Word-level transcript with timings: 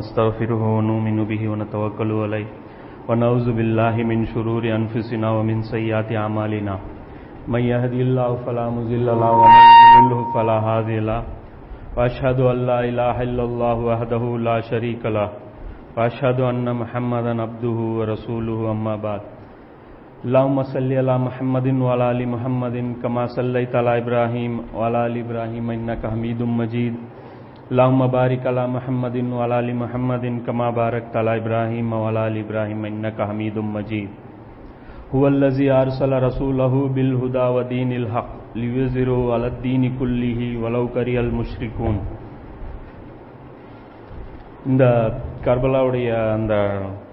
ونستغفره 0.00 0.62
ونؤمن 0.76 1.18
به 1.30 1.42
ونتوكل 1.52 2.10
عليه 2.24 2.48
ونعوذ 3.08 3.48
بالله 3.58 3.94
من 4.10 4.18
شرور 4.32 4.62
أنفسنا 4.80 5.28
ومن 5.36 5.56
سيئات 5.72 6.08
أعمالنا 6.22 6.74
من 7.52 7.62
يهدي 7.72 8.00
الله 8.08 8.30
فلا 8.44 8.66
مضل 8.76 9.06
له 9.22 9.30
ومن 9.40 9.64
يضلل 9.96 10.22
فلا 10.34 10.58
هادي 10.68 10.98
له 11.10 11.22
وأشهد 11.96 12.38
أن 12.52 12.58
لا 12.70 12.80
إله 12.90 13.16
إلا 13.28 13.44
الله 13.48 13.76
وحده 13.90 14.22
لا 14.48 14.56
شريك 14.70 15.02
له 15.16 15.28
وأشهد 15.96 16.38
أن 16.52 16.66
محمدا 16.80 17.32
عبده 17.44 17.78
ورسوله 17.98 18.58
أما 18.70 18.94
بعد 19.06 19.22
اللهم 20.24 20.58
صل 20.74 20.90
على 21.00 21.14
محمد 21.26 21.66
وعلى 21.84 22.06
ال 22.14 22.20
محمد 22.34 22.76
كما 23.02 23.24
صليت 23.36 23.72
على 23.80 23.92
ابراهيم 24.02 24.52
وعلى 24.76 25.00
ال 25.08 25.14
ابراهيم 25.24 25.66
انك 25.76 26.02
حميد 26.12 26.40
مجيد 26.60 26.94
اللهم 27.71 28.01
بارك 28.07 28.41
على 28.45 28.63
محمد 28.67 29.15
وعلى 29.37 29.55
ال 29.59 29.69
محمد 29.75 30.25
كما 30.47 30.67
باركت 30.81 31.13
على 31.15 31.31
ابراهيم 31.41 31.87
وعلى 31.93 32.21
ال 32.27 32.37
ابراهيم 32.45 32.85
انك 32.85 33.17
حميد 33.21 33.57
مجيد 33.75 34.09
هو 35.15 35.23
الذي 35.27 35.67
ارسل 35.71 36.11
رسوله 36.23 36.73
بالهدى 36.87 37.45
ودين 37.55 37.91
الحق 37.91 38.31
ليظهره 38.55 39.33
على 39.33 39.47
الدين 39.47 39.83
كله 39.99 40.39
ولو 40.63 40.83
كره 40.87 41.17
المشركون 41.25 41.95
இந்த 44.65 44.83
கர்பலாவுடைய 45.45 46.09
அந்த 46.33 46.53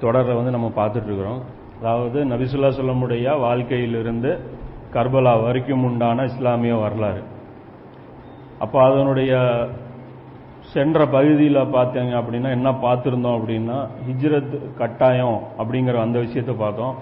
தொடரை 0.00 0.34
வந்து 0.34 0.50
நம்ம 0.50 0.69
பார்த்துட்டு 0.77 1.05
இருக்கிறோம் 1.05 1.41
அதாவது 1.83 2.25
நபிசுல்லா 2.25 2.70
சொல்லமுடைய 2.78 3.39
வாழ்க்கையிலிருந்து 3.41 4.31
கர்பலா 4.95 5.42
வரைக்கும் 5.42 5.84
உண்டான 5.84 6.25
இஸ்லாமிய 6.25 6.75
வரலாறு 6.75 7.22
அப்போ 8.58 8.78
அதனுடைய 8.89 9.33
சென்ற 10.73 11.06
பகுதியில் 11.08 11.60
பார்த்தீங்க 11.76 12.14
அப்படின்னா 12.20 12.50
என்ன 12.58 12.70
பார்த்துருந்தோம் 12.86 13.38
அப்படின்னா 13.38 13.78
ஹிஜ்ரத் 14.08 14.56
கட்டாயம் 14.78 15.38
அப்படிங்கிற 15.60 15.96
அந்த 16.00 16.18
விஷயத்தை 16.20 16.56
பார்த்தோம். 16.56 16.96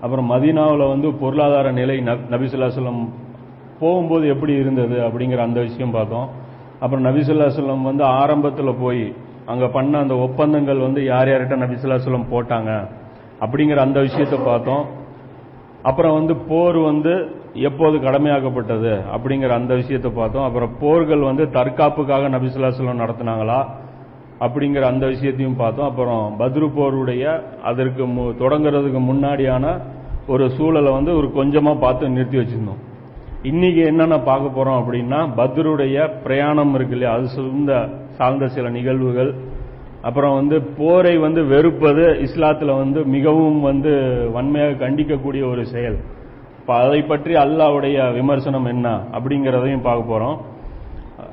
அப்புறம் 0.00 0.30
மதீனாவில் 0.32 0.84
வந்து 0.88 1.08
பொருளாதார 1.22 1.70
நிலை 1.70 1.96
நபிசுல்லா 2.34 2.68
சொல்லம் 2.76 3.00
போகும்போது 3.80 4.24
எப்படி 4.28 4.52
இருந்தது 4.52 4.96
அப்படிங்கிற 5.06 5.40
அந்த 5.48 5.60
விஷயம் 5.60 5.90
பார்த்தோம். 5.90 6.28
அப்புறம் 6.80 7.04
நபிசுல்லா 7.04 7.48
சொல்லம் 7.58 7.82
வந்து 7.82 8.04
ஆரம்பத்தில் 8.20 8.80
போய் 8.80 9.04
அங்கே 9.46 9.66
பண்ண 9.66 9.98
அந்த 9.98 10.14
ஒப்பந்தங்கள் 10.26 10.78
வந்து 10.78 11.00
யார் 11.04 11.28
யார்கிட்ட 11.28 11.56
நபிசுல்லா 11.64 11.98
சொல்லம் 12.06 12.30
போட்டாங்க 12.32 12.70
அப்படிங்கிற 13.40 13.76
அந்த 13.76 14.00
விஷயத்தை 14.00 14.38
பார்த்தோம். 14.44 14.84
அப்புறம் 15.82 16.14
வந்து 16.14 16.36
போர் 16.48 16.78
வந்து 16.90 17.14
எப்போது 17.54 17.98
கடமையாக்கப்பட்டது 17.98 19.00
அப்படிங்கிற 19.16 19.48
அந்த 19.48 19.74
விஷயத்தை 19.74 20.10
பார்த்தோம். 20.10 20.44
அப்புறம் 20.44 20.70
போர்கள் 20.80 21.18
வந்து 21.18 21.44
தற்காப்புக்காக 21.44 22.28
நபிசுல்லாசலம் 22.28 23.02
நடத்தினாங்களா 23.04 23.66
அப்படிங்கிற 24.40 24.80
அந்த 24.80 25.06
விஷயத்தையும் 25.06 25.56
பார்த்தோம். 25.56 25.88
அப்புறம் 25.88 26.36
பத்ரு 26.38 26.70
போருடைய 26.76 27.42
அதற்கு 27.62 28.06
தொடங்குறதுக்கு 28.06 29.00
முன்னாடியான 29.10 29.80
ஒரு 30.26 30.50
சூழலை 30.50 30.92
வந்து 30.92 31.16
ஒரு 31.16 31.30
கொஞ்சமா 31.36 31.78
பார்த்து 31.78 32.08
நிறுத்தி 32.08 32.38
வச்சிருந்தோம். 32.38 32.80
இன்னைக்கு 33.42 33.80
என்னென்ன 33.80 34.18
பார்க்க 34.18 34.60
போறோம் 34.60 34.80
அப்படின்னா 34.80 35.28
பத்ருடைய 35.36 36.10
பிரயாணம் 36.22 36.74
இருக்கு 36.74 36.96
இல்லையா? 36.96 37.16
அது 37.16 37.28
சார்ந்த 37.28 37.88
சார்ந்த 38.08 38.48
சில 38.48 38.68
நிகழ்வுகள். 38.68 39.34
அப்புறம் 40.02 40.34
வந்து 40.34 40.62
போரை 40.62 41.18
வந்து 41.18 41.44
வெறுப்பது 41.44 42.02
இஸ்லாத்துல 42.02 42.76
வந்து 42.76 43.04
மிகவும் 43.04 43.60
வந்து 43.60 43.90
வன்மையாக 44.34 44.74
கண்டிக்கக்கூடிய 44.74 45.46
ஒரு 45.46 45.66
செயல். 45.66 45.98
அதை 46.66 47.02
பற்றி 47.02 47.34
அல்லாவுடைய 47.34 48.12
விமர்சனம் 48.12 48.64
என்ன 48.64 48.86
அப்படிங்கிறதையும் 49.12 49.82
பார்க்க 49.82 50.12
போறோம். 50.12 50.38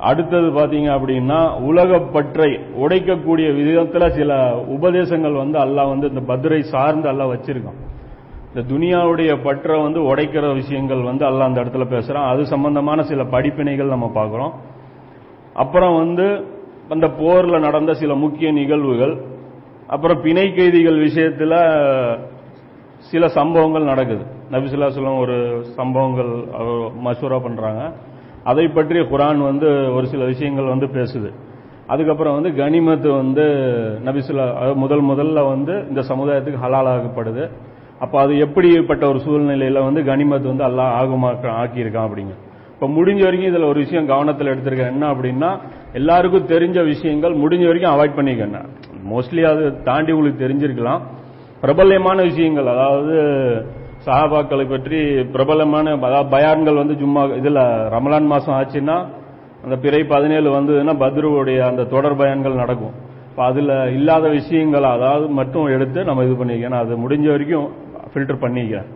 அடுத்தது 0.00 0.48
பாத்தீங்க 0.50 0.88
அப்படின்னா 0.96 1.60
உலக 1.60 1.98
பற்றை 1.98 2.60
உடைக்கக்கூடிய 2.82 3.48
விதத்துல 3.58 4.08
சில 4.08 4.56
உபதேசங்கள் 4.56 5.32
வந்து 5.32 5.58
அல்லாஹ் 5.58 5.88
வந்து 5.88 6.08
இந்த 6.08 6.20
பத்ரை 6.20 6.60
சார்ந்து 6.60 7.12
அல்லாஹ் 7.12 7.32
வச்சிருக்கான். 7.34 7.78
இந்த 8.50 8.74
துனியாவுடைய 8.74 9.42
பற்றை 9.42 9.82
வந்து 9.82 10.14
உடைக்கிற 10.14 10.54
விஷயங்கள் 10.54 11.02
வந்து 11.02 11.24
அல்லாஹ் 11.26 11.48
அந்த 11.50 11.60
இடத்துல 11.60 11.86
பேசுறான். 11.94 12.28
அது 12.28 12.46
சம்பந்தமான 12.46 13.02
சில 13.02 13.22
படிப்பினைகள் 13.22 13.94
நம்ம 13.94 14.10
பார்க்கிறோம். 14.14 14.52
அப்புறம் 15.54 15.96
வந்து 15.96 16.44
அந்த 16.88 17.06
போர்ல 17.06 17.60
நடந்த 17.60 17.94
சில 17.94 18.14
முக்கிய 18.14 18.52
நிகழ்வுகள் 18.52 19.22
அப்புறம் 19.86 20.22
பிணை 20.22 20.52
கைதிகள் 20.52 20.98
விஷயத்துல 20.98 21.54
சில 22.98 23.28
சம்பவங்கள் 23.28 23.84
நடக்குது. 23.84 24.24
நபிசுல்லா 24.52 24.88
சொல்லம் 24.96 25.22
ஒரு 25.24 25.36
சம்பவங்கள் 25.78 26.30
மசூரா 27.06 27.38
பண்றாங்க. 27.46 27.82
அதை 28.50 28.64
பற்றி 28.68 29.00
குரான் 29.12 29.40
வந்து 29.50 29.68
ஒரு 29.96 30.06
சில 30.12 30.24
விஷயங்கள் 30.32 30.72
வந்து 30.74 30.86
பேசுது. 30.96 31.30
அதுக்கப்புறம் 31.92 32.36
வந்து 32.38 32.50
கனிமத்து 32.60 33.08
வந்து 33.20 33.44
நபிசுல்லா 34.06 34.46
முதல் 34.82 35.04
முதல்ல 35.10 35.42
வந்து 35.52 35.74
இந்த 35.90 36.00
சமுதாயத்துக்கு 36.10 36.62
ஹலாலாகப்படுது. 36.64 37.44
அப்போ 38.04 38.16
அது 38.24 38.32
எப்படிப்பட்ட 38.44 39.04
ஒரு 39.12 39.20
சூழ்நிலையில 39.26 39.82
வந்து 39.86 40.00
கனிமத்து 40.10 40.46
வந்து 40.52 40.66
எல்லாம் 40.68 40.92
ஆகுமாக்க 40.98 41.54
ஆக்கியிருக்கான் 41.62 42.06
அப்படிங்க. 42.08 42.34
இப்போ 42.74 42.86
முடிஞ்ச 42.96 43.20
வரைக்கும் 43.26 43.50
இதில் 43.52 43.70
ஒரு 43.70 43.78
விஷயம் 43.84 44.10
கவனத்தில் 44.10 44.50
எடுத்திருக்கேன் 44.52 44.92
என்ன 44.94 45.06
அப்படின்னா 45.12 45.50
எல்லாருக்கும் 46.00 46.50
தெரிஞ்ச 46.52 46.78
விஷயங்கள் 46.92 47.34
முடிஞ்ச 47.44 47.64
வரைக்கும் 47.70 47.94
அவாய்ட் 47.94 48.18
பண்ணிக்கணும் 48.18 48.68
மோஸ்ட்லி 49.12 49.42
அது 49.50 49.64
தாண்டி 49.88 50.12
உங்களுக்கு 50.16 50.44
தெரிஞ்சிருக்கலாம். 50.44 51.02
பிரபல்யமான 51.62 52.18
விஷயங்கள் 52.30 52.72
அதாவது 52.74 53.16
சஹாபாக்களை 54.06 54.64
பற்றி 54.72 54.98
பிரபலமான 55.34 55.94
அதாவது 56.08 56.30
பயான்கள் 56.34 56.80
வந்து 56.82 56.94
சும்மா 57.02 57.22
இதில் 57.40 57.62
ரமலான் 57.94 58.30
மாதம் 58.32 58.56
ஆச்சுன்னா 58.58 58.96
அந்த 59.64 59.76
பிறை 59.84 60.00
பதினேழு 60.12 60.48
வந்ததுன்னா 60.56 60.94
பத்ருவுடைய 61.02 61.58
அந்த 61.70 61.86
தொடர் 61.94 62.18
பயன்கள் 62.20 62.60
நடக்கும். 62.62 62.94
இப்போ 63.30 63.42
அதில் 63.50 63.72
இல்லாத 63.96 64.26
விஷயங்கள் 64.36 64.86
அதாவது 64.96 65.26
மட்டும் 65.38 65.66
எடுத்து 65.74 66.00
நம்ம 66.08 66.24
இது 66.26 66.34
பண்ணிக்கணும் 66.40 66.80
அது 66.82 67.02
முடிஞ்ச 67.04 67.26
வரைக்கும் 67.32 67.66
ஃபில்டர் 68.12 68.42
பண்ணிக்கிறேன் 68.44 68.88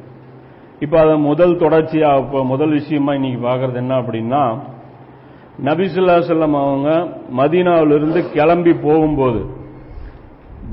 இப்போ 0.84 0.96
அதை 1.04 1.14
முதல் 1.30 1.54
தொடர்ச்சியாக 1.64 2.22
இப்போ 2.22 2.38
முதல் 2.52 2.72
விஷயமா 2.78 3.12
இன்னைக்கு 3.18 3.40
பார்க்கறது 3.48 3.80
என்ன 3.82 3.96
அப்படின்னா 4.02 4.42
நபிசுல்லா 5.68 6.16
செல்லம் 6.28 6.56
அவங்க 6.60 6.90
மதீனாவிலிருந்து 7.40 8.20
கிளம்பி 8.36 8.72
போகும்போது 8.86 9.42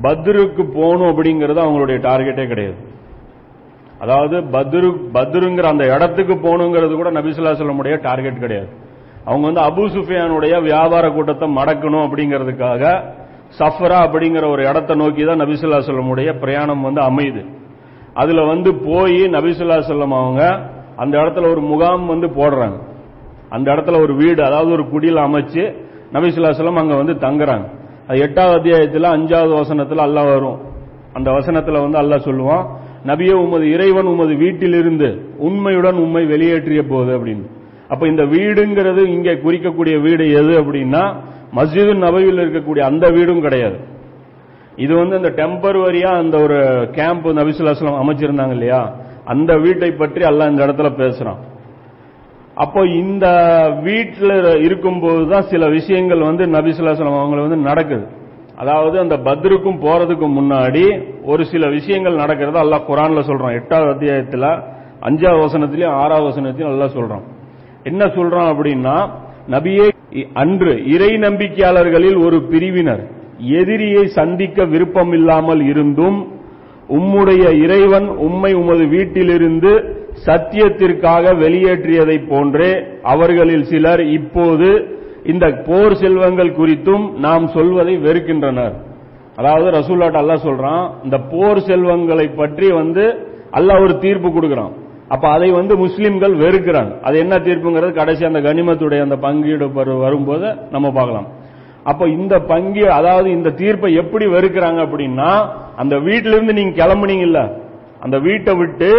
பத்ருக்கு 0.06 0.63
போகணும் 0.78 1.09
அப்படிங்கிறது 1.12 1.59
அவங்களுடைய 1.66 2.00
டார்கெட்டே 2.07 2.45
கிடையாது. 2.51 2.79
அதாவது 4.04 4.36
பத்ரு 4.56 4.90
பத்ருங்கிற 5.16 5.68
அந்த 5.74 5.86
இடத்துக்கு 5.96 6.36
போகணுங்கிறது 6.46 6.94
கூட 7.00 7.10
நபிசுல்லா 7.18 7.54
சொல்லமுடைய 7.62 7.96
டார்கெட் 8.08 8.44
கிடையாது. 8.44 8.70
அவங்க 9.28 9.44
வந்து 9.50 9.64
அபு 9.70 9.84
சுஃபியானுடைய 9.96 10.54
வியாபார 10.68 11.06
கூட்டத்தை 11.16 11.48
மடக்கணும் 11.60 12.06
அப்படிங்கிறதுக்காக 12.08 12.84
சஃபரா 13.60 13.98
அப்படிங்கிற 14.06 14.46
ஒரு 14.54 14.62
இடத்தை 14.70 14.94
நோக்கி 15.02 15.24
தான் 15.30 15.42
நபிசுல்லா 15.44 15.80
சொல்லமுடைய 15.90 16.30
பிரயாணம் 16.44 16.86
வந்து 16.88 17.02
அமையுது. 17.10 17.44
அதுல 18.22 18.44
வந்து 18.52 18.70
போய் 18.88 19.20
நபிசுல்லா 19.36 19.78
சொல்லம் 19.92 20.16
அவங்க 20.22 20.42
அந்த 21.04 21.14
இடத்துல 21.22 21.50
ஒரு 21.54 21.62
முகாம் 21.72 22.06
வந்து 22.14 22.28
போடுறாங்க. 22.40 22.78
அந்த 23.56 23.68
இடத்துல 23.76 24.00
ஒரு 24.06 24.14
வீடு 24.22 24.42
அதாவது 24.48 24.72
ஒரு 24.78 24.84
குடியில் 24.94 25.26
அமைச்சு 25.28 25.64
நபிசுல்லா 26.16 26.52
சொல்லம் 26.60 26.81
அங்க 26.84 26.96
வந்து 27.02 27.16
தங்குறாங்க. 27.25 27.68
அது 28.07 28.19
எட்டாவது 28.25 28.56
அத்தியாயத்தில் 28.60 29.13
அஞ்சாவது 29.16 29.54
வசனத்தில் 29.62 30.02
அல்லாஹ் 30.07 30.30
வரும். 30.36 30.60
அந்த 31.18 31.30
வசனத்தில் 31.38 31.84
வந்து 31.86 32.00
அல்லாஹ் 32.04 32.28
சொல்லுவான் 32.30 32.66
நபிய 33.04 33.38
உமது 33.38 33.72
இறைவன் 33.72 34.06
உமது 34.06 34.36
வீட்டிலிருந்து 34.36 35.34
உண்மையுடன் 35.38 35.96
உண்மை 35.96 36.25
வெளியேற்றிய 36.25 36.81
போது 36.88 37.19
அப்படின்னு. 37.19 37.46
அப்ப 37.88 38.07
இந்த 38.07 38.24
வீடுங்கிறது 38.24 39.06
இங்கே 39.07 39.34
குறிக்கக்கூடிய 39.34 40.01
வீடு 40.01 40.31
எது 40.31 40.62
அப்படின்னா 40.62 41.16
மஸ்ஜிது 41.56 41.96
நபையில் 41.96 42.38
இருக்கக்கூடிய 42.38 42.80
அந்த 42.80 43.10
வீடும் 43.10 43.42
கிடையாது. 43.42 43.78
இது 44.75 44.96
வந்து 44.96 45.16
இந்த 45.18 45.30
டெம்பரவரியா 45.30 46.12
அந்த 46.24 46.38
ஒரு 46.42 46.90
கேம்ப் 46.92 47.28
நபிசுல்லாஸ்லாம் 47.28 48.01
அமைச்சிருந்தாங்க 48.01 48.50
இல்லையா? 48.50 48.96
அந்த 49.25 49.57
வீட்டை 49.57 49.92
பற்றி 49.92 50.22
எல்லாம் 50.22 50.50
இந்த 50.50 50.66
இடத்துல 50.66 50.90
பேசுறான். 50.98 51.38
அப்போ 52.56 52.86
இந்த 52.86 53.25
வீட்டில் 53.84 54.62
இருக்கும்போது 54.62 55.30
தான் 55.30 55.42
சில 55.42 55.68
விஷயங்கள் 55.68 56.19
வந்து 56.19 56.45
நபிசுல்லாஸ்லாம் 56.45 57.22
அவங்களை 57.24 57.42
வந்து 57.50 57.56
நடக்குது. 57.56 58.07
அதாவது 58.59 58.95
அந்த 59.00 59.15
பத்ருக்கும் 59.27 59.81
போறதுக்கு 59.85 60.27
முன்னாடி 60.38 60.85
ஒரு 61.23 61.44
சில 61.51 61.63
விஷயங்கள் 61.77 62.21
நடக்கிறத 62.21 62.57
அல்லாஹ் 62.63 62.88
குரான்ல 62.89 63.21
சொல்றான். 63.29 63.57
எட்டாவது 63.59 63.91
அத்தியாயத்தில் 63.94 64.50
அஞ்சாவது 65.07 65.44
வசனத்திலையும் 65.47 65.97
ஆறாவது 66.01 66.27
வசனத்திலையும் 66.29 66.73
நல்லா 66.73 66.89
சொல்றான். 66.97 67.25
என்ன 67.83 68.03
சொல்றான் 68.17 68.50
அப்படின்னா 68.53 68.95
நபியே 69.56 69.85
அன்று 70.33 70.73
இறை 70.94 71.11
நம்பிக்கையாளர்களில் 71.25 72.17
ஒரு 72.25 72.38
பிரிவினர் 72.51 73.03
எதிரியை 73.59 74.03
சந்திக்க 74.19 74.65
விருப்பம் 74.65 75.13
இல்லாமல் 75.13 75.61
இருந்தும் 75.71 76.19
உம்முடைய 76.97 77.44
இறைவன் 77.63 78.07
உம்மை 78.27 78.51
உமது 78.61 78.85
வீட்டிலிருந்து 78.88 79.71
சத்தியத்திற்காக 80.27 81.33
வெளியேற்றியதை 81.41 82.17
போன்றே 82.29 82.71
அவர்களில் 83.13 83.65
சிலர் 83.71 84.03
இப்போது 84.17 84.69
இந்த 85.31 85.46
போர் 85.68 85.96
செல்வங்கள் 86.04 86.52
குறித்தும் 86.60 87.06
நாம் 87.26 87.46
சொல்வதை 87.56 87.96
வெறுக்கின்றனர். 88.06 88.76
அதாவது 89.40 89.68
ரசூல்லாட் 89.80 90.20
அல்லா 90.22 90.36
சொல்றான் 90.48 90.84
இந்த 91.06 91.18
போர் 91.31 91.62
செல்வங்களை 91.70 92.28
பற்றி 92.40 92.68
வந்து 92.81 93.04
அல்லாஹ் 93.58 93.84
ஒரு 93.86 93.94
தீர்ப்பு 94.06 94.30
கொடுக்கிறான். 94.31 94.74
அப்ப 95.14 95.26
அதை 95.36 95.50
வந்து 95.60 95.74
முஸ்லிம்கள் 95.84 96.34
வெறுக்கிறாங்க 96.44 96.92
அது 97.08 97.16
என்ன 97.24 97.36
தீர்ப்புங்கிறது? 97.48 97.92
கடைசி 98.00 98.24
அந்த 98.30 98.40
கனிமத்துடைய 98.48 99.02
அந்த 99.08 99.18
பங்கீடு 99.26 99.68
வரும்போது 100.06 100.48
நம்ம 100.74 100.88
பார்க்கலாம். 100.98 101.30
அப்ப 101.92 102.04
இந்த 102.18 102.36
பங்கி 102.52 102.84
அதாவது 103.00 103.28
இந்த 103.38 103.50
தீர்ப்பை 103.62 103.90
எப்படி 104.02 104.26
வெறுக்கிறாங்க 104.36 104.80
அப்படின்னா 104.86 105.30
அந்த 105.81 105.96
வீட்டில 106.08 106.36
இருந்து 106.38 106.58
நீங்க 106.60 106.74
கிளம்புனீங்கல்ல 106.81 107.42
அந்த 108.06 108.18
வீட்டை 108.28 108.54
விட்டு 108.62 108.90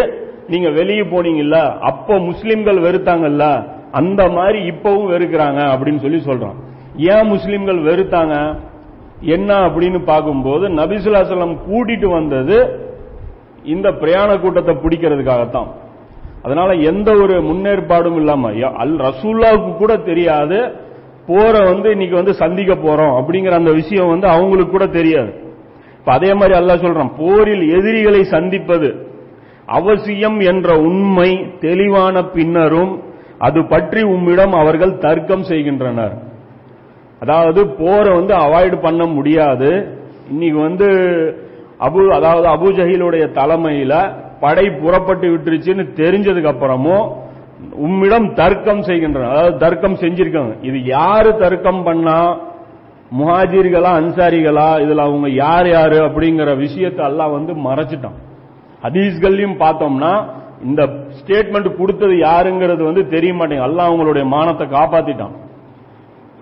நீங்க 0.53 0.69
வெளியே 0.79 1.05
போனீங்கல்ல 1.13 1.59
அப்போ 1.91 2.15
முஸ்லிம்கள் 2.31 2.79
வெறுத்தாங்கல்ல 2.87 3.45
அந்த 3.93 4.29
மாதிரி 4.29 4.59
இப்பவும் 4.71 5.11
வெறுக்கிறாங்க 5.13 5.61
அப்படின்னு 5.73 6.01
சொல்லி 6.01 6.21
சொல்றான். 6.27 6.59
ஏன் 6.97 7.27
முஸ்லிம்கள் 7.27 7.79
வெறுத்தாங்க? 7.79 8.59
என்ன 9.21 9.55
அப்படின்னு 9.69 10.05
பார்க்கும்போது 10.05 10.69
நபிசுல்லாசலம் 10.69 11.57
கூட்டிட்டு 11.69 12.07
வந்தது 12.07 12.59
இந்த 13.65 13.89
பிரயாண 13.91 14.41
கூட்டத்தை 14.41 14.75
பிடிக்கிறதுக்காகத்தான். 14.75 15.71
அதனால 16.43 16.75
எந்த 16.75 17.13
ஒரு 17.13 17.35
முன்னேற்பாடும் 17.43 18.17
இல்லாம 18.17 18.51
அல் 18.83 18.95
ரசூல்லாவுக்கு 18.97 19.77
கூட 19.77 19.97
தெரியாது 19.97 20.89
போற 21.27 21.53
வந்து 21.65 21.91
இன்னைக்கு 21.91 22.17
வந்து 22.17 22.35
சந்திக்க 22.35 22.75
போறோம் 22.75 23.15
அப்படிங்கிற 23.19 23.53
அந்த 23.53 23.73
விஷயம் 23.73 24.09
வந்து 24.09 24.27
அவங்களுக்கு 24.29 24.73
கூட 24.73 24.87
தெரியாது. 24.87 25.33
இப்ப 25.99 26.13
அதே 26.13 26.35
மாதிரி 26.35 26.59
அல்லாஹ் 26.59 26.85
சொல்றான் 26.85 27.13
போரில் 27.19 27.65
எதிரிகளை 27.79 28.23
சந்திப்பது 28.25 29.09
அவசியம் 29.67 30.39
என்ற 30.41 30.79
உண்மை 30.79 31.31
தெளிவான 31.61 32.23
பின்னரும் 32.23 32.93
அது 33.41 33.61
பற்றி 33.67 34.01
உம்மிடம் 34.15 34.53
அவர்கள் 34.53 34.99
தர்க்கம் 34.99 35.43
செய்கின்றனர். 35.43 36.15
அதாவது 37.21 37.61
போரை 37.69 38.11
வந்து 38.15 38.35
அவாய்டு 38.35 38.77
பண்ண 38.83 39.03
முடியாது. 39.07 39.71
இன்னைக்கு 40.31 40.59
வந்து 40.61 40.89
அபு 41.87 42.01
அதாவது 42.09 42.47
அபுஜஹிலுடைய 42.55 43.25
தலைமையில 43.39 43.95
படை 44.41 44.67
புறப்பட்டு 44.83 45.27
விட்டுருச்சுன்னு 45.29 45.85
தெரிஞ்சதுக்கு 46.01 46.53
அப்புறமும் 46.53 47.07
உம்மிடம் 47.87 48.29
தர்க்கம் 48.35 48.83
செய்கின்றனர். 48.83 49.33
அதாவது 49.33 49.57
தர்க்கம் 49.57 49.97
செஞ்சிருக்காங்க. 50.03 50.53
இது 50.63 50.79
யாரு 50.85 51.31
தர்க்கம் 51.37 51.83
பண்ணா? 51.83 52.19
முஹாஜிர்களா 53.19 53.91
அன்சாரிகளா? 54.01 54.69
இதுல 54.85 55.05
அவங்க 55.09 55.29
யார் 55.45 55.69
யாரு 55.69 55.99
அப்படிங்கிற 56.09 56.51
விஷயத்தை 56.57 57.05
எல்லாம் 57.07 57.33
வந்து 57.33 57.53
மறைச்சிட்டான். 57.69 58.19
ஹதீஸ்கள்லயும் 58.85 59.59
பார்த்தோம்னா 59.65 60.13
இந்த 60.69 60.83
ஸ்டேட்மெண்ட் 61.19 61.69
கொடுத்தது 61.81 62.15
யாருங்கிறது 62.29 62.83
வந்து 62.89 63.03
தெரிய 63.15 63.33
மாட்டேங்குது. 63.37 63.69
அல்ல 63.69 63.81
அவங்களுடைய 63.89 64.25
மானத்தை 64.35 64.67
காப்பாத்திட்டான். 64.77 65.35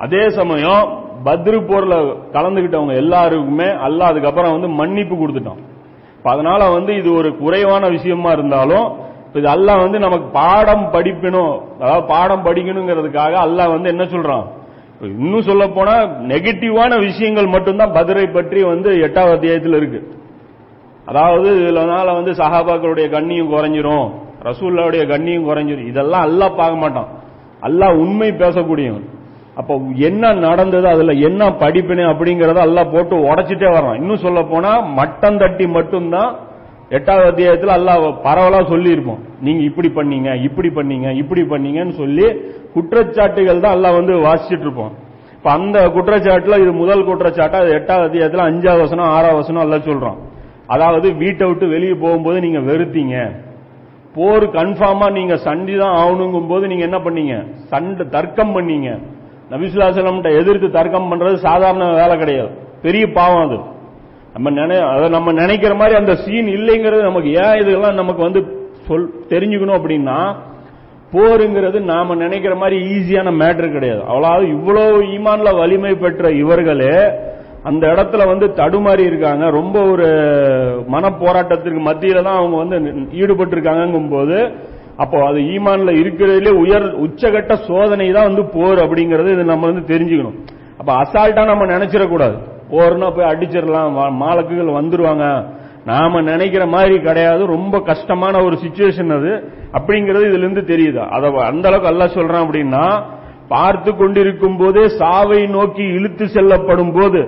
அதே 0.05 0.23
சமயம் 0.39 0.85
பத்ரு 1.27 1.59
போர்ல 1.69 1.95
கலந்துகிட்டவங்க 2.37 2.95
எல்லாருக்குமே 3.03 3.69
அல்ல 3.87 4.01
அதுக்கப்புறம் 4.11 4.55
வந்து 4.57 4.71
மன்னிப்பு 4.81 5.15
கொடுத்துட்டான். 5.17 5.63
அதனால 6.33 6.63
வந்து 6.77 6.93
இது 7.01 7.09
ஒரு 7.21 7.29
குறைவான 7.43 7.85
விஷயமா 7.97 8.31
இருந்தாலும் 8.37 8.87
இது 9.39 9.49
அல்லாஹ் 9.55 9.83
வந்து 9.85 9.99
நமக்கு 10.05 10.27
பாடம் 10.39 10.85
படிப்பினும் 10.95 11.55
அதாவது 11.81 12.05
பாடம் 12.13 12.45
படிக்கணுங்கிறதுக்காக 12.47 13.35
அல்லாஹ் 13.47 13.75
வந்து 13.75 13.89
என்ன 13.95 14.05
சொல்றான்? 14.15 14.45
இன்னும் 15.23 15.49
சொல்ல 15.49 15.65
போனா 15.77 15.95
நெகட்டிவான 16.31 16.93
விஷயங்கள் 17.09 17.53
மட்டும்தான் 17.55 17.97
பதிரை 17.99 18.25
பற்றி 18.37 18.61
வந்து 18.73 18.91
எட்டாவது 19.07 19.35
அத்தியாயத்தில் 19.37 19.79
இருக்கு. 19.81 20.01
அதாவது 21.11 21.51
இதனால 21.69 22.07
வந்து 22.19 22.33
சஹாபாக்களுடைய 22.41 23.07
கண்ணியும் 23.17 23.53
குறைஞ்சிரும் 23.55 24.09
ரசூல்லாவுடைய 24.49 25.03
கண்ணியும் 25.13 25.47
குறைஞ்சிரும். 25.49 25.89
இதெல்லாம் 25.93 26.25
அல்லா 26.29 26.47
பார்க்க 26.59 26.83
மாட்டான். 26.83 27.09
அல்லா 27.67 27.87
உண்மை 28.03 28.29
பேசக்கூடியவன். 28.43 29.07
அப்ப 29.61 29.77
என்ன 30.09 30.33
நடந்தது 30.49 30.87
அதுல 30.95 31.15
என்ன 31.29 31.43
படிப்பினை 31.63 32.05
அப்படிங்கறத 32.11 32.61
அல்லாஹ் 32.67 32.93
போட்டு 32.93 33.15
உடைச்சிட்டே 33.31 33.71
வர்றான். 33.77 33.97
இன்னும் 34.01 34.23
சொல்ல 34.27 34.43
போனா 34.53 34.73
மட்டம் 34.99 35.41
தட்டி 35.43 35.67
மட்டும்தான் 35.79 36.31
எட்டாவது 36.97 37.27
அத்தியாயத்தில் 37.31 37.75
அல்லாஹ் 37.79 38.05
பரவலா 38.27 38.61
சொல்லியிருப்போம். 38.75 39.21
நீங்க 39.47 39.63
இப்படி 39.71 39.89
பண்ணீங்க 39.99 40.29
இப்படி 40.49 40.69
பண்ணீங்க 40.79 41.09
இப்படி 41.23 41.43
பண்ணீங்கன்னு 41.53 41.97
சொல்லி 42.03 42.27
குற்றச்சாட்டுகள் 42.77 43.63
தான் 43.65 43.75
அல்லாஹ் 43.77 43.99
வந்து 44.01 44.15
வாசிச்சிட்டு 44.29 44.67
இருப்போம் 44.67 44.95
இப்ப 45.37 45.51
அந்த 45.57 45.79
குற்றச்சாட்டுல 45.97 46.57
இது 46.63 46.73
முதல் 46.83 47.07
குற்றச்சாட்டு 47.11 47.57
அது 47.63 47.77
எட்டாவது 47.81 48.07
அத்தியாயத்தில் 48.09 48.49
அஞ்சாவது 48.49 48.85
வசனம் 48.87 49.13
ஆறாவது 49.17 49.41
வசனம் 49.43 49.65
எல்லாம் 49.67 49.89
சொல்றான். 49.91 50.19
அதாவது 50.69 51.09
வீட்டை 51.15 51.45
விட்டு 51.47 51.67
வெளியே 51.69 51.95
போகும்போது 51.95 52.39
நீங்க 52.41 52.61
வெறுத்தீங்க. 52.71 53.17
போர் 54.15 54.45
கன்ஃபார்மா 54.51 55.07
நீங்க 55.13 55.35
சண்டை 55.37 55.75
தான் 55.75 55.97
ஆகணுங்கும் 55.99 56.49
போது 56.49 56.65
நீங்க 56.67 56.85
என்ன 56.85 56.99
பண்ணீங்க? 56.99 57.35
சண்டை 57.73 58.05
தர்க்கம் 58.09 58.55
பண்ணீங்க. 58.57 58.91
நபிசுல்லாசலம்கிட்ட 59.51 60.31
எதிர்த்து 60.41 60.69
தர்க்கம் 60.71 61.09
பண்றது 61.11 61.35
சாதாரண 61.35 61.85
வேலை 61.93 62.17
கிடையாது. 62.19 62.51
பெரிய 62.83 63.05
பாவம் 63.13 63.45
அது. 63.47 63.59
நம்ம 64.33 64.51
நினை 64.51 64.77
அதை 64.93 65.07
நம்ம 65.09 65.33
நினைக்கிற 65.33 65.75
மாதிரி 65.75 65.95
அந்த 65.99 66.15
சீன் 66.15 66.51
இல்லைங்கிறது 66.57 67.03
நமக்கு 67.03 67.31
ஏன் 67.45 67.61
இதெல்லாம் 67.61 67.95
நமக்கு 67.95 68.23
வந்து 68.23 68.41
சொல் 68.87 69.09
தெரிஞ்சுக்கணும் 69.29 69.79
அப்படின்னா 69.79 70.19
போருங்கிறது 71.13 71.79
நாம 71.93 72.15
நினைக்கிற 72.15 72.55
மாதிரி 72.55 72.77
ஈஸியான 72.95 73.29
மேட்டர் 73.43 73.75
கிடையாது. 73.77 74.03
அவ்வளவு 74.05 74.49
இவ்வளவு 74.49 74.99
ஈமான்ல 75.15 75.57
வலிமை 75.59 75.95
பெற்ற 75.95 76.31
இவர்களே 76.43 76.97
அந்த 77.69 77.85
இடத்துல 77.93 78.23
வந்து 78.31 78.47
தடுமாறி 78.61 79.05
இருக்காங்க. 79.11 79.45
ரொம்ப 79.59 79.77
ஒரு 79.93 80.09
மன 80.95 81.11
போராட்டத்திற்கு 81.23 81.81
மத்தியில 81.89 82.23
தான் 82.29 82.41
அவங்க 82.41 82.57
வந்து 82.63 82.77
ஈடுபட்டு 83.21 83.55
இருக்காங்கும் 83.57 84.13
போது 84.17 84.39
அப்போ 85.03 85.19
அது 85.27 85.41
ஈமான்ல 85.55 85.91
இருக்கிறதுலே 86.03 86.53
உயர் 86.63 86.87
உச்சகட்ட 87.05 87.55
சோதனை 87.67 88.07
தான் 88.17 88.29
வந்து 88.29 88.45
போர் 88.55 88.79
அப்படிங்கறது 88.85 89.29
இது 89.35 89.45
நம்ம 89.51 89.67
வந்து 89.71 89.85
தெரிஞ்சுக்கணும். 89.93 90.39
அப்ப 90.81 90.91
அசால்ட்டா 91.03 91.43
நம்ம 91.51 91.67
நினைச்சிடக்கூடாது. 91.75 92.37
போர்னா 92.73 93.09
போய் 93.17 93.31
அடிச்சிடலாம் 93.33 93.95
மாலக்குகள் 94.23 94.79
வந்துருவாங்க. 94.79 95.27
நாம 95.91 96.21
நினைக்கிற 96.31 96.65
மாதிரி 96.75 96.97
கிடையாது. 97.07 97.43
ரொம்ப 97.55 97.77
கஷ்டமான 97.91 98.35
ஒரு 98.47 98.57
சுச்சுவேஷன் 98.65 99.13
அது. 99.19 99.31
அப்படிங்கிறது 99.77 100.25
இதுல 100.31 100.47
இருந்து 100.47 100.65
தெரியுது. 100.73 101.01
அத 101.17 101.31
அந்த 101.51 101.65
அளவுக்கு 101.69 101.93
அல்ல 101.93 102.05
சொல்றான் 102.17 102.45
அப்படின்னா 102.47 102.85
பார்த்து 103.53 103.91
கொண்டிருக்கும் 103.97 104.57
போதே 104.57 104.85
சாவை 105.01 105.43
நோக்கி 105.57 105.85
இழுத்து 105.99 106.25
செல்லப்படும் 106.29 106.95
போது 106.97 107.21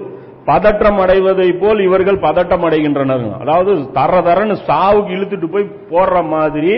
பதற்றம் 0.48 0.98
அடைவதை 0.98 1.52
போல் 1.52 1.80
இவர்கள் 1.80 2.18
பதட்டம் 2.24 2.64
அடைகின்றனர் 2.68 3.24
அதாவது 3.42 3.72
தர 3.92 4.20
தரன்னு 4.28 4.56
சாவுக்கு 4.68 5.10
இழுத்துட்டு 5.16 5.48
போய் 5.52 5.74
போடுற 5.90 6.22
மாதிரி 6.28 6.74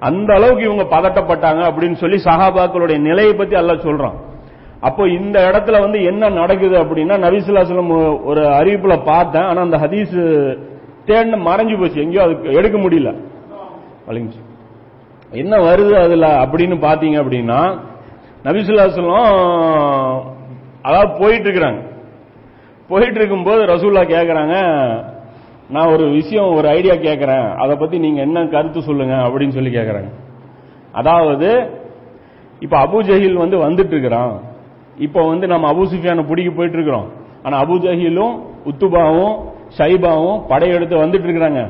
அந்த 0.00 0.30
அளவுக்கு 0.34 0.64
இவங்க 0.64 0.84
பதட்டப்பட்டாங்க 0.94 1.62
அப்படின்னு 1.68 1.98
சொல்லி 2.02 2.18
சஹாபாக்களுடைய 2.24 2.98
நிலையை 2.98 3.34
பத்தி 3.34 3.54
அல்ல 3.60 3.72
சொல்றான். 3.72 4.16
அப்போ 4.80 5.02
இந்த 5.08 5.36
இடத்துல 5.50 5.76
வந்து 5.80 5.98
என்ன 6.04 6.28
நடக்குது 6.28 6.76
அப்படின்னா 6.82 7.16
நபிசுல்லாசலம் 7.24 7.92
ஒரு 8.30 8.42
அறிவிப்புல 8.58 8.96
பார்த்தேன். 9.04 9.42
ஆனா 9.42 9.60
அந்த 9.60 9.78
ஹதீஸ் 9.84 10.14
தேடின 11.08 11.38
மறைஞ்சு 11.48 11.78
போச்சு. 11.80 12.02
எங்கேயோ 12.04 12.22
அதுக்கு 12.26 12.52
எடுக்க 12.52 12.78
முடியல. 12.78 13.12
என்ன 15.42 15.54
வருது 15.68 15.94
அதுல 16.04 16.26
அப்படின்னு 16.44 16.76
பாத்தீங்க 16.88 17.16
அப்படின்னா 17.22 17.60
நபிசுல்லாசலம் 18.44 19.26
அதாவது 20.82 21.10
போயிட்டு 21.20 21.46
இருக்கிறாங்க. 21.48 21.80
போயிட்டு 22.88 23.18
இருக்கும்போது 23.20 23.64
ரசூல்லா 23.64 24.02
கேட்குறாங்க 24.14 24.54
நான் 25.68 25.92
ஒரு 25.92 26.10
விஷயம் 26.10 26.54
ஒரு 26.54 26.68
ஐடியா 26.68 26.94
கேட்கறேன் 26.94 27.54
அதை 27.54 27.76
பத்தி 27.76 27.98
நீங்க 27.98 28.20
என்ன 28.20 28.46
கருத்து 28.46 28.82
சொல்லுங்க? 28.82 29.14
அப்படின்னு 29.14 29.48
சொல்லி 29.48 29.70
கேட்குறாங்க 29.70 30.10
அதாவது 30.92 31.48
இப்ப 32.60 32.86
அபு 32.86 33.02
ஜஹீல் 33.02 33.32
வந்து 33.32 33.56
வந்துட்டு 33.58 33.88
இருக்கிறான் 33.88 34.34
இப்ப 34.96 35.26
வந்து 35.26 35.46
நம்ம 35.46 35.72
அபு 35.72 35.84
சுஃபியான 35.84 36.26
பிடிக்க 36.26 36.50
போயிட்டு 36.50 36.76
இருக்கிறோம் 36.76 37.06
ஆனா 37.42 37.62
அபு 37.64 37.76
ஜஹீலும் 37.78 38.34
உத்துபாவும் 38.66 39.34
ஷைபாவும் 39.78 40.46
படையெடுத்து 40.48 40.96
வந்துட்டு 40.96 41.26
இருக்கிறாங்க 41.28 41.62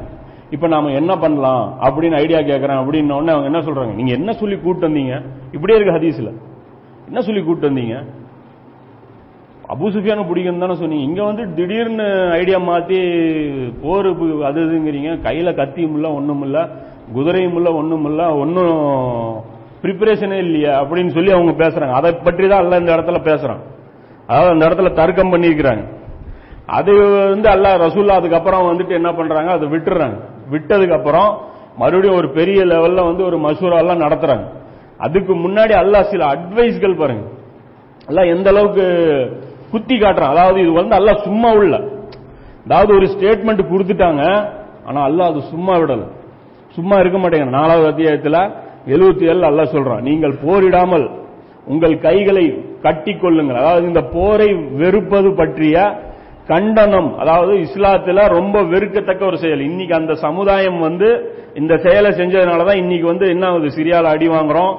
இப்ப 0.50 0.66
நாம 0.66 0.90
என்ன 0.90 1.16
பண்ணலாம் 1.16 1.78
அப்படின்னு 1.80 2.16
ஐடியா 2.16 2.38
கேட்கறேன் 2.38 2.80
அப்படின்னு 2.80 3.14
உடனே 3.14 3.33
அவங்க 3.33 3.47
என்ன 3.47 3.59
சொல்றாங்க? 3.59 3.94
நீங்க 3.94 4.12
என்ன 4.12 4.33
சொல்லி 4.33 4.56
கூப்பிட்டு 4.56 4.88
வந்தீங்க? 4.88 5.14
இப்படியே 5.52 5.78
இருக்கு 5.78 5.99
ஹதீஸ்ல. 5.99 6.30
என்ன 7.06 7.21
சொல்லி 7.21 7.42
கூப்பிட்டு 7.42 7.71
வந்தீங்க? 7.71 7.97
அபு 9.73 9.87
சுஃபியான 9.94 10.23
பிடிக்கும் 10.28 10.62
தானே 10.62 10.75
சொன்னீங்க. 10.80 11.04
இங்க 11.09 11.21
வந்து 11.28 11.44
திடீர்னு 11.56 12.06
ஐடியா 12.40 12.59
மாத்தி 12.68 12.99
போர் 13.83 14.09
அது 14.49 14.59
இதுங்கிறீங்க. 14.66 15.11
கையில 15.26 15.49
கத்தியும் 15.61 15.94
இல்ல 15.99 16.09
ஒண்ணும் 16.18 16.42
இல்ல 16.47 16.59
குதிரையும் 17.14 17.56
இல்ல 17.59 17.68
ஒண்ணும் 17.80 18.06
இல்ல 18.11 18.23
ஒன்னும் 18.42 18.75
ப்ரிப்பரேஷனே 19.83 20.38
இல்லையா 20.47 20.73
அப்படின்னு 20.83 21.14
சொல்லி 21.16 21.33
அவங்க 21.37 21.52
பேசுறாங்க. 21.64 21.94
அதை 22.00 22.11
பற்றி 22.26 22.44
தான் 22.49 22.62
அல்ல 22.64 22.80
இந்த 22.83 22.92
இடத்துல 22.97 23.18
பேசுறான். 23.30 23.62
அதாவது 24.26 24.52
அந்த 24.54 24.64
இடத்துல 24.68 24.90
தர்க்கம் 25.00 25.33
பண்ணியிருக்கிறாங்க. 25.35 25.85
அது 26.78 26.92
வந்து 27.33 27.49
அல்லாஹ் 27.54 27.76
ரசூல்லா 27.87 28.18
அதுக்கப்புறம் 28.21 28.68
வந்துட்டு 28.71 28.94
என்ன 29.00 29.11
பண்றாங்க? 29.12 29.50
அதை 29.52 29.66
விட்டுறாங்க. 29.68 30.16
விட்டதுக்கு 30.52 30.97
அப்புறம் 30.99 31.30
மறுபடியும் 31.78 32.16
ஒரு 32.16 32.28
பெரிய 32.30 32.61
லெவல்ல 32.64 33.00
வந்து 33.09 33.23
ஒரு 33.25 33.38
மசூரா 33.38 33.78
எல்லாம் 33.85 34.04
நடத்துறாங்க. 34.04 34.47
அதுக்கு 34.99 35.33
முன்னாடி 35.35 35.75
அல்லாஹ் 35.83 36.11
சில 36.12 36.25
அட்வைஸ்கள் 36.35 37.00
பாருங்க. 37.02 37.25
அல்லாஹ் 38.09 38.30
எந்த 38.35 38.49
அளவுக்கு 38.52 38.85
குத்தி 39.75 39.97
காட்டுறான். 39.99 40.35
அதாவது 40.35 40.59
இது 40.61 40.73
வந்து 40.73 40.95
அல்ல 40.95 41.12
சும்மா 41.26 41.50
உள்ள. 41.61 41.75
அதாவது 42.66 42.90
ஒரு 42.95 43.07
ஸ்டேட்மெண்ட் 43.14 43.62
கொடுத்துட்டாங்க. 43.71 44.23
ஆனா 44.87 45.00
அல்ல 45.02 45.21
அது 45.25 45.40
சும்மா 45.52 45.75
விடல. 45.76 46.04
சும்மா 46.76 46.97
இருக்க 46.97 47.19
மாட்டேங்க 47.19 47.49
நாலாவது 47.59 47.88
அத்தியாயத்துல 47.90 48.38
எழுபத்தி 48.87 49.25
ஏழு 49.33 49.45
அல்ல 49.45 49.62
சொல்றான் 49.62 50.07
நீங்கள் 50.09 50.35
போரிடாமல் 50.47 51.07
உங்கள் 51.66 51.95
கைகளை 51.99 52.47
கட்டி 52.83 53.12
கொள்ளுங்கள். 53.14 53.57
அதாவது 53.57 53.85
இந்த 53.87 54.02
போரை 54.14 54.49
வெறுப்பது 54.81 55.28
பற்றிய 55.37 55.76
கண்டனம் 56.47 57.11
அதாவது 57.19 57.52
இஸ்லாத்துல 57.66 58.25
ரொம்ப 58.38 58.57
வெறுக்கத்தக்க 58.73 59.23
ஒரு 59.26 59.38
செயல். 59.38 59.62
இன்னைக்கு 59.69 59.95
அந்த 59.95 60.14
சமுதாயம் 60.14 60.81
வந்து 60.81 61.09
இந்த 61.54 61.75
செயலை 61.76 62.11
செஞ்சதுனாலதான் 62.11 62.81
இன்னைக்கு 62.83 63.07
வந்து 63.07 63.26
என்ன 63.28 63.45
ஆகுது? 63.47 63.69
சிரியால 63.76 64.11
அடி 64.14 64.28
வாங்குறோம். 64.28 64.75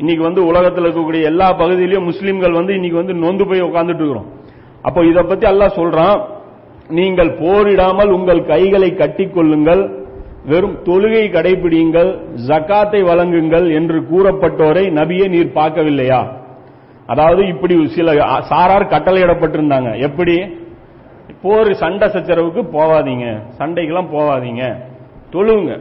இன்னைக்கு 0.00 0.22
வந்து 0.28 0.42
உலகத்தில் 0.50 0.86
இருக்கக்கூடிய 0.86 1.22
எல்லா 1.30 1.48
பகுதியிலையும் 1.60 2.08
முஸ்லீம்கள் 2.10 2.58
வந்து 2.58 2.72
இன்னைக்கு 2.74 3.00
வந்து 3.02 3.14
நொந்து 3.24 3.44
போய் 3.50 3.66
உட்கார்ந்துட்டு 3.68 4.02
இருக்கிறோம். 4.02 4.30
அப்போ 4.82 5.00
இதை 5.10 5.22
பத்தி 5.22 5.46
அல்லாஹ் 5.50 5.78
சொல்றான் 5.80 6.18
நீங்கள் 6.98 7.30
போரிடாமல் 7.42 8.10
உங்கள் 8.16 8.40
கைகளை 8.52 8.88
கட்டிக்கொள்ளுங்கள் 9.02 9.82
வெறும் 10.50 10.74
தொழுகை 10.86 11.22
கடைபிடியுங்கள் 11.36 12.10
ஜக்காத்தை 12.48 13.00
வழங்குங்கள் 13.10 13.66
என்று 13.78 13.98
கூறப்பட்டோரை 14.10 14.84
நபியை 14.98 15.28
நீர் 15.34 15.56
பார்க்கவில்லையா? 15.60 16.20
அதாவது 17.12 17.42
இப்படி 17.52 17.74
சில 17.96 18.12
சாரார் 18.50 18.92
கட்டளையிடப்பட்டிருந்தாங்க. 18.92 19.90
எப்படி? 20.08 20.36
போர் 21.42 21.70
சண்டை 21.82 22.06
சச்சரவுக்கு 22.14 22.62
போவாதீங்க 22.76 23.26
சண்டைக்கெல்லாம் 23.58 24.12
போவாதீங்க 24.14 24.62
தொழுவுங்க. 25.32 25.72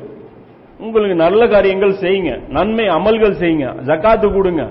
உங்களுக்கு 0.84 1.16
நல்ல 1.16 1.48
காரியங்கள் 1.48 1.94
செய்யுங்க. 2.02 2.42
நன்மை 2.50 2.86
அமல்கள் 2.86 3.40
செய்யுங்க. 3.42 3.68
ஜக்காத்து 3.86 4.34
கொடுங்க. 4.34 4.64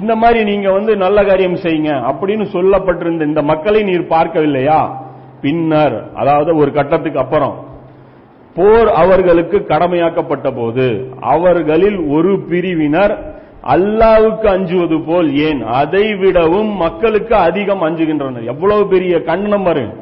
இந்த 0.00 0.16
மாதிரி 0.16 0.44
நீங்க 0.44 0.72
வந்து 0.72 0.96
நல்ல 0.96 1.24
காரியம் 1.24 1.54
செய்யுங்க 1.54 1.90
அப்படின்னு 2.10 2.44
சொல்லப்பட்டிருந்த 2.52 3.22
இந்த 3.22 3.42
மக்களை 3.42 3.82
நீர் 3.82 4.10
பார்க்கவில்லையா? 4.10 4.80
பின்னர் 5.40 6.12
அதாவது 6.14 6.56
ஒரு 6.56 6.72
கட்டத்துக்கு 6.72 7.18
அப்புறம். 7.18 7.54
போர் 8.54 8.88
அவர்களுக்கு 8.88 9.58
கடமையாக்கப்பட்ட 9.66 10.50
போது 10.50 10.86
அவர்களில் 11.20 11.98
ஒரு 12.08 12.32
பிரிவினர் 12.48 13.14
அல்லாவுக்கு 13.64 14.46
அஞ்சுவது 14.46 14.98
போல் 15.06 15.28
ஏன்? 15.36 15.62
அதை 15.80 16.14
விடவும் 16.14 16.70
மக்களுக்கு 16.76 17.34
அதிகம் 17.34 17.82
அஞ்சுகின்றனர். 17.82 18.44
எவ்வளவு 18.44 18.88
பெரிய 18.88 19.16
கண்ணம் 19.22 19.64
பாருங்க 19.64 19.94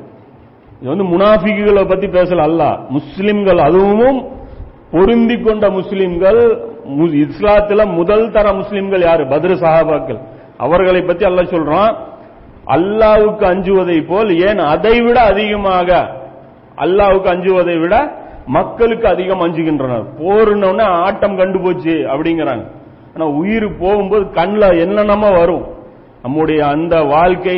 இது 0.81 0.91
வந்து 0.97 1.07
முனாஃபிகளை 1.15 1.89
பத்தி 1.89 2.07
பேசல 2.07 2.37
அல்ல. 2.37 2.79
முஸ்லிம்கள் 2.89 3.59
அதுவும் 3.59 4.37
பொருந்தி 4.93 5.37
கொண்ட 5.47 5.65
முஸ்லிம்கள் 5.79 6.41
இஸ்லாத்துல 7.25 7.83
முதல் 7.99 8.27
தர 8.35 8.47
முஸ்லிம்கள் 8.61 9.03
யாரு? 9.09 9.25
பத்ரு 9.33 9.55
சஹாபாக்கள். 9.65 10.21
அவர்களை 10.65 11.01
பத்தி 11.09 11.25
அல்ல 11.31 11.41
சொல்றான் 11.55 11.93
அல்லாவுக்கு 12.77 13.45
அஞ்சுவதை 13.53 13.99
போல் 14.09 14.31
ஏன் 14.49 14.63
அதை 14.73 14.95
விட 15.07 15.19
அதிகமாக 15.33 15.91
அல்லாவுக்கு 16.85 17.29
அஞ்சுவதை 17.35 17.77
விட 17.83 17.95
மக்களுக்கு 18.57 19.07
அதிகம் 19.15 19.43
அஞ்சுகின்றனர். 19.45 20.07
போருன்னு 20.21 20.85
ஆட்டம் 21.07 21.39
கண்டு 21.41 21.59
போச்சு 21.65 21.95
அப்படிங்கிறாங்க. 22.13 22.65
ஆனா 23.15 23.27
உயிர் 23.41 23.67
போகும்போது 23.83 24.25
கண்ணில் 24.39 24.79
என்னென்னமோ 24.85 25.31
வரும். 25.41 25.65
நம்முடைய 26.23 26.61
அந்த 26.75 26.95
வாழ்க்கை 27.15 27.57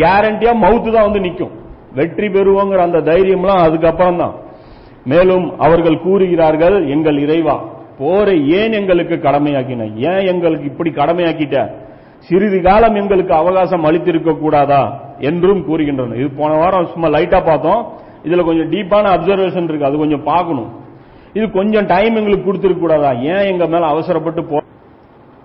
கேரண்டியா 0.00 0.52
மவுத்து 0.62 0.88
தான் 0.94 1.06
வந்து 1.08 1.24
நிற்கும் 1.26 1.52
வெற்றி 1.98 2.28
பெறுவோங்கிற 2.34 2.80
அந்த 2.88 3.00
தைரியம்லாம் 3.10 3.62
அதுக்கப்புறம் 3.66 4.20
தான் 4.22 4.34
மேலும் 5.04 5.58
அவர்கள் 5.58 6.00
கூறுகிறார்கள் 6.00 6.88
எங்கள் 6.88 7.18
இறைவா 7.18 7.64
போரை 7.98 8.50
ஏன் 8.50 8.72
எங்களுக்கு 8.72 9.14
கடமையாக்கின? 9.14 9.96
ஏன் 9.96 10.26
எங்களுக்கு 10.26 10.64
இப்படி 10.64 10.90
கடமையாக்கிட்ட? 10.90 11.70
சிறிது 12.18 12.62
காலம் 12.62 12.94
எங்களுக்கு 12.94 13.34
அவகாசம் 13.34 13.84
அளித்திருக்க 13.84 14.38
கூடாதா? 14.38 15.00
என்றும் 15.18 15.64
கூறுகின்றனர். 15.68 16.16
இது 16.16 16.30
போன 16.30 16.54
வாரம் 16.54 16.86
சும்மா 16.86 17.08
லைட்டா 17.08 17.44
பார்த்தோம். 17.44 17.92
இதுல 18.24 18.44
கொஞ்சம் 18.44 18.70
டீப்பான 18.70 19.04
அப்சர்வேஷன் 19.08 19.64
இருக்கு. 19.64 19.84
அது 19.84 19.96
கொஞ்சம் 19.96 20.22
பார்க்கணும். 20.22 20.70
இது 21.32 21.50
கொஞ்சம் 21.50 21.86
டைம் 21.86 22.14
எங்களுக்கு 22.14 22.44
கொடுத்திருக்க 22.44 22.82
கூடாதா? 22.82 23.12
ஏன் 23.12 23.52
எங்க 23.52 23.66
மேல 23.66 23.86
அவசரப்பட்டு 23.86 24.44
போ 24.44 24.60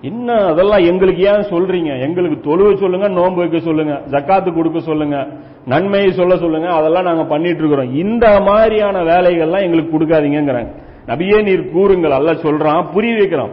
என்ன 0.02 0.34
அதெல்லாம் 0.34 0.84
எங்களுக்கு 0.86 1.22
ஏன் 1.24 1.48
சொல்றீங்க? 1.50 2.00
எங்களுக்கு 2.00 2.50
தொழுவ 2.50 2.76
சொல்லுங்க 2.76 3.08
நோன்பு 3.08 3.36
வைக்க 3.36 3.60
சொல்லுங்க 3.60 3.94
ஜக்காத்து 3.94 4.54
கொடுக்க 4.54 4.80
சொல்லுங்க 4.80 5.28
நன்மையை 5.66 6.12
சொல்ல 6.12 6.36
சொல்லுங்க 6.36 6.68
அதெல்லாம் 6.68 7.04
நாங்க 7.04 7.24
பண்ணிட்டு 7.24 7.60
இருக்கிறோம். 7.60 7.94
இந்த 7.94 8.40
மாதிரியான 8.40 9.04
வேலைகள்லாம் 9.04 9.62
எங்களுக்கு 9.62 10.00
கொடுக்காதீங்கிறாங்க 10.00 10.74
நபியே 11.08 11.44
நீர் 11.44 11.72
கூறுங்கள். 11.72 12.12
அல்ல 12.12 12.32
சொல்றான் 12.32 12.86
புரிய 12.94 13.16
வைக்கிறான் 13.16 13.50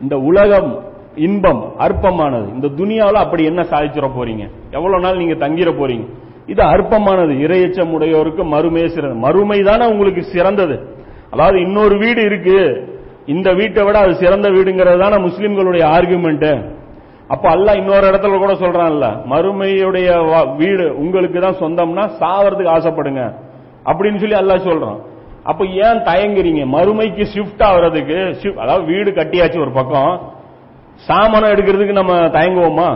இந்த 0.00 0.16
உலகம் 0.18 0.80
இன்பம் 1.16 1.62
அற்பமானது. 1.78 2.48
இந்த 2.54 2.68
துனியாவில் 2.68 3.24
அப்படி 3.24 3.44
என்ன 3.44 3.62
சாதிச்சிட 3.62 4.10
போறீங்க? 4.18 4.50
எவ்வளவு 4.70 5.02
நாள் 5.02 5.16
நீங்க 5.16 5.34
தங்கிட 5.46 5.70
போறீங்க? 5.70 6.06
இது 6.46 6.62
அற்பமானது. 6.62 7.32
இரையச்சம் 7.32 7.92
உடையோருக்கு 7.92 8.44
மறுமையே 8.44 8.86
சிறந்தது. 8.86 9.14
மறுமை 9.14 9.60
தானே 9.62 9.86
உங்களுக்கு 9.86 10.22
சிறந்தது. 10.22 10.86
அதாவது 11.30 11.60
இன்னொரு 11.60 11.98
வீடு 11.98 12.22
இருக்கு. 12.22 12.91
இந்த 13.26 13.48
வீட்டை 13.52 13.82
விட 13.84 13.98
அது 13.98 14.14
சிறந்த 14.14 14.48
வீடுங்கிறது 14.48 14.98
தானே 14.98 15.18
முஸ்லிம்களுடைய 15.28 15.84
ஆர்குமெண்ட் 15.96 16.48
அப்ப 17.28 17.44
அல்ல 17.50 17.72
இன்னொரு 17.72 18.06
இடத்துல 18.10 18.38
கூட 18.38 18.52
சொல்றான்ல 18.52 19.06
மறுமையுடைய 19.32 20.08
வீடு 20.56 20.86
உங்களுக்கு 20.96 21.40
தான் 21.40 21.60
சொந்தம்னா 21.62 22.04
சாவறதுக்கு 22.20 22.74
ஆசைப்படுங்க. 22.76 23.22
அப்படின்னு 23.90 24.20
சொல்லி 24.22 24.36
அல்லாஹ் 24.40 24.68
சொல்றான். 24.70 24.98
அப்ப 25.50 25.64
ஏன் 25.64 26.02
தயங்குறீங்க? 26.08 26.64
மறுமைக்கு 26.74 27.22
ஷிஃப்ட் 27.34 27.64
ஆகுறதுக்கு 27.68 28.18
அதாவது 28.62 28.84
வீடு 28.84 29.10
கட்டியாச்சு 29.10 29.58
ஒரு 29.60 29.72
பக்கம் 29.72 30.12
சாமானம் 31.08 31.52
எடுக்கிறதுக்கு 31.54 32.00
நம்ம 32.00 32.14
தயங்குவோமா? 32.36 32.88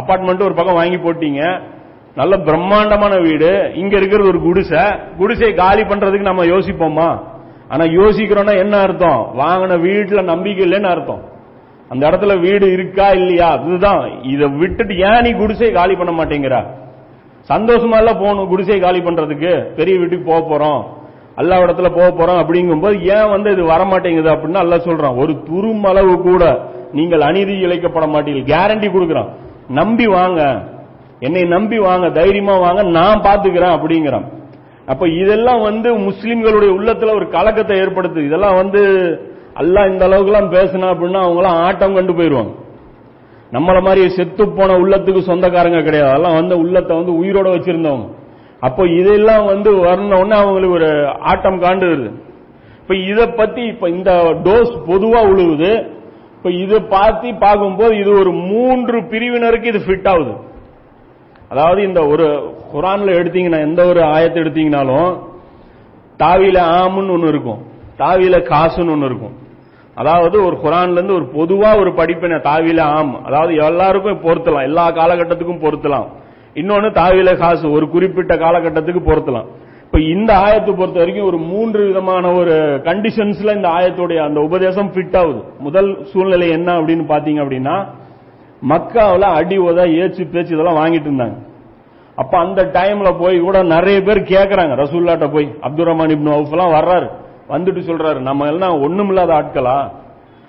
அப்பார்ட்மெண்ட் 0.00 0.46
ஒரு 0.48 0.54
பக்கம் 0.54 0.80
வாங்கி 0.80 0.96
போட்டீங்க 0.96 1.42
நல்ல 2.14 2.36
பிரம்மாண்டமான 2.36 3.14
வீடு 3.18 3.70
இங்க 3.74 3.96
இருக்கிறது 3.96 4.28
ஒரு 4.28 4.40
குடிசை 4.40 4.82
குடிசை 5.18 5.54
காலி 5.54 5.82
பண்றதுக்கு 5.82 6.30
நம்ம 6.30 6.44
யோசிப்போமா? 6.44 7.08
ஆனா 7.68 7.84
யோசிக்கிறோம்னா 7.84 8.56
என்ன 8.56 8.76
அர்த்தம்? 8.76 9.34
வாங்கின 9.38 9.76
வீட்டுல 9.86 10.22
நம்பிக்கை 10.22 10.66
இல்லைன்னு 10.66 10.90
அர்த்தம். 10.90 11.32
அந்த 11.88 12.10
இடத்துல 12.10 12.40
வீடு 12.40 12.72
இருக்கா 12.72 13.08
இல்லையா? 13.08 13.50
அதுதான் 13.50 14.22
இதை 14.22 14.48
விட்டுட்டு 14.48 14.96
ஏன் 14.96 15.20
நீ 15.20 15.32
குடிசை 15.32 15.72
காலி 15.72 15.94
பண்ண 15.94 16.24
மாட்டேங்கிற? 16.24 16.66
சந்தோஷமா 17.48 17.96
எல்லாம் 17.96 18.18
போகணும் 18.18 18.48
குடிசை 18.48 18.80
காலி 18.80 19.00
பண்றதுக்கு? 19.00 19.62
பெரிய 19.74 19.98
வீட்டுக்கு 19.98 20.32
போக 20.32 20.54
போறோம். 20.54 20.82
அல்லா 21.40 21.54
இடத்துல 21.54 21.96
போக 21.96 22.10
போறோம் 22.10 22.44
அப்படிங்கும்போது 22.44 23.00
ஏன் 23.00 23.30
வந்து 23.30 23.52
இது 23.52 23.64
வர 23.64 23.84
மாட்டேங்குது 23.84 24.30
அப்படின்னு 24.30 24.54
அல்ல 24.54 24.76
சொல்றான். 24.76 25.16
ஒரு 25.16 25.32
துருமளவு 25.32 26.22
கூட 26.22 26.60
நீங்கள் 26.92 27.20
அநீதி 27.20 27.52
இழைக்கப்பட 27.52 28.06
மாட்டீர்கள். 28.06 28.54
கேரண்டி 28.54 28.88
கொடுக்குறான். 28.88 29.28
நம்பி 29.68 30.06
வாங்க. 30.06 30.62
என்னை 31.20 31.42
நம்பி 31.42 31.78
வாங்க. 31.78 32.10
தைரியமா 32.10 32.58
வாங்க. 32.58 32.82
நான் 32.82 33.20
பாத்துக்கிறேன் 33.20 33.76
அப்படிங்கிறான். 33.76 34.24
அப்ப 34.86 35.04
இதெல்லாம் 35.08 35.60
வந்து 35.60 35.88
முஸ்லிம்களுடைய 36.08 36.70
உள்ளத்துல 36.78 37.14
ஒரு 37.18 37.26
கலக்கத்தை 37.28 37.76
ஏற்படுத்துது 37.82 38.28
இதெல்லாம் 38.30 38.56
வந்து 38.62 38.82
அல்லாஹ் 39.60 39.90
இந்த 39.92 40.04
அளவுக்கு 40.04 40.32
எல்லாம் 40.32 40.52
பேசினா 40.52 40.86
அப்படின்னா 40.92 41.20
அவங்க 41.24 41.40
எல்லாம் 41.42 41.60
ஆட்டம் 41.66 41.94
கண்டு 41.94 42.12
போயிருவாங்க. 42.14 42.52
நம்மள 43.52 43.80
மாதிரி 43.86 44.02
செத்து 44.08 44.44
போன 44.48 44.76
உள்ளத்துக்கு 44.82 45.20
சொந்தக்காரங்க 45.30 45.80
கிடையாது. 45.82 46.10
அதெல்லாம் 46.10 46.38
வந்து 46.40 46.54
உள்ளத்தை 46.58 46.92
வந்து 46.96 47.12
உயிரோட 47.22 47.48
வச்சிருந்தவங்க. 47.54 48.08
அப்போ 48.60 48.82
இதெல்லாம் 49.00 49.44
வந்து 49.44 49.70
வரணும்னா 49.86 50.36
அவங்களுக்கு 50.42 50.76
ஒரு 50.76 50.90
ஆட்டம் 51.32 51.62
காண்டுது 51.62 52.08
இப்ப 52.80 52.94
இதை 53.10 53.26
பத்தி 53.40 53.62
இப்ப 53.72 53.88
இந்த 53.88 54.10
டோஸ் 54.46 54.72
பொதுவா 54.88 55.20
உழுவுது. 55.32 55.72
இப்ப 56.36 56.50
இதை 56.64 56.80
பார்த்து 56.80 57.34
பார்க்கும்போது 57.44 57.92
இது 57.98 58.10
ஒரு 58.22 58.32
மூன்று 58.50 58.98
பிரிவினருக்கு 59.12 59.70
இது 59.72 59.80
ஃபிட் 59.86 60.08
ஆகுது. 60.12 60.34
அதாவது 61.48 61.80
இந்த 61.82 62.00
ஒரு 62.06 62.26
குரான்ல 62.74 63.12
எடுத்தீங்கன்னா 63.20 63.58
எந்த 63.58 63.84
ஒரு 63.84 64.00
ஆயத்தை 64.00 64.38
எடுத்தீங்கனாலும் 64.38 65.18
தாவியில 66.18 66.58
ஆமுன்னு 66.78 67.10
ஒன்று 67.10 67.28
இருக்கும். 67.28 67.62
தாவில 67.98 68.36
காசுன்னு 68.42 68.90
ஒன்று 68.90 69.06
இருக்கும். 69.06 69.42
அதாவது 69.94 70.44
ஒரு 70.44 70.56
குரான்ல 70.56 70.92
இருந்து 70.92 71.14
ஒரு 71.14 71.24
பொதுவா 71.24 71.78
ஒரு 71.78 71.90
படிப்பின 71.90 72.40
தாவியில 72.40 72.80
ஆம். 72.80 73.24
அதாவது 73.24 73.54
எல்லாருக்கும் 73.54 74.22
பொருத்தலாம். 74.22 74.62
எல்லா 74.62 74.90
காலகட்டத்துக்கும் 74.90 75.62
பொருத்தலாம். 75.62 76.06
இன்னொன்னு 76.54 76.90
தாவில 76.90 77.36
காசு. 77.36 77.70
ஒரு 77.70 77.88
குறிப்பிட்ட 77.88 78.36
காலகட்டத்துக்கு 78.36 79.00
பொருத்தலாம். 79.00 79.46
இப்ப 79.84 80.00
இந்த 80.00 80.34
ஆயத்தை 80.34 80.76
பொறுத்த 80.76 80.98
வரைக்கும் 80.98 81.26
ஒரு 81.26 81.36
மூன்று 81.36 81.86
விதமான 81.86 82.32
ஒரு 82.32 82.80
கண்டிஷன்ஸ்ல 82.84 83.54
இந்த 83.56 83.68
ஆயத்துடைய 83.68 84.16
அந்த 84.16 84.40
உபதேசம் 84.40 84.92
ஃபிட் 84.92 85.16
ஆகுது. 85.16 85.42
முதல் 85.58 86.04
சூழ்நிலை 86.04 86.50
என்ன 86.50 86.72
அப்படின்னு 86.72 87.04
பாத்தீங்க 87.08 87.42
அப்படின்னா 87.44 87.86
மக்காவில் 88.68 89.20
அடி 89.20 89.58
உத 89.58 89.80
ஏச்சு 89.94 90.30
பேச்சு 90.30 90.54
இதெல்லாம் 90.54 90.76
வாங்கிட்டு 90.76 91.10
இருந்தாங்க. 91.10 91.52
அப்ப 92.16 92.38
அந்த 92.38 92.60
டைம்ல 92.78 93.08
போய் 93.18 93.36
கூட 93.40 93.62
நிறைய 93.62 94.02
பேர் 94.02 94.20
கேட்கறாங்க 94.32 94.74
ரசூல்லாட்ட 94.82 95.26
போய் 95.32 95.46
அப்துல் 95.60 95.88
ரஹ்மான் 95.88 96.14
இப்னு 96.14 96.34
அவுஃப்லாம் 96.36 96.74
வர்றாரு. 96.78 97.08
வந்துட்டு 97.48 97.80
சொல்றாரு 97.88 98.18
நம்ம 98.28 98.46
எல்லாம் 98.46 98.76
ஒண்ணுமில்லாத 98.84 99.32
ஆட்களா? 99.38 99.78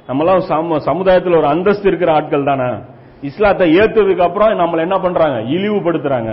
நம்ம 0.07 0.24
எல்லாம் 0.24 0.79
சமுதாயத்தில் 0.89 1.38
ஒரு 1.38 1.48
அந்தஸ்து 1.48 1.88
இருக்கிற 1.88 2.12
ஆட்கள் 2.13 2.43
தானே? 2.43 2.69
இஸ்லாத்தை 3.22 3.67
ஏத்ததுக்கு 3.77 4.25
அப்புறம் 4.27 4.60
நம்மளை 4.60 4.81
என்ன 4.88 4.98
பண்றாங்க? 5.00 5.38
இழிவுபடுத்துறாங்க. 5.55 6.31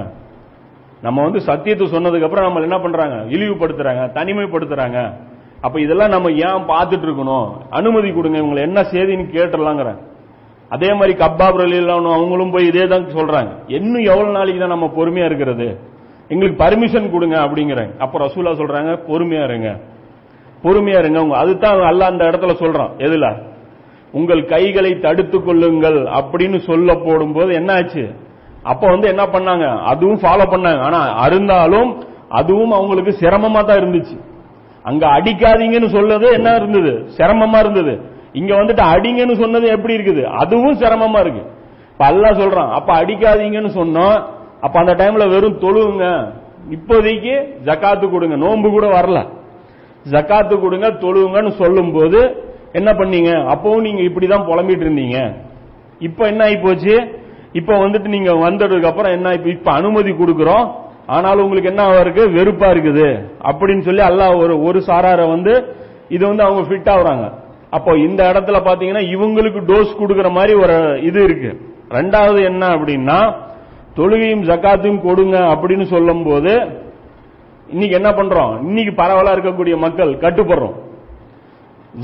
நம்ம 1.02 1.22
வந்து 1.22 1.40
சத்தியத்தை 1.40 1.86
சொன்னதுக்கு 1.86 2.26
அப்புறம் 2.28 2.46
நம்ம 2.46 2.60
என்ன 2.60 2.78
பண்றாங்க? 2.78 3.16
இழிவுபடுத்துறாங்க 3.36 4.02
தனிமைப்படுத்துறாங்க. 4.18 4.98
அப்ப 5.60 5.80
இதெல்லாம் 5.80 6.14
நம்ம 6.14 6.30
ஏன் 6.46 6.62
பார்த்துட்டு 6.72 7.06
இருக்கணும்? 7.08 7.48
அனுமதி 7.70 8.10
கொடுங்க 8.12 8.38
இவங்களை 8.38 8.62
என்ன 8.68 8.80
செய்தின்னு 8.92 9.26
கேட்டுடலாங்கிறேன். 9.36 10.00
அதே 10.74 10.90
மாதிரி 10.98 11.14
கப்பாப் 11.22 11.60
ரலியல்லாஹு 11.62 12.12
அவங்களும் 12.16 12.52
போய் 12.54 12.66
இதே 12.66 12.86
தான் 12.86 13.06
சொல்றாங்க. 13.16 13.50
இன்னும் 13.76 14.04
எவ்வளவு 14.12 14.36
நாளைக்கு 14.36 14.60
தான் 14.60 14.74
நம்ம 14.74 14.86
பொறுமையா 14.96 15.24
இருக்கிறது? 15.24 15.66
எங்களுக்கு 16.30 16.64
பர்மிஷன் 16.64 17.10
கொடுங்க 17.10 17.36
அப்படிங்கிறாங்க 17.44 17.92
அப்ப 17.98 18.18
ரசூலா 18.18 18.52
சொல்றாங்க 18.60 18.92
பொறுமையா 19.08 19.42
இருங்க. 19.42 19.70
பொறுமையா 20.64 20.98
இருங்க. 20.98 21.20
உங்க 21.20 21.36
அதுதான் 21.36 21.80
அல்ல 21.80 22.04
அந்த 22.04 22.24
இடத்துல 22.24 22.54
சொல்றான். 22.62 22.90
எதுல? 22.98 23.26
உங்கள் 24.12 24.46
கைகளை 24.46 25.00
தடுத்து 25.00 25.38
கொள்ளுங்கள் 25.42 25.98
அப்படின்னு 26.18 26.58
சொல்ல 26.58 26.94
போடும்போது 26.94 27.54
என்ன 27.54 27.72
ஆச்சு? 27.72 28.04
அப்ப 28.62 28.86
வந்து 28.86 29.08
என்ன 29.08 29.22
பண்ணாங்க? 29.22 29.66
அதுவும் 29.92 30.20
ஃபாலோ 30.22 30.44
பண்ணாங்க. 30.54 30.80
ஆனா 30.80 31.00
அருந்தாலும் 31.24 31.90
அதுவும் 32.28 32.70
அவங்களுக்கு 32.70 33.12
சிரமமா 33.20 33.60
தான் 33.64 33.80
இருந்துச்சு. 33.82 34.16
அங்க 34.82 35.06
அடிக்காதீங்கன்னு 35.06 35.88
சொல்றது 35.88 36.26
என்ன 36.32 36.54
இருந்தது? 36.56 36.92
சிரமமா 37.18 37.58
இருந்தது. 37.58 37.94
இங்க 38.32 38.54
வந்துட்டு 38.54 38.84
அடிங்கன்னு 38.92 39.40
சொன்னது 39.40 39.68
எப்படி 39.68 39.96
இருக்குது? 39.96 40.22
அதுவும் 40.22 40.78
சிரமமா 40.78 41.20
இருக்கு. 41.20 41.42
இப்ப 41.92 42.10
அல்லாஹ் 42.10 42.40
சொல்றான் 42.42 42.70
அப்ப 42.70 42.94
அடிக்காதீங்கன்னு 42.94 43.72
சொன்னோம் 43.80 44.22
அப்ப 44.60 44.78
அந்த 44.78 44.92
டைம்ல 44.92 45.28
வெறும் 45.28 45.58
தொழுவுங்க. 45.58 46.32
இப்போதைக்கு 46.70 47.54
ஜக்காத்து 47.64 48.10
கொடுங்க. 48.10 48.36
நோன்பு 48.36 48.70
கூட 48.70 49.00
வரல. 49.00 49.26
ஜக்காத்து 50.10 50.60
கொடுங்க 50.60 50.88
தொழுவுங்கன்னு 50.88 51.48
சொல்லும் 51.48 51.92
போது 51.92 52.50
என்ன 52.72 52.92
பண்ணீங்க? 52.92 53.30
அப்பவும் 53.54 53.80
நீங்க 53.80 54.02
இப்படிதான் 54.02 54.46
புலம்பிட்டு 54.48 54.86
இருந்தீங்க. 54.86 55.34
இப்ப 55.98 56.26
என்ன 56.26 56.44
ஆகி 56.44 56.56
போச்சு 56.56 57.20
இப்ப 57.52 57.72
வந்துட்டு 57.74 58.08
நீங்க 58.08 58.32
வந்ததுக்கு 58.32 58.84
அப்புறம் 58.84 59.12
என்ன 59.12 59.28
ஆகி 59.28 59.50
இப்ப 59.50 59.72
அனுமதி 59.72 60.10
கொடுக்கிறோம். 60.10 60.72
ஆனாலும் 61.06 61.44
உங்களுக்கு 61.44 61.68
என்ன 61.68 62.00
இருக்கு? 62.00 62.28
வெறுப்பா 62.28 62.68
இருக்குது. 62.74 63.28
அப்படின்னு 63.44 63.80
சொல்லி 63.80 64.02
அல்லாஹ் 64.02 64.36
ஒரு 64.42 64.62
ஒரு 64.62 64.78
சாரார 64.86 65.28
வந்து 65.28 65.74
இது 66.08 66.26
வந்து 66.26 66.42
அவங்க 66.42 66.62
ஃபிட் 66.68 66.90
ஆகுறாங்க. 66.94 67.41
அப்போ 67.76 67.90
இந்த 68.06 68.20
இடத்துல 68.32 68.58
பாத்தீங்கன்னா 68.68 69.02
இவங்களுக்கு 69.14 69.60
டோஸ் 69.70 69.98
கொடுக்கிற 70.00 70.28
மாதிரி 70.36 70.54
ஒரு 70.64 70.76
இது 71.08 71.20
இருக்கு. 71.28 71.50
ரெண்டாவது 71.98 72.40
என்ன 72.50 72.62
அப்படின்னா 72.76 73.18
தொழுகையும் 73.96 74.46
ஜக்காத்தையும் 74.50 75.04
கொடுங்க 75.06 75.36
அப்படின்னு 75.52 75.86
சொல்லும் 75.94 76.24
போது 76.28 76.52
இன்னைக்கு 77.72 77.98
என்ன 77.98 78.10
பண்றோம்? 78.10 78.52
இன்னைக்கு 78.68 78.92
பரவலா 79.02 79.34
இருக்கக்கூடிய 79.34 79.74
மக்கள் 79.84 80.10
கட்டுப்படுறோம். 80.24 80.74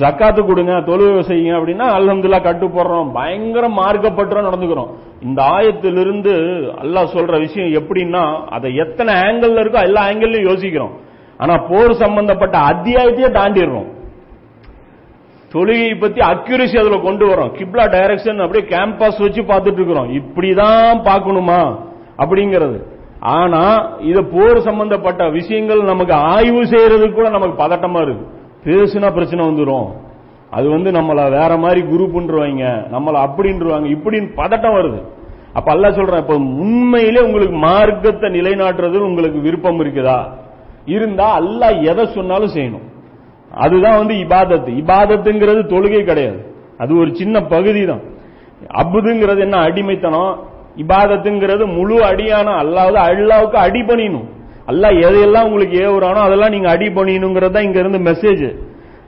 ஜக்காத்து 0.01 0.41
கொடுங்க 0.47 0.73
தொழுகை 0.89 1.21
செய்யுங்க 1.29 1.53
அப்படின்னா 1.59 1.87
அல்ஹம்துல்லா 1.99 2.41
கட்டுப்படுறோம். 2.47 3.11
பயங்கர 3.19 3.67
மார்க்கப்பட்டுறோம் 3.81 4.49
நடந்துக்கிறோம். 4.49 4.91
இந்த 5.27 5.41
ஆயத்திலிருந்து 5.57 6.33
அல்லாஹ் 6.83 7.15
சொல்ற 7.17 7.35
விஷயம் 7.45 7.75
எப்படின்னா 7.81 8.25
அதை 8.57 8.71
எத்தனை 8.85 9.15
ஆங்கிள் 9.27 9.61
இருக்கோ 9.63 9.83
எல்லா 9.91 10.03
ஆங்கிள்லயும் 10.09 10.49
யோசிக்கிறோம். 10.51 10.97
ஆனா 11.39 11.57
போர் 11.71 11.95
சம்பந்தப்பட்ட 12.05 12.59
அத்தியாயத்தையே 12.73 13.31
தாண்டிடுறோம். 13.39 13.89
தொழுகையை 15.53 16.01
பத்தி 16.01 16.21
அக்யூரசி 16.21 16.79
அதுல 16.79 16.97
கொண்டு 16.97 17.29
வரோம் 17.29 17.53
கிப்லா 17.53 17.85
டைரக்ஷன் 17.89 18.43
அப்படியே 18.43 18.77
கேம்பஸ் 18.77 19.21
வச்சு 19.21 19.43
பார்த்துட்டு 19.43 19.73
இருக்கிறோம். 19.73 20.13
இப்படிதான் 20.13 21.01
பார்க்கணுமா? 21.09 21.79
அப்படிங்கிறது. 22.19 22.83
ஆனா 23.21 23.63
இத 23.99 24.23
போர் 24.23 24.61
சம்பந்தப்பட்ட 24.61 25.29
விஷயங்கள் 25.29 25.83
நமக்கு 25.83 26.15
ஆய்வு 26.15 26.63
செய்யறதுக்கு 26.63 27.13
கூட 27.13 27.29
நமக்கு 27.29 27.65
பதட்டமா 27.65 28.03
இருக்கு. 28.03 28.27
பேசுனா 28.65 29.13
பிரச்சனை 29.13 29.47
வந்துடும் 29.47 29.89
அது 30.51 30.69
வந்து 30.69 30.91
நம்மள 30.91 31.31
வேற 31.31 31.57
மாதிரி 31.57 31.81
குரூப்ன்றவாங்க 31.81 32.65
நம்மள 32.93 33.17
அப்படின்றவாங்க 33.27 33.87
இப்படின்னு 33.97 34.29
பதட்டம் 34.37 34.77
வருது. 34.79 35.03
அப்ப 35.53 35.73
அல்ல 35.73 35.93
சொல்றேன் 35.93 36.21
இப்ப 36.21 36.35
உண்மையிலே 36.35 37.21
உங்களுக்கு 37.21 37.57
மார்க்கத்தை 37.57 38.31
நிலைநாட்டுறது 38.31 38.97
உங்களுக்கு 38.97 39.41
விருப்பம் 39.41 39.81
இருக்குதா? 39.81 40.29
இருந்தா 40.85 41.33
அல்ல 41.33 41.69
எதை 41.69 42.07
சொன்னாலும் 42.07 42.55
செய்யணும். 42.55 42.88
அதுதான் 43.65 43.99
வந்து 44.01 44.15
இபாதத்து. 44.25 44.71
இபாதத்துங்கிறது 44.83 45.61
தொழுகை 45.73 46.03
கிடையாது. 46.11 46.41
அது 46.83 46.93
ஒரு 47.03 47.11
சின்ன 47.21 47.37
பகுதி 47.55 47.83
தான் 47.91 48.03
அபுதுங்கிறது 48.83 49.41
என்ன 49.47 49.57
அடிமைத்தனம்? 49.69 50.33
இபாதத்துங்கிறது 50.83 51.65
முழு 51.77 51.97
அடியான 52.11 52.49
அல்லாவது 52.63 52.99
அல்லாவுக்கு 53.05 53.59
அடி 53.67 53.81
பண்ணிடணும். 53.89 54.27
அல்லாஹ் 54.71 54.97
எதையெல்லாம் 55.07 55.47
உங்களுக்கு 55.49 55.77
ஏவுறானோ 55.85 56.21
அதெல்லாம் 56.29 56.55
நீங்க 56.55 56.69
அடி 56.77 56.89
பண்ணிடணுங்கிறது 56.97 57.55
தான் 57.57 57.67
இங்க 57.69 57.79
இருந்து 57.83 58.01
மெசேஜ் 58.11 58.47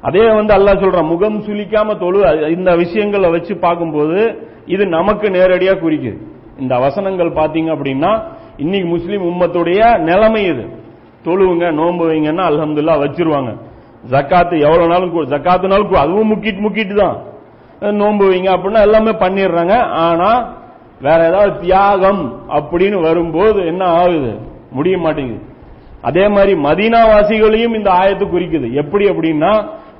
அதே 0.09 0.24
வந்து 0.38 0.53
அல்லாஹ் 0.57 0.83
சொல்றான் 0.83 1.11
முகம் 1.12 1.38
சுளிக்காம 1.46 1.96
தொழு. 2.03 2.20
இந்த 2.57 2.70
விஷயங்களை 2.83 3.31
வச்சு 3.37 3.55
பார்க்கும்போது 3.64 4.20
இது 4.74 4.85
நமக்கு 4.96 5.26
நேரடியா 5.38 5.72
குறிக்குது. 5.85 6.18
இந்த 6.62 6.74
வசனங்கள் 6.85 7.31
பாத்தீங்க 7.40 7.70
அப்படின்னா 7.76 8.12
இன்னைக்கு 8.62 8.88
முஸ்லீம் 8.94 9.26
உம்மத்துடைய 9.31 9.81
நிலைமை 10.11 10.42
இது. 10.53 10.64
தொழுவுங்க 11.26 11.66
நோன்பு 11.81 12.05
வைங்கன்னா 12.11 12.44
அல்ஹம்துல்லா 12.50 12.94
வச்சிருவாங்க. 13.03 13.50
ஜக்காத்து 14.09 14.61
எவ்வளவு 14.61 14.89
நாளும் 14.89 15.15
ஜக்காத்துனாலும் 15.15 15.95
அதுவும் 15.95 16.31
முக்கிட்டு 16.33 16.61
முக்கிட்டு 16.61 16.95
தான் 16.95 17.17
நோன்பு 17.81 18.33
வைங்க 18.33 18.49
அப்படின்னா 18.55 18.81
எல்லாமே 18.81 19.11
பண்ணிடுறாங்க. 19.11 19.75
ஆனா 19.81 20.59
வேற 21.01 21.27
ஏதாவது 21.27 21.61
தியாகம் 21.61 22.43
அப்படின்னு 22.49 23.01
வரும்போது 23.01 23.67
என்ன 23.67 23.85
ஆகுது? 23.85 24.33
முடிய 24.71 24.99
மாட்டேங்குது. 24.99 25.43
அதே 26.03 26.29
மாதிரி 26.29 26.53
மதீனாவாசிகளையும் 26.55 27.77
இந்த 27.77 27.91
ஆயத்து 27.91 28.25
குறிக்குது. 28.25 28.73
எப்படி 28.73 29.05
அப்படின்னா 29.05 29.53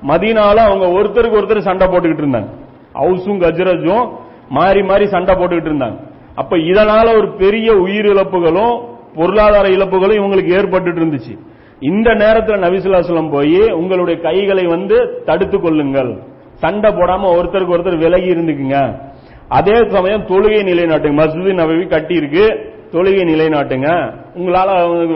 மதீனால 0.09 0.57
அவங்க 0.57 0.87
ஒருத்தருக்கு 0.87 1.39
ஒருத்தர் 1.41 1.59
சண்டை 1.59 1.87
போட்டுக்கிட்டு 1.89 2.25
இருந்தாங்க. 2.25 2.51
ஹவுஸும் 2.95 3.41
கஜ்ரஜும் 3.45 4.11
மாறி 4.49 4.83
மாறி 4.83 5.07
சண்டை 5.07 5.35
போட்டுக்கிட்டு 5.35 5.71
இருந்தாங்க. 5.73 5.99
அப்ப 6.35 6.57
இதனால 6.57 7.17
ஒரு 7.17 7.29
பெரிய 7.33 7.73
உயிரிழப்புகளும் 7.73 8.89
பொருளாதார 9.15 9.69
இழப்புகளும் 9.69 10.19
இவங்களுக்கு 10.21 10.53
ஏற்பட்டு 10.59 10.91
இருந்துச்சு. 10.91 11.39
இந்த 11.81 12.15
நேரத்தில் 12.15 12.61
நபிசுல்லாசலம் 12.61 13.31
போய் 13.31 13.73
உங்களுடைய 13.73 14.21
கைகளை 14.21 14.67
வந்து 14.67 15.23
தடுத்து 15.25 15.61
கொள்ளுங்கள். 15.61 16.19
சண்டை 16.55 16.93
போடாம 16.93 17.29
ஒருத்தருக்கு 17.33 17.73
ஒருத்தர் 17.73 17.99
விலகி 17.99 18.35
இருந்துக்குங்க. 18.35 19.01
அதே 19.49 19.89
சமயம் 19.89 20.27
தொழுகை 20.27 20.63
நிலைநாட்டுங்க. 20.63 21.23
மசூதி 21.23 21.55
நபவி 21.55 21.89
கட்டி 21.89 22.15
இருக்கு 22.15 22.73
தொழுகை 22.91 23.25
நிலைநாட்டுங்க. 23.25 24.15
உங்களால 24.35 24.71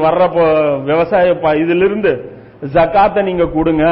வர்ற 0.06 0.82
விவசாய 0.82 1.34
ப- 1.34 1.56
இதிலிருந்து 1.56 2.32
ஜக்காத்தை 2.72 3.22
நீங்க 3.22 3.46
கொடுங்க. 3.46 3.84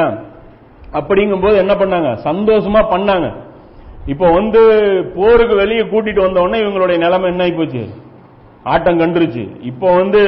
அப்படிங்கும்போது 0.93 1.55
என்ன 1.55 1.73
பண்ணாங்க? 1.73 2.17
சந்தோஷமா 2.23 2.85
பண்ணாங்க. 2.91 3.33
இப்போ 4.05 4.31
வந்து 4.31 4.59
போருக்கு 5.15 5.55
வெளியே 5.55 5.81
கூட்டிட்டு 5.81 6.19
வந்த 6.19 6.41
உடனே 6.41 6.63
இவங்களுடைய 6.63 6.97
நிலைமை 6.97 7.29
என்ன 7.29 7.43
ஆகி 7.43 7.51
போச்சு? 7.51 7.87
ஆட்டம் 8.63 8.99
கண்டுருச்சு. 8.99 9.49
இப்போ 9.61 9.95
வந்து 9.95 10.21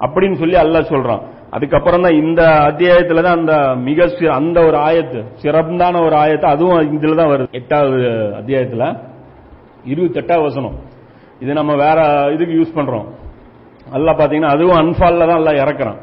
அப்படின்னு 0.00 0.34
சொல்லி 0.34 0.56
அல்லாஹ் 0.56 0.92
சொல்றான். 0.94 1.20
அதுக்கப்புறம் 1.50 2.02
தான் 2.02 2.12
இந்த 2.12 2.42
அத்தியாயத்துல 2.42 3.22
தான் 3.22 3.36
அந்த 3.36 3.74
மிக 3.76 4.08
அந்த 4.30 4.60
ஒரு 4.60 4.76
ஆயத்து 4.76 5.24
சிறந்தான 5.42 6.04
ஒரு 6.04 6.16
ஆயத்து 6.16 6.42
அதுவும் 6.42 7.02
இதுல 7.02 7.14
தான் 7.14 7.28
வருது. 7.28 7.50
எட்டாவது 7.50 7.98
அத்தியாயத்துல 8.38 8.98
இருபத்தெட்டாவது 9.86 10.42
வசனம். 10.42 10.74
இது 11.40 11.52
நம்ம 11.52 11.74
வேற 11.74 12.28
இதுக்கு 12.32 12.54
யூஸ் 12.54 12.78
பண்றோம். 12.78 13.04
அல்ல 13.92 14.12
பாத்தீங்கன்னா 14.12 14.54
அதுவும் 14.54 14.76
அன்பால்ல 14.76 15.26
தான் 15.26 15.44
எல்லாம் 15.44 15.66
இறக்குறான். 15.66 15.96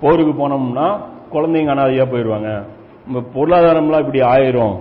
போருக்கு 0.00 0.48
போனோம்னா 0.48 1.00
குழந்தைங்க 1.32 1.72
அனாதையா 1.74 2.10
போயிருவாங்க. 2.10 2.66
பொருளாதாரம்லாம் 3.34 3.98
இப்படி 3.98 4.20
ஆயிரும். 4.20 4.78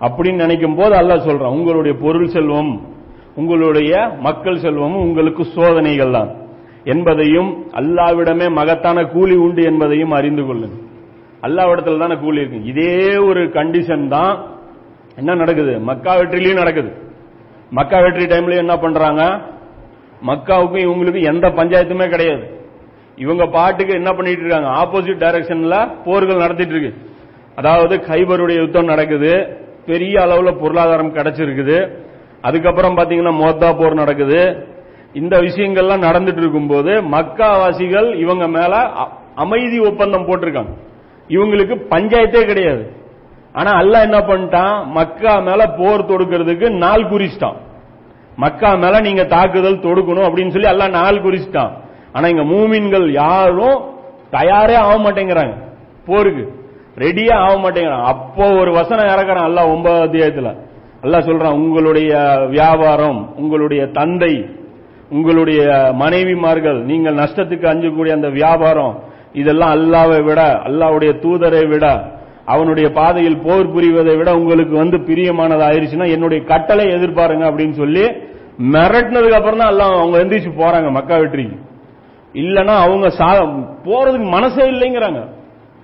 அப்படின்னு 0.00 0.34
நினைக்கும் 0.34 0.74
போது 0.74 0.96
அல்லாஹ் 0.96 1.28
சொல்றான் 1.28 1.50
உங்களுடைய 1.50 1.98
பொருள் 2.00 2.28
செல்வம் 2.28 2.80
உங்களுடைய 3.36 4.10
மக்கள் 4.18 4.58
செல்வமும் 4.58 5.02
உங்களுக்கு 5.02 5.44
சோதனைகள் 5.44 6.10
தான் 6.10 6.30
என்பதையும் 6.84 7.66
அல்லாவிடமே 7.72 8.50
மகத்தான 8.50 9.04
கூலி 9.04 9.36
உண்டு 9.36 9.62
என்பதையும் 9.62 10.10
அறிந்து 10.10 10.42
கொள்ளுங்க 11.44 11.48
அல்லாவிடத்துல 11.48 11.98
தானே 11.98 12.14
கூலி 12.14 12.40
இருக்கு. 12.40 12.64
இதே 12.64 13.16
ஒரு 13.16 13.44
கண்டிஷன் 13.44 14.08
தான் 14.08 14.46
என்ன 15.16 15.34
நடக்குது? 15.34 15.78
மக்கா 15.78 16.16
வெற்றிலையும் 16.16 16.54
நடக்குது. 16.54 16.92
மக்கா 17.70 18.00
வெற்றி 18.00 18.26
டைம்லயும் 18.26 18.56
என்ன 18.56 18.76
பண்றாங்க? 18.76 19.24
மக்காவுக்கும் 20.26 20.84
இவங்களுக்கும் 20.86 21.22
எந்த 21.22 21.48
பஞ்சாயத்துமே 21.48 22.08
கிடையாது. 22.08 22.60
இவங்க 23.16 23.46
பாட்டுக்கு 23.46 23.94
என்ன 23.94 24.12
பண்ணிட்டு 24.12 24.44
இருக்காங்க? 24.44 24.68
ஆப்போசிட் 24.68 25.18
டைரக்ஷன்ல 25.18 26.02
போர்கள் 26.04 26.36
நடத்திட்டு 26.36 26.74
இருக்கு. 26.74 27.10
அதாவது 27.54 27.96
கைபருடைய 27.96 28.60
யுத்தம் 28.60 28.84
நடக்குது. 28.84 29.58
பெரிய 29.86 30.18
அளவுல 30.18 30.58
பொருளாதாரம் 30.58 31.14
கிடைச்சிருக்குது. 31.14 31.98
அதுக்கப்புறம் 32.40 32.96
பாத்தீங்கன்னா 32.96 33.44
மோத்தா 33.44 33.78
போர் 33.78 33.94
நடக்குது. 33.94 34.66
இந்த 35.12 35.40
விஷயங்கள்லாம் 35.40 36.02
நடந்துட்டு 36.02 36.36
இருக்கும்போது 36.36 37.02
மக்காவாசிகள் 37.02 38.14
இவங்க 38.14 38.48
மேல 38.48 38.76
அ- 38.76 39.08
அமைதி 39.34 39.78
ஒப்பந்தம் 39.78 40.26
போட்டிருக்காங்க. 40.26 40.74
இவங்களுக்கு 41.28 41.82
பஞ்சாயத்தே 41.90 42.44
கிடையாது. 42.44 42.92
ஆனா 43.52 43.70
அல்ல 43.70 44.00
என்ன 44.00 44.18
பண்ணிட்டான்? 44.18 44.86
மக்கா 44.86 45.38
மேல 45.38 45.66
போர் 45.66 46.06
தொடுக்கிறதுக்கு 46.06 46.70
நாள் 46.70 47.02
குறிச்சிட்டான். 47.02 47.56
மக்கா 48.36 48.74
மேல 48.74 49.00
நீங்க 49.00 49.24
தாக்குதல் 49.24 49.78
தொடுக்கணும் 49.78 50.26
அப்படின்னு 50.26 50.50
சொல்லி 50.50 50.68
எல்லாம் 50.68 50.90
நாள் 50.90 51.22
குறிச்சிட்டான். 51.22 51.70
ஆனா 52.12 52.28
இங்க 52.28 52.42
மூமின்கள் 52.42 53.10
யாரும் 53.10 53.84
தயாரே 54.30 54.74
ஆக 54.74 55.10
மாட்டேங்கிறாங்க. 55.10 55.54
போருக்கு. 56.06 56.52
ரெடியே 56.96 57.32
ஆக 57.32 57.54
மாட்டேங்கிறாங்க. 57.54 58.02
அப்போ 58.02 58.52
ஒரு 58.52 58.72
வசனம் 58.72 59.04
இறக்குறான் 59.04 59.44
அல்ல 59.44 59.68
ஒன்பதாவது 59.68 60.06
அத்தியாயத்துல. 60.06 60.56
அல்ல 61.02 61.18
சொல்றான் 61.18 61.52
உங்களுடைய 61.52 62.38
வியாபாரம் 62.48 63.34
உங்களுடைய 63.36 63.86
தந்தை 63.86 64.46
உங்களுடைய 65.10 65.62
மனைவிமார்கள் 65.98 66.82
நீங்கள் 66.82 67.14
நஷ்டத்துக்கு 67.14 67.66
அஞ்சக்கூடிய 67.66 68.12
அந்த 68.12 68.28
வியாபாரம் 68.28 69.12
இதெல்லாம் 69.34 69.70
அல்லாவை 69.70 70.22
விட 70.22 70.40
அல்லாவுடைய 70.64 71.12
தூதரை 71.22 71.68
விட 71.68 71.86
அவனுடைய 72.46 72.90
பாதையில் 72.90 73.38
போர் 73.38 73.72
புரிவதை 73.72 74.16
விட 74.16 74.34
உங்களுக்கு 74.34 74.76
வந்து 74.76 74.96
பிரியமானது 74.98 75.62
ஆயிருச்சுன்னா 75.68 76.10
என்னுடைய 76.10 76.44
கட்டளை 76.44 76.86
எதிர்பாருங்க 76.86 77.44
அப்படின்னு 77.50 77.72
சொல்லி 77.72 78.04
மிரட்டினதுக்கு 78.72 79.30
அப்புறம் 79.30 79.58
தான் 79.58 79.68
எல்லாம் 79.68 79.92
அவங்க 79.92 80.18
எந்திரிச்சு 80.24 80.52
போறாங்க 80.58 80.90
மக்கா 80.90 81.16
வெற்றிக்கு. 81.16 81.56
இல்லனா 82.34 82.74
அவங்க 82.76 83.06
சா- 83.08 83.64
போறதுக்கு 83.84 84.28
மனசே 84.28 84.70
இல்லைங்கிறாங்க. 84.70 85.20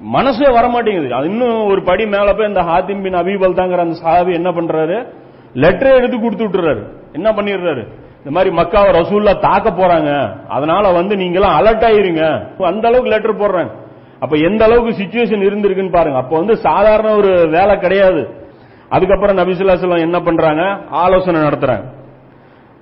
மனசே 0.00 0.50
வர 0.50 0.68
மாட்டேங்குது 0.68 1.14
அது 1.14 1.26
இன்னும் 1.28 1.66
ஒரு 1.66 1.82
படி 1.82 2.06
மேல 2.06 2.32
போய் 2.32 2.46
இந்த 2.46 2.60
ஹாத்திம் 2.60 3.02
பின் 3.02 3.14
அபிபல் 3.14 3.54
தாங்கிற 3.54 3.78
அந்த 3.78 3.98
சாபி 4.04 4.34
என்ன 4.34 4.50
பண்றாரு? 4.50 5.06
லெட்டரை 5.54 5.96
எடுத்து 5.96 6.20
கொடுத்து 6.20 6.48
விட்டுறாரு. 6.48 6.82
என்ன 7.12 7.30
பண்ணிடுறாரு? 7.30 7.84
இந்த 8.24 8.30
மாதிரி 8.30 8.50
மக்காவை 8.56 8.90
ரசூல்லா 8.98 9.38
தாக்க 9.40 9.70
போறாங்க. 9.70 10.10
அதனால 10.48 10.92
வந்து 10.92 11.16
நீங்களாம் 11.16 11.54
அலர்ட் 11.58 11.86
ஆயிருங்க. 11.90 12.22
அந்த 12.64 12.88
அளவுக்கு 12.88 13.12
லெட்டர் 13.12 13.40
போடுறாங்க 13.42 13.72
அப்ப 14.20 14.36
எந்த 14.36 14.64
அளவுக்கு 14.64 15.02
சுச்சுவேஷன் 15.02 15.44
இருந்திருக்குன்னு 15.48 15.92
பாருங்க. 15.92 16.18
அப்ப 16.18 16.36
வந்து 16.36 16.56
சாதாரண 16.56 17.14
ஒரு 17.14 17.48
வேலை 17.48 17.78
கிடையாது. 17.78 18.22
அதுக்கப்புறம் 18.88 19.36
நபிசுல்லாசலம் 19.36 19.98
என்ன 19.98 20.20
பண்றாங்க? 20.20 20.62
ஆலோசனை 20.90 21.40
நடத்துறாங்க. 21.40 21.84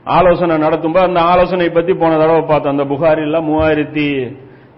ஆலோசனை 0.04 0.56
நடத்தும்போது 0.56 1.06
அந்த 1.08 1.20
ஆலோசனை 1.20 1.68
பத்தி 1.68 1.94
போன 1.94 2.16
தடவை 2.16 2.42
பார்த்தோம். 2.42 2.78
அந்த 2.78 2.84
புகாரில 2.94 3.40
மூவாயிரத்தி 3.48 4.06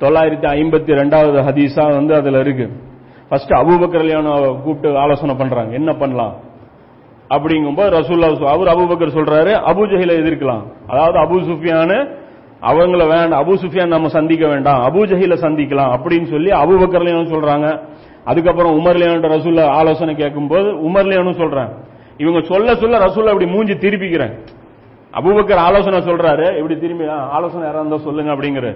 தொள்ளாயிரத்தி 0.00 0.46
ஐம்பத்தி 0.58 0.92
ரெண்டாவது 1.00 1.38
ஹதீஸா 1.48 1.84
வந்து 1.90 2.14
அதுல 2.14 2.38
இருக்கு. 2.38 2.66
ஃபர்ஸ்ட் 3.28 3.50
அபூபக்கர் 3.50 4.62
கூப்பிட்டு 4.62 4.98
ஆலோசனை 4.98 5.34
பண்றாங்க. 5.34 5.74
என்ன 5.74 5.92
பண்ணலாம்? 5.92 6.34
அப்படிங்கும்போது 7.34 7.90
ரசூல்லா 7.98 8.28
அவர் 8.54 8.72
அபுபக்கர் 8.74 9.16
சொல்றாரு 9.18 9.52
அபுஜஹில 9.70 10.14
எதிர்க்கலாம். 10.20 10.62
அதாவது 10.92 11.16
அபு 11.24 11.36
சுஃபியானு 11.48 11.98
அவங்கள 12.70 13.02
வேண்டாம் 13.12 13.40
அபு 13.42 13.54
சுஃபியான் 13.62 13.94
நம்ம 13.94 14.08
சந்திக்க 14.18 14.44
வேண்டாம் 14.52 14.80
அபுஜஹில 14.88 15.36
சந்திக்கலாம் 15.44 15.92
அப்படின்னு 15.96 16.28
சொல்லி 16.34 16.50
அபுபக்கர்லயும் 16.62 17.32
சொல்றாங்க. 17.34 17.66
அதுக்கப்புறம் 18.30 18.74
உமர்லியான் 18.78 19.28
ரசூல்லா 19.34 19.66
ஆலோசனை 19.80 20.14
கேட்கும்போது 20.22 20.68
உமர்லியானும் 20.88 21.40
சொல்றாங்க 21.42 21.74
இவங்க 22.22 22.40
சொல்ல 22.48 22.74
சொல்ல 22.80 22.96
ரசூல்லா 23.04 23.32
இப்படி 23.34 23.48
மூஞ்சி 23.52 23.74
திருப்பிக்கிறேன். 23.84 24.34
அபுபக்கர் 25.18 25.60
ஆலோசனை 25.68 26.00
சொல்றாரு 26.08 26.46
இப்படி 26.58 26.74
திரும்பி 26.82 27.04
ஆலோசனை 27.36 27.62
யாரா 27.68 27.80
இருந்தா 27.82 27.98
சொல்லுங்க 28.08 28.30
அப்படிங்கிற 28.34 28.66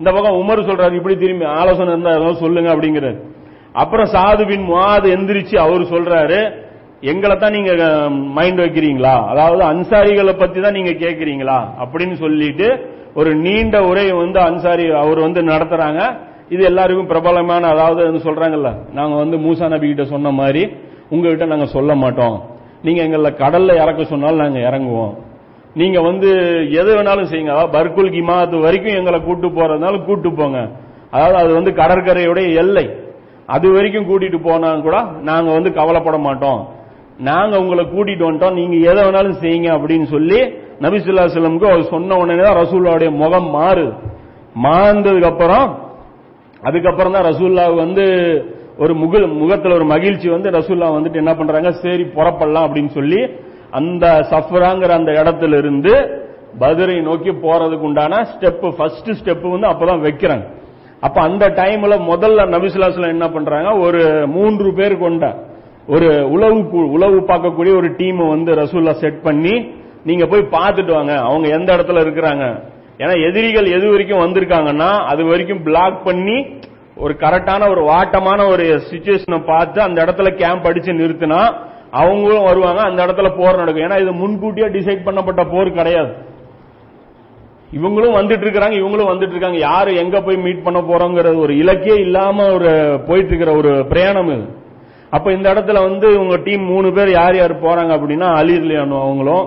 இந்த 0.00 0.10
பக்கம் 0.16 0.38
உமர் 0.42 0.68
சொல்றாரு 0.68 0.94
இப்படி 1.00 1.16
திரும்பி 1.22 1.44
ஆலோசனை 1.60 1.88
இருந்தா 1.94 2.12
ஏதாவது 2.18 2.42
சொல்லுங்க 2.44 2.68
அப்படிங்கிறாரு. 2.74 3.18
அப்புறம் 3.82 4.08
சாது 4.14 4.44
பின் 4.50 4.64
முஆது 4.70 5.08
எந்திரிச்சு 5.16 5.56
அவர் 5.64 5.84
சொல்றாரு 5.94 6.40
எங்களை 7.10 7.34
தான் 7.36 7.54
நீங்க 7.56 7.72
மைண்ட் 8.36 8.60
வைக்கிறீங்களா? 8.64 9.14
அதாவது 9.32 9.62
அன்சாரிகளை 9.72 10.32
பத்தி 10.42 10.58
தான் 10.60 10.76
நீங்க 10.78 10.92
கேக்குறீங்களா? 11.04 11.58
அப்படின்னு 11.82 12.16
சொல்லிட்டு 12.24 12.66
ஒரு 13.20 13.30
நீண்ட 13.46 13.76
உரையை 13.90 14.12
வந்து 14.12 14.38
அன்சாரி 14.48 14.84
அவர் 15.04 15.18
வந்து 15.26 15.40
நடத்துறாங்க. 15.42 16.02
இது 16.54 16.62
எல்லாருக்கும் 16.64 17.10
பிரபலமான 17.12 17.68
அதாவது 17.74 18.00
வந்து 18.08 18.22
சொல்றாங்கல்ல 18.28 18.70
நாங்க 18.98 19.14
வந்து 19.16 19.36
மூசா 19.36 19.68
நபி 19.68 19.86
கிட்ட 19.86 20.04
சொன்ன 20.04 20.30
மாதிரி 20.30 20.62
உங்ககிட்ட 21.10 21.46
நாங்க 21.52 21.66
சொல்ல 21.76 21.94
மாட்டோம். 21.94 22.36
நீங்க 22.82 23.00
எங்களை 23.02 23.30
கடல்ல 23.42 23.74
இறக்க 23.82 24.04
சொன்னாலும் 24.04 24.42
நாங்க 24.44 24.60
இறங்குவோம். 24.68 25.12
நீங்க 25.80 25.98
வந்து 26.00 26.30
எது 26.80 26.90
வேணாலும் 26.96 27.30
செய்யுங்க. 27.30 27.52
அதாவது 27.54 27.74
பர்குல் 27.78 28.10
கிமாத்து 28.16 28.56
வரைக்கும் 28.66 28.98
எங்களை 29.00 29.20
கூட்டு 29.20 29.48
போறதுனால 29.48 30.04
கூட்டு 30.04 30.30
போங்க. 30.32 30.58
அதாவது 31.10 31.36
அது 31.42 31.52
வந்து 31.58 31.72
கடற்கரையுடைய 31.80 32.48
எல்லை. 32.62 32.86
அது 33.46 33.66
வரைக்கும் 33.72 34.08
கூட்டிட்டு 34.10 34.38
போனா 34.48 34.68
கூட 34.86 34.96
நாங்க 35.30 35.48
வந்து 35.52 35.72
கவலைப்பட 35.72 36.18
மாட்டோம். 36.28 36.60
நாங்க 37.28 37.54
உங்களை 37.62 37.82
கூட்டிட்டு 37.84 38.26
வந்துட்டோம் 38.26 38.58
நீங்க 38.60 38.74
எதை 38.90 39.00
வேணாலும் 39.06 39.40
செய்யுங்க 39.42 39.68
அப்படின்னு 39.76 40.06
சொல்லி 40.14 40.38
நபிசுல்லா 40.80 41.26
செல்லமுக்கு 41.34 41.70
அவர் 41.70 41.82
சொன்ன 41.84 42.16
உடனே 42.16 42.42
தான் 42.42 42.58
ரசூல்லாவுடைய 42.62 43.10
முகம் 43.22 43.50
மாறு. 43.50 43.86
மாறந்ததுக்கு 44.64 45.30
அப்புறம் 45.32 45.66
அதுக்கப்புறம் 46.62 47.14
தான் 47.16 47.28
ரசூல்லா 47.30 47.64
வந்து 47.74 48.04
ஒரு 48.78 48.94
முகல் 48.94 49.26
முகத்துல 49.42 49.74
ஒரு 49.74 49.84
மகிழ்ச்சி 49.84 50.28
வந்து 50.28 50.50
ரசூல்லா 50.50 50.88
வந்துட்டு 50.96 51.20
என்ன 51.22 51.32
பண்றாங்க 51.34 51.70
சரி 51.82 52.04
புறப்படலாம் 52.16 52.66
அப்படின்னு 52.66 52.92
சொல்லி 52.98 53.20
அந்த 53.70 54.06
சஃபராங்கிற 54.30 54.92
அந்த 55.00 55.12
இடத்துல 55.12 55.58
இருந்து 55.58 55.92
பதிரை 56.60 56.96
நோக்கி 57.02 57.30
போறதுக்கு 57.44 57.88
உண்டான 57.90 58.14
ஸ்டெப் 58.32 58.66
ஃபர்ஸ்ட் 58.76 59.10
ஸ்டெப் 59.20 59.46
வந்து 59.50 59.70
அப்பதான் 59.72 60.04
வைக்கிறாங்க. 60.06 60.44
அப்ப 61.00 61.16
அந்த 61.20 61.44
டைம்ல 61.60 61.94
முதல்ல 62.10 62.44
நபிசுல்லாஸ்லாம் 62.54 63.16
என்ன 63.16 63.28
பண்றாங்க 63.28 63.70
ஒரு 63.86 64.02
மூன்று 64.26 64.68
பேர் 64.74 64.94
கொண்ட 64.98 65.24
ஒரு 65.86 66.30
உளவு 66.30 66.90
உளவு 66.90 67.20
பார்க்கக்கூடிய 67.20 67.76
ஒரு 67.76 67.90
டீமை 67.90 68.28
வந்து 68.28 68.54
ரசூல்லா 68.54 68.90
செட் 68.90 69.22
பண்ணி 69.22 69.74
நீங்க 70.04 70.26
போய் 70.26 70.40
பார்த்துட்டு 70.40 70.92
வாங்க. 70.92 71.14
அவங்க 71.14 71.48
எந்த 71.48 71.76
இடத்துல 71.76 72.02
இருக்கிறாங்க? 72.04 72.62
ஏன்னா 72.98 73.28
எதிரிகள் 73.28 73.64
எது 73.64 73.90
வரைக்கும் 73.90 74.20
வந்திருக்காங்கன்னா 74.20 74.88
அது 74.88 75.24
வரைக்கும் 75.24 75.62
பிளாக் 75.62 76.04
பண்ணி 76.04 76.60
ஒரு 76.96 77.16
கரெக்டான 77.18 77.70
ஒரு 77.70 77.82
வாட்டமான 77.82 78.48
ஒரு 78.48 78.80
சுச்சுவேஷனை 78.90 79.46
பார்த்து 79.46 79.80
அந்த 79.80 80.04
இடத்துல 80.04 80.34
கேம்ப் 80.34 80.66
அடிச்சு 80.66 80.92
நிறுத்தினா 81.00 81.54
அவங்களும் 81.90 82.44
வருவாங்க 82.44 82.80
அந்த 82.80 83.06
இடத்துல 83.06 83.38
போர் 83.38 83.56
நடக்கும். 83.56 83.84
ஏன்னா 83.84 84.00
இது 84.00 84.12
முன்கூட்டியே 84.12 84.66
டிசைட் 84.66 85.06
பண்ணப்பட்ட 85.06 85.50
போர் 85.52 85.72
கிடையாது. 85.72 86.12
இவங்களும் 87.72 88.16
வந்துட்டு 88.18 88.40
இருக்காங்க 88.40 88.76
இவங்களும் 88.76 89.10
வந்துட்டு 89.12 89.30
இருக்காங்க. 89.30 89.58
யாரு 89.58 89.96
எங்க 89.96 90.20
போய் 90.20 90.36
மீட் 90.36 90.62
பண்ண 90.62 90.80
போறோங்கிறது 90.80 91.36
ஒரு 91.36 91.54
இலக்கே 91.54 92.00
இல்லாம 92.00 92.52
ஒரு 92.52 93.00
போயிட்டு 93.06 93.28
இருக்கிற 93.28 93.56
ஒரு 93.56 93.86
பிரயாணம் 93.86 94.26
இது. 94.26 94.60
அப்ப 95.12 95.32
இந்த 95.32 95.46
இடத்துல 95.54 95.78
வந்து 95.88 96.20
உங்க 96.20 96.36
டீம் 96.36 96.64
மூணு 96.64 96.92
பேர் 96.92 97.10
யார் 97.10 97.36
யார் 97.36 97.60
போறாங்க 97.62 97.90
அப்படின்னா 97.96 98.28
அலி 98.34 98.54
லியானு 98.58 99.00
அவங்களும் 99.00 99.44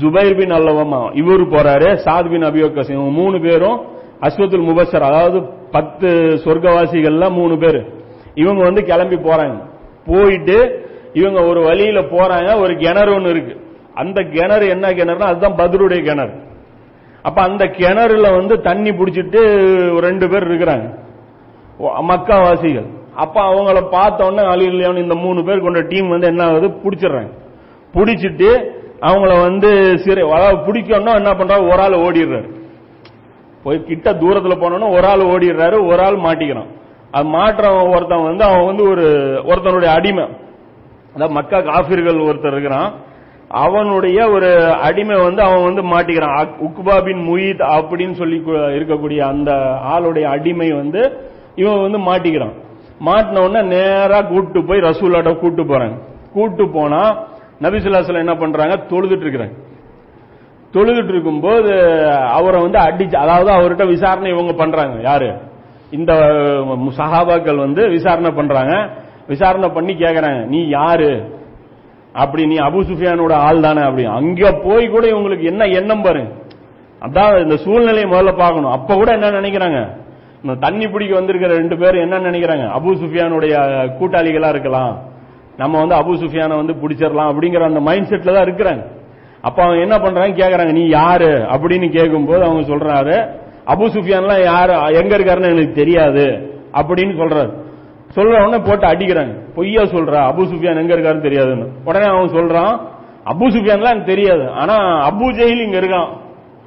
ஜுபைர் 0.00 0.36
பின் 0.38 0.52
அல்லவமா 0.52 1.00
இவரு 1.20 1.44
போறாரு 1.54 1.88
சாத் 2.04 2.30
பின் 2.30 2.42
அபியோகஸ் 2.42 2.92
இவங்க 2.92 3.10
மூணு 3.10 3.40
பேரும் 3.40 3.78
அஸ்வத்துல் 4.20 4.66
முபசர் 4.68 5.08
அதாவது 5.10 5.38
பத்து 5.70 6.08
சொர்க்கவாசிகள்ல 6.44 7.30
மூணு 7.30 7.58
பேர். 7.58 7.80
இவங்க 8.34 8.62
வந்து 8.62 8.82
கிளம்பி 8.84 9.16
போறாங்க. 9.16 9.56
போயிட்டு 10.06 10.58
இவங்க 11.12 11.40
ஒரு 11.44 11.60
வழியில 11.62 12.00
போறாங்க 12.00 12.60
ஒரு 12.60 12.76
கிணறு 12.76 13.14
ஒன்று 13.14 13.30
இருக்கு. 13.30 13.54
அந்த 13.94 14.22
கிணறு 14.22 14.68
என்ன 14.68 14.88
கிணறுனா 14.88 15.28
அதுதான் 15.32 15.56
பத்ருடைய 15.56 16.00
கிணறு. 16.02 16.34
அப்ப 17.22 17.42
அந்த 17.42 17.64
கிணறுல 17.64 18.36
வந்து 18.36 18.60
தண்ணி 18.60 18.90
பிடிச்சிட்டு 18.90 19.40
ஒரு 19.94 20.06
ரெண்டு 20.08 20.28
பேர் 20.28 20.48
இருக்கிறாங்க. 20.50 20.86
மக்காவாசிகள். 22.10 22.88
அப்ப 23.14 23.40
அவங்கள 23.40 23.88
பார்த்த 23.90 24.26
உடனே 24.26 24.48
அலி 24.48 24.66
இல்லையான்னு 24.66 25.02
இந்த 25.02 25.14
மூணு 25.14 25.44
பேர் 25.44 25.60
கொண்ட 25.60 25.80
டீம் 25.80 26.08
வந்து 26.08 26.26
என்ன 26.26 26.44
ஆகுது? 26.44 26.68
பிடிச்சிடுறாங்க. 26.68 27.30
பிடிச்சிட்டு 27.94 28.70
அவங்கள 29.00 29.40
வந்து 29.40 29.98
சிறை 29.98 30.30
அதாவது 30.30 30.72
பிடிக்கணும்னா 30.72 31.14
என்ன 31.14 31.30
பண்றாரு 31.30 31.62
ஒரு 31.62 31.82
ஆள் 31.82 31.92
ஓடிடுறாரு. 31.92 32.50
போய் 33.64 33.84
கிட்ட 33.84 34.14
தூரத்தில் 34.14 34.58
போனோம்னா 34.58 34.90
ஒரு 34.90 35.06
ஆள் 35.06 35.20
ஓடிடுறாரு 35.20 35.86
ஒரு 35.86 36.02
ஆள் 36.02 36.16
மாட்டிக்கிறான். 36.16 36.66
அது 37.10 37.28
மாற்றவன் 37.28 37.88
ஒருத்தன் 37.88 38.22
வந்து 38.22 38.44
அவன் 38.44 38.64
வந்து 38.64 38.88
ஒரு 38.88 39.04
ஒருத்தனுடைய 39.44 39.84
அடிமை. 39.84 40.28
அதாவது 41.14 41.34
மக்கா 41.34 41.60
காஃபிர்கள் 41.60 42.14
ஒருத்தர் 42.14 42.52
இருக்கிறான். 42.52 42.92
அவனுடைய 43.48 44.30
ஒரு 44.30 44.72
அடிமை 44.72 45.22
வந்து 45.22 45.42
அவன் 45.42 45.62
வந்து 45.62 45.82
மாட்டிக்கிறான். 45.82 46.42
அக்- 46.42 46.54
உக்பா 46.60 47.04
பின் 47.04 47.28
முயீத் 47.28 47.62
அப்படின்னு 47.62 48.12
சொல்லி 48.12 48.42
கு- 48.46 48.82
இருக்கக்கூடிய 48.82 49.18
அந்த 49.18 49.52
ஆளுடைய 49.84 50.22
அடிமை 50.22 50.68
வந்து 50.68 51.30
இவன் 51.54 51.90
வந்து 51.90 51.98
மாட்டிக்கிறான். 51.98 52.52
மாட்டின 53.06 53.44
உடனே 53.44 53.68
நேரா 53.68 54.22
கூட்டு 54.22 54.64
போய் 54.64 54.78
ரசூலாட்ட 54.78 55.38
கூட்டு 55.38 55.62
போறாங்க 55.62 55.96
கூட்டு 56.32 56.68
போனா 56.68 57.02
நபிசுல்லாசல 57.62 58.22
என்ன 58.24 58.34
பண்றாங்க? 58.34 58.74
தொழுதுட்டு 58.90 59.24
இருக்கிறாங்க. 59.24 59.56
தொழுதுட்டு 60.74 61.08
இருக்கும்போது 61.08 61.72
அவரை 62.10 62.60
வந்து 62.62 62.78
அடிச்சு 62.78 63.16
அதாவது 63.16 63.50
அவர்கிட்ட 63.52 63.86
விசாரணை 63.86 64.30
இவங்க 64.30 64.52
பண்றாங்க. 64.52 65.02
யாரு? 65.02 65.28
இந்த 65.90 66.12
சஹாபாக்கள் 66.96 67.56
வந்து 67.56 67.88
விசாரணை 67.88 68.30
பண்றாங்க. 68.30 68.88
விசாரணை 69.26 69.68
பண்ணி 69.68 69.92
கேக்குறாங்க 69.92 70.46
நீ 70.46 70.68
யாரு? 70.68 71.40
அப்படி 72.12 72.46
நீ 72.46 72.56
அபு 72.56 72.80
சுஃபியானோட 72.88 73.32
ஆள் 73.32 73.60
தானே? 73.60 73.80
அப்படி. 73.80 74.04
அங்க 74.04 74.52
போய் 74.52 74.88
கூட 74.88 75.06
இவங்களுக்கு 75.06 75.42
என்ன 75.42 75.64
எண்ணம் 75.64 76.02
பாருங்க 76.02 76.30
அதான் 77.02 77.42
இந்த 77.42 77.56
சூழ்நிலையை 77.56 78.10
முதல்ல 78.10 78.36
பார்க்கணும். 78.36 78.70
அப்ப 78.70 78.94
கூட 78.94 79.12
என்ன 79.12 79.30
நினைக்கிறாங்க? 79.30 80.01
தண்ணி 80.60 80.88
பிடிக்க 80.88 81.14
வந்திருக்கிற 81.14 81.54
ரெண்டு 81.54 81.78
பேரும் 81.78 82.10
என்ன 82.10 82.30
நினைக்கிறாங்க? 82.30 82.70
அபு 82.78 82.90
சுஃபியானுடைய 82.92 83.54
கூட்டாளிகளா 84.00 84.48
இருக்கலாம். 84.48 85.02
நம்ம 85.56 85.84
வந்து 85.84 85.94
அபு 85.94 86.18
சுஃபியானை 86.18 86.56
வந்து 86.56 86.72
பிடிச்சிடலாம் 86.72 87.34
அப்படிங்கிற 87.34 87.62
அந்த 87.62 87.80
மைண்ட் 87.80 88.06
செட்ல 88.06 88.34
தான் 88.34 88.44
இருக்கிறாங்க. 88.44 88.86
அப்ப 89.40 89.62
அவங்க 89.62 89.80
என்ன 89.80 89.98
பண்றாங்க 89.98 90.48
கேக்குறாங்க 90.48 90.72
நீ 90.72 90.88
யாரு? 90.88 91.28
அப்படின்னு 91.28 91.88
கேட்கும்போது 91.88 92.44
அவங்க 92.44 92.74
சொல்றாரு 92.74 93.40
அபு 93.66 93.84
சுஃபியான்லாம் 93.84 94.42
யாரு? 94.44 94.94
எங்க 94.94 95.18
இருக்காருன்னு 95.18 95.50
எனக்கு 95.50 95.72
தெரியாது. 95.72 96.24
அப்படின்னு 96.72 97.20
சொல்றாரு. 97.20 97.52
சொல்ற 98.14 98.46
உடனே 98.46 98.58
போட்டு 98.58 98.86
அடிக்கிறாங்க. 98.86 99.54
பொய்யா 99.54 99.82
சொல்ற? 99.82 100.32
அபு 100.32 100.42
சுஃபியான் 100.42 100.76
எங்க 100.76 100.94
இருக்காருன்னு 100.94 101.28
தெரியாதுன்னு. 101.28 101.66
உடனே 101.84 102.04
அவன் 102.04 102.28
சொல்றான் 102.28 102.80
அபு 103.26 103.42
சுஃபியான்லாம் 103.42 103.90
எனக்கு 103.90 104.14
தெரியாது. 104.14 104.50
ஆனா 104.50 104.74
அபு 105.10 105.22
ஜெயில் 105.22 105.64
இங்க 105.64 105.80
இருக்கான். 105.80 106.08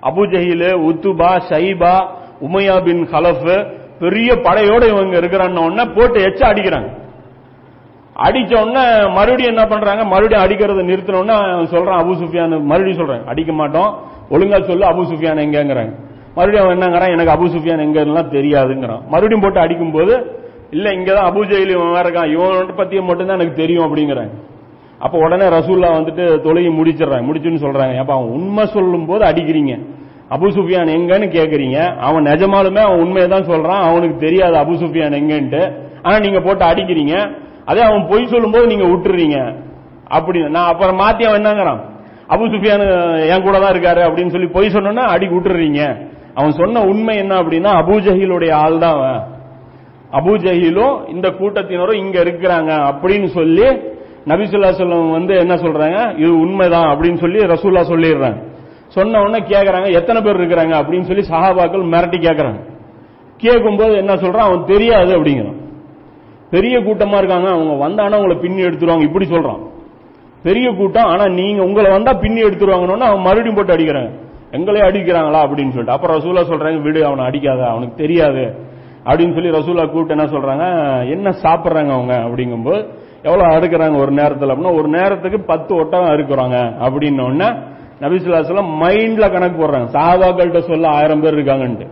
அபு 0.01 0.17
ஜஹில் 0.17 0.73
உத்துபா 0.73 1.41
ஷைபா 1.49 2.07
உமையா 2.47 2.83
பின் 2.83 3.07
ஹலஃப் 3.11 3.73
பெரிய 3.99 4.33
படையோட 4.33 4.87
இவங்க 4.87 5.19
இருக்கிறான்னு 5.19 5.71
உடனே 5.71 5.91
போட்டு 5.95 6.27
எச்ச 6.27 6.41
அடிக்கிறாங்க. 6.41 7.03
அடிச்ச 8.15 8.69
உடனே 8.69 9.13
மறுபடியும் 9.13 9.55
என்ன 9.55 9.67
பண்றாங்க? 9.67 10.03
மறுபடியும் 10.03 10.43
அடிக்கிறத 10.43 10.81
நிறுத்தினோடனே 10.81 11.51
அவன் 11.51 11.65
சொல்றான் 11.65 12.05
அபு 12.05 12.11
சுஃபியான் 12.11 12.61
மறுபடியும் 12.61 13.07
சொல்றேன் 13.07 13.25
அடிக்க 13.25 13.53
மாட்டோம். 13.53 13.97
ஒழுங்கா 14.29 14.61
சொல்லு 14.63 14.85
அபு 14.85 15.05
சுஃபியான் 15.05 15.41
எங்கங்கிறாங்க? 15.45 15.93
மறுபடியும் 16.35 16.65
அவன் 16.65 16.79
என்னங்கிறான் 16.79 17.19
எனக்கு 17.19 17.33
அபு 17.33 17.47
சுஃபியான் 17.47 17.83
எங்கெல்லாம் 17.83 18.33
தெரியாதுங்கிறான். 18.37 19.01
மறுபடியும் 19.07 19.41
போட்டு 19.41 19.59
அடிக்கும்போது 19.59 20.43
இல்ல 20.69 20.89
இங்கதான் 20.89 21.27
அபுஜெயில் 21.27 21.69
இவன் 21.69 21.91
வேற 21.91 22.09
இருக்கான். 22.09 22.31
இவன் 22.31 22.49
பத்திய 22.49 23.03
மட்டும்தான் 23.03 23.39
எனக்கு 23.39 23.53
தெரியும் 23.53 23.95
அப்படிங்கிறாங்க. 23.95 24.31
அப்ப 24.99 25.17
உடனே 25.17 25.45
ரசூல்லா 25.45 25.89
வந்துட்டு 25.93 26.23
தொழுகி 26.43 26.71
முடிச்சிடுறாங்க. 26.71 27.25
முடிச்சுன்னு 27.25 27.63
சொல்றாங்க. 27.65 27.97
அப்ப 27.97 28.13
அவன் 28.13 28.27
உண்மை 28.27 28.65
சொல்லும் 28.65 29.05
போது 29.05 29.25
அடிக்கிறீங்க. 29.25 29.85
அபு 30.33 30.47
சுஃபியான் 30.57 30.91
எங்கன்னு 30.97 31.27
கேக்குறீங்க. 31.37 31.79
அவன் 32.07 32.23
நிஜமாலுமே 32.23 32.81
அவன் 32.85 33.01
உண்மையை 33.03 33.27
தான் 33.29 33.49
சொல்றான். 33.49 33.83
அவனுக்கு 33.89 34.17
தெரியாது 34.17 34.55
அபு 34.57 34.73
சுஃபியான் 34.83 35.17
எங்கன்ட்டு. 35.21 35.61
ஆனா 36.01 36.19
நீங்க 36.19 36.39
போட்டு 36.39 36.65
அடிக்கிறீங்க. 36.65 37.15
அதே 37.65 37.81
அவன் 37.81 38.07
பொய் 38.07 38.31
சொல்லும் 38.33 38.51
போது 38.51 38.65
நீங்க 38.67 38.85
விட்டுறீங்க 38.85 39.37
அப்படின்னு 40.15 40.49
நான் 40.49 40.71
அப்புறம் 40.71 40.99
மாத்தி 40.99 41.23
அவன் 41.27 41.39
என்னங்கிறான்? 41.41 41.81
அபு 42.33 42.43
சுஃபியான் 42.53 42.83
என் 43.33 43.45
கூட 43.47 43.59
தான் 43.59 43.73
இருக்காரு 43.75 44.01
அப்படின்னு 44.07 44.33
சொல்லி 44.35 44.47
பொய் 44.47 44.73
சொன்னோன்னா 44.75 45.05
அடி 45.13 45.27
விட்டுறீங்க 45.27 45.81
அவன் 46.35 46.51
சொன்ன 46.51 46.81
உண்மை 46.91 47.15
என்ன 47.17 47.33
அப்படின்னா 47.41 47.71
அபூஜஹிலுடைய 47.81 48.51
ஆள் 48.51 48.79
தான் 48.79 48.95
அவன். 48.97 49.21
அபூஜஹிலும் 50.19 50.95
இந்த 51.13 51.27
கூட்டத்தினரும் 51.29 52.01
இங்க 52.03 52.17
இருக்கிறாங்க 52.19 52.71
அப்படின்னு 52.89 53.25
சொல்லி 53.25 53.67
நபிசுல்லா 54.31 54.71
சொல்லம் 54.81 55.11
வந்து 55.11 55.33
என்ன 55.35 55.53
சொல்றாங்க? 55.53 56.17
இது 56.17 56.39
உண்மைதான் 56.39 56.87
அப்படின்னு 56.91 57.19
சொல்லி 57.23 57.39
ரசூல்லா 57.53 57.83
சொல்லிடுறாங்க. 57.91 58.39
சொன்ன 58.87 59.19
உடனே 59.19 59.45
கேக்குறாங்க 59.45 59.91
எத்தனை 59.93 60.21
பேர் 60.21 60.39
இருக்கிறாங்க 60.39 60.73
அப்படின்னு 60.81 61.01
சொல்லி 61.01 61.27
சஹாபாக்கள் 61.29 61.91
மிரட்டி 61.93 62.19
கேட்கறாங்க 62.27 62.73
கேட்கும்போது 63.37 63.95
என்ன 63.95 64.13
சொல்றான்? 64.13 64.47
அவன் 64.47 64.65
தெரியாது 64.65 65.21
அப்படிங்கிறான். 65.21 65.63
பெரிய 66.49 66.79
கூட்டமா 66.79 67.17
இருக்காங்க 67.17 67.49
அவங்க 67.49 67.87
வந்தானா 67.87 68.15
உங்களை 68.15 68.35
பின்னி 68.35 68.63
எடுத்துருவாங்க 68.63 69.01
இப்படி 69.01 69.25
சொல்றான். 69.25 69.59
பெரிய 70.43 70.71
கூட்டம் 70.71 71.05
ஆனா 71.05 71.27
நீங்க 71.27 71.63
உங்களை 71.63 71.91
வந்தா 71.91 72.13
பின்னி 72.13 72.41
எடுத்துருவாங்கன்னு 72.41 72.99
அவன் 72.99 73.21
மறுபடியும் 73.21 73.55
போட்டு 73.55 73.75
அடிக்கிறாங்க. 73.75 74.11
எங்களே 74.51 74.81
அடிக்கிறாங்களா 74.81 75.39
அப்படின்னு 75.45 75.73
சொல்லிட்டு. 75.75 75.91
அப்புறம் 75.91 76.17
ரசூலா 76.17 76.43
சொல்றாங்க 76.51 76.81
விடு 76.81 77.05
அவனை 77.05 77.25
அடிக்காத 77.25 77.67
அவனுக்கு 77.67 77.95
தெரியாது 77.95 78.63
அப்படின்னு 79.05 79.33
சொல்லி 79.33 79.49
ரசூலா 79.49 79.89
கூப்பிட்டு 79.89 80.15
என்ன 80.17 80.25
சொல்றாங்க? 80.25 80.65
என்ன 81.09 81.29
சாப்பிடுறாங்க 81.29 81.91
அவங்க 81.91 82.13
அப்படிங்கும்போது 82.17 82.87
எவ்வளவு 83.23 83.53
அறுக்கிறாங்க 83.55 83.97
ஒரு 83.97 84.11
நேரத்தில் 84.11 84.49
அப்படின்னா 84.49 84.77
ஒரு 84.77 84.87
நேரத்துக்கு 84.87 85.39
பத்து 85.39 85.75
ஒட்டகம் 85.75 86.09
அறுக்குறாங்க 86.09 86.57
அப்படின்ன 86.79 87.74
உடனே 88.05 88.63
மைண்ட்ல 88.83 89.31
கணக்கு 89.31 89.57
போடுறாங்க. 89.61 89.87
சஹாபாக்கள்கிட்ட 89.93 90.59
சொல்ல 90.59 90.87
ஆயிரம் 90.87 91.21
பேர் 91.21 91.37
இருக்காங்கன்ட்டு. 91.37 91.87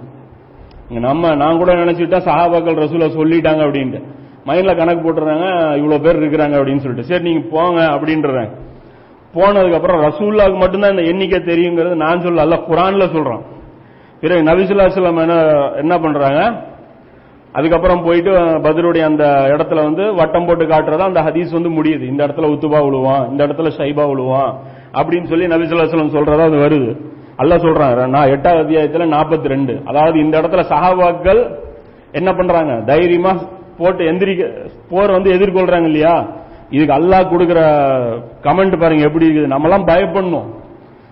நம்ம 0.90 1.36
நான் 1.36 1.58
கூட 1.58 1.74
நினைச்சுட்டா 1.74 2.20
சஹாபாக்கள் 2.30 2.82
ரசூலா 2.84 3.08
சொல்லிட்டாங்க 3.20 3.62
அப்படின்ட்டு. 3.68 4.02
மைண்ட்ல 4.46 4.78
கணக்கு 4.78 5.02
போட்டுறாங்க 5.04 5.76
இவ்வளவு 5.78 6.02
பேர் 6.02 6.22
இருக்கிறாங்க 6.22 6.56
அப்படின்னு 6.56 6.84
சொல்லிட்டு. 6.86 7.04
சரி 7.04 7.24
நீங்க 7.24 7.48
போங்க 7.52 7.82
அப்படின்றாங்க 7.82 8.62
போனதுக்கு 9.36 9.74
அப்புறம் 9.74 10.02
ரசூல்லாவுக்கு 10.02 10.58
மட்டும்தான் 10.58 10.92
இந்த 10.92 11.02
எண்ணிக்கை 11.02 11.40
தெரியுங்கிறது 11.40 11.96
நான் 11.96 12.22
சொல்ல 12.22 12.42
அல்ல 12.42 12.56
குரான்ல 12.56 13.06
சொல்றோம் 13.16 13.42
பிறகு 14.22 14.42
நபிசுல்லாஸ்லாம் 14.42 15.22
என்ன 15.22 15.72
என்ன 15.76 16.00
பண்றாங்க? 16.00 16.62
அதுக்கப்புறம் 17.52 18.04
போயிட்டு 18.04 18.32
பதிலுடைய 18.38 19.06
அந்த 19.06 19.46
இடத்துல 19.50 19.76
வந்து 19.76 20.14
வட்டம் 20.14 20.46
போட்டு 20.46 20.66
காட்டுறதா 20.66 21.00
அந்த 21.00 21.22
ஹதீஸ் 21.22 21.52
வந்து 21.52 21.70
முடியுது. 21.70 22.02
இந்த 22.02 22.28
இடத்துல 22.28 22.52
உத்துபா 22.54 22.80
விழுவான் 22.86 23.30
இந்த 23.30 23.48
இடத்துல 23.48 23.72
ஷைபா 23.78 24.08
விழுவான் 24.08 24.54
அப்படின்னு 24.94 25.26
சொல்லி 25.26 25.46
நபிசுல்லாஸ்லம் 25.46 26.16
சொல்றதா 26.16 26.44
அது 26.44 26.58
வருது. 26.58 27.12
அல்ல 27.36 27.56
சொல்றாங்க 27.56 28.08
நான் 28.08 28.30
எட்டாவது 28.30 28.64
அத்தியாயத்துல 28.64 29.06
நாற்பத்தி 29.08 29.48
ரெண்டு 29.48 29.82
அதாவது 29.86 30.20
இந்த 30.20 30.42
இடத்துல 30.42 30.64
சஹாபாக்கள் 30.70 31.62
என்ன 32.12 32.34
பண்றாங்க? 32.34 32.84
தைரியமா 32.86 33.38
போட்டு 33.78 34.12
எந்திரிக்க 34.12 34.70
போர் 34.90 35.12
வந்து 35.12 35.32
எதிர்கொள்றாங்க 35.32 35.84
இல்லையா? 35.84 36.28
இதுக்கு 36.70 36.94
அல்லாஹ் 36.94 37.32
கொடுக்குற 37.32 37.60
கமெண்ட் 38.44 38.80
பாருங்க 38.80 39.04
எப்படி 39.04 39.28
இருக்குது. 39.28 39.52
நம்மலாம் 39.52 39.88
பயப்படணும். 39.88 40.62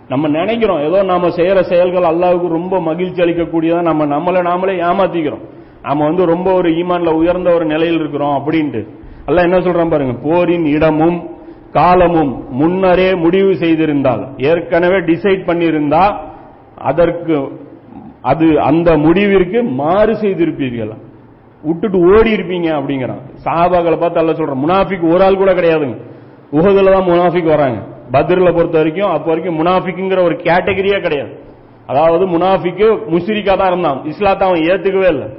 நம்ம 0.08 0.28
நினைக்கிறோம். 0.28 0.80
ஏதோ 0.80 1.04
நாம 1.04 1.28
செய்யற 1.28 1.62
செயல்கள் 1.62 2.04
அல்லாவுக்கு 2.04 2.48
ரொம்ப 2.48 2.82
மகிழ்ச்சி 2.82 3.24
அளிக்கக்கூடியதான் 3.24 3.82
நம்ம 3.82 4.06
நம்மளை 4.06 4.39
நாமளே 4.44 4.76
ஏமாத்திக்கிறோம். 4.91 5.44
நாம 5.82 6.04
வந்து 6.04 6.26
ரொம்ப 6.26 6.54
ஒரு 6.54 6.70
ஈமான்ல 6.70 7.10
உயர்ந்த 7.10 7.54
ஒரு 7.54 7.65
நிலையில் 7.65 8.00
இருக்கிறோம் 8.00 8.44
அப்படின்ட்டு. 8.44 8.88
அல்ல 9.26 9.41
என்ன 9.41 9.58
சொல்றான் 9.58 9.89
பாருங்க? 9.89 10.13
போரின் 10.24 10.65
இடமும் 10.65 11.31
காலமும் 11.78 12.32
முன்னரே 12.60 13.10
முடிவு 13.24 13.52
செய்திருந்தால் 13.64 14.24
ஏற்கனவே 14.50 14.98
டிசைட் 15.10 15.48
பண்ணியிருந்தா 15.50 16.04
அதற்கு 16.90 17.36
அது 18.32 18.48
அந்த 18.70 18.90
முடிவிற்கு 19.06 19.60
மாறு 19.80 20.14
செய்திருப்பீர்கள். 20.24 20.92
விட்டுட்டு 21.68 21.98
ஓடி 22.12 22.30
இருப்பீங்க 22.36 22.68
அப்படிங்கிறான். 22.78 23.22
சாபாக்களை 23.46 23.98
பார்த்து 24.02 24.22
அல்ல 24.22 24.34
சொல்றேன் 24.40 24.62
முனாஃபிக் 24.64 25.06
ஒரு 25.14 25.24
ஆள் 25.26 25.40
கூட 25.42 25.52
கிடையாதுங்க. 25.60 25.98
உகதுல 26.58 26.94
தான் 26.96 27.08
முனாஃபிக் 27.12 27.54
வராங்க. 27.56 27.80
பத்ரில 28.14 28.50
பொறுத்த 28.58 28.78
வரைக்கும் 28.82 29.12
அப்போ 29.16 29.30
வரைக்கும் 29.32 29.58
முனாஃபிக்குங்கிற 29.62 30.22
ஒரு 30.30 30.36
கேட்டகரியே 30.48 30.98
கிடையாது. 31.06 31.32
அதாவது 31.92 32.24
முனாஃபிக்கு 32.34 32.88
முஸ்ரிக்கா 33.14 33.54
தான் 33.62 33.72
இருந்தான். 33.74 34.00
இஸ்லாத்தை 34.12 34.44
அவன் 34.48 34.66
ஏத்துக்கவே 34.72 35.10
இல்லை. 35.16 35.30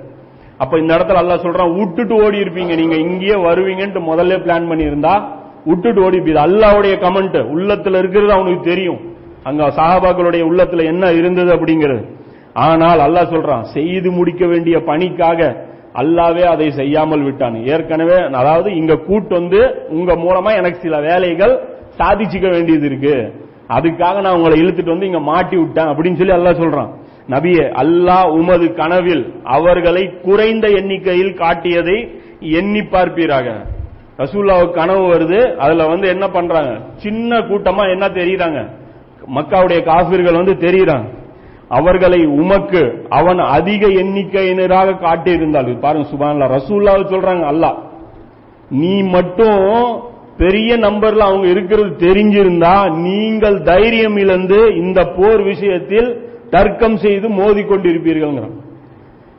அப்ப 0.63 0.73
இந்த 0.83 0.93
இடத்துல 0.97 1.21
அல்ல 1.23 1.35
சொல்றான் 1.45 1.77
விட்டுட்டு 1.79 2.15
ஓடி 2.25 2.39
இருப்பீங்க 2.45 2.73
நீங்க 2.81 2.97
இங்கேயே 3.07 3.37
வருவீங்கன்ட்டு 3.49 4.03
முதல்ல 4.11 4.39
பிளான் 4.47 4.69
பண்ணியிருந்தா 4.73 5.15
விட்டுட்டு 5.71 6.01
ஓடி 6.05 6.17
இருப்பீங்க 6.19 6.45
அல்லாவுடைய 6.49 6.95
கமெண்ட் 7.05 7.39
உள்ளத்துல 7.55 7.99
இருக்கிறது 8.03 8.33
அவனுக்கு 8.37 8.63
தெரியும். 8.71 9.01
அங்க 9.49 9.63
சாஹாபாக்களுடைய 9.79 10.43
உள்ளத்துல 10.51 10.85
என்ன 10.93 11.05
இருந்தது 11.21 11.51
அப்படிங்கிறது. 11.57 12.03
ஆனால் 12.67 13.03
அல்லாஹ் 13.07 13.33
சொல்றான் 13.35 13.63
செய்து 13.77 14.09
முடிக்க 14.17 14.43
வேண்டிய 14.53 14.77
பணிக்காக 14.89 15.41
அல்லாவே 16.01 16.45
அதை 16.55 16.67
செய்யாமல் 16.81 17.25
விட்டான். 17.27 17.57
ஏற்கனவே 17.73 18.19
அதாவது 18.41 18.69
இங்க 18.81 18.95
கூட்டு 19.09 19.33
வந்து 19.41 19.61
உங்க 19.97 20.13
மூலமா 20.25 20.51
எனக்கு 20.61 20.79
சில 20.87 20.99
வேலைகள் 21.09 21.55
சாதிச்சுக்க 21.99 22.49
வேண்டியது 22.55 22.87
இருக்கு. 22.91 23.17
அதுக்காக 23.77 24.21
நான் 24.25 24.37
உங்களை 24.39 24.57
இழுத்துட்டு 24.63 24.95
வந்து 24.95 25.09
இங்க 25.11 25.21
மாட்டி 25.31 25.57
விட்டேன் 25.57 25.91
அப்படின்னு 25.91 26.21
சொல்லி 26.21 26.37
அல்லாஹ் 26.39 26.63
சொல்றான். 26.63 26.91
நபியே 27.35 27.65
அல்லாஹ் 27.83 28.29
உமது 28.39 28.67
கனவில் 28.81 29.25
அவர்களை 29.57 30.05
குறைந்த 30.27 30.67
எண்ணிக்கையில் 30.79 31.37
காட்டியதை 31.43 31.99
எண்ணி 32.61 32.83
பார்ப்பீராக. 32.95 33.49
ரசூல்லாவுக்கு 34.19 34.73
கனவு 34.73 35.15
வருது 35.15 35.57
அதுல 35.57 35.87
வந்து 35.87 36.09
என்ன 36.09 36.29
பண்றாங்க? 36.29 36.81
சின்ன 36.97 37.39
கூட்டமா 37.39 37.91
என்ன 37.91 38.09
தெரியுறாங்க? 38.09 38.69
மக்காவுடைய 39.37 39.83
காபிர்கள் 39.83 40.35
வந்து 40.35 40.53
தெரியுறாங்க. 40.53 41.05
அவர்களை 41.69 42.27
உமக்கு 42.27 43.07
அவன் 43.09 43.39
அதிக 43.39 43.87
எண்ணிக்கையினராக 43.87 44.99
காட்டியிருந்தால் 44.99 45.79
பாருங்க 45.79 46.09
சுபான்ல 46.09 46.49
ரசூல்லாவை 46.49 47.05
சொல்றாங்க 47.05 47.45
அல்லாஹ். 47.53 47.77
நீ 48.71 49.03
மட்டும் 49.03 50.03
பெரிய 50.37 50.77
நம்பர்ல 50.77 51.19
அவங்க 51.19 51.47
இருக்கிறது 51.47 52.09
தெரிஞ்சிருந்தா 52.09 52.91
நீங்கள் 52.91 53.63
தைரியம் 53.63 54.17
இழந்து 54.17 54.75
இந்த 54.75 55.05
போர் 55.05 55.43
விஷயத்தில் 55.43 56.29
தர்க்கம் 56.51 56.97
செய்து 56.97 57.29
மோதி 57.29 57.63
கொண்டிருப்பீர்கள் 57.63 58.39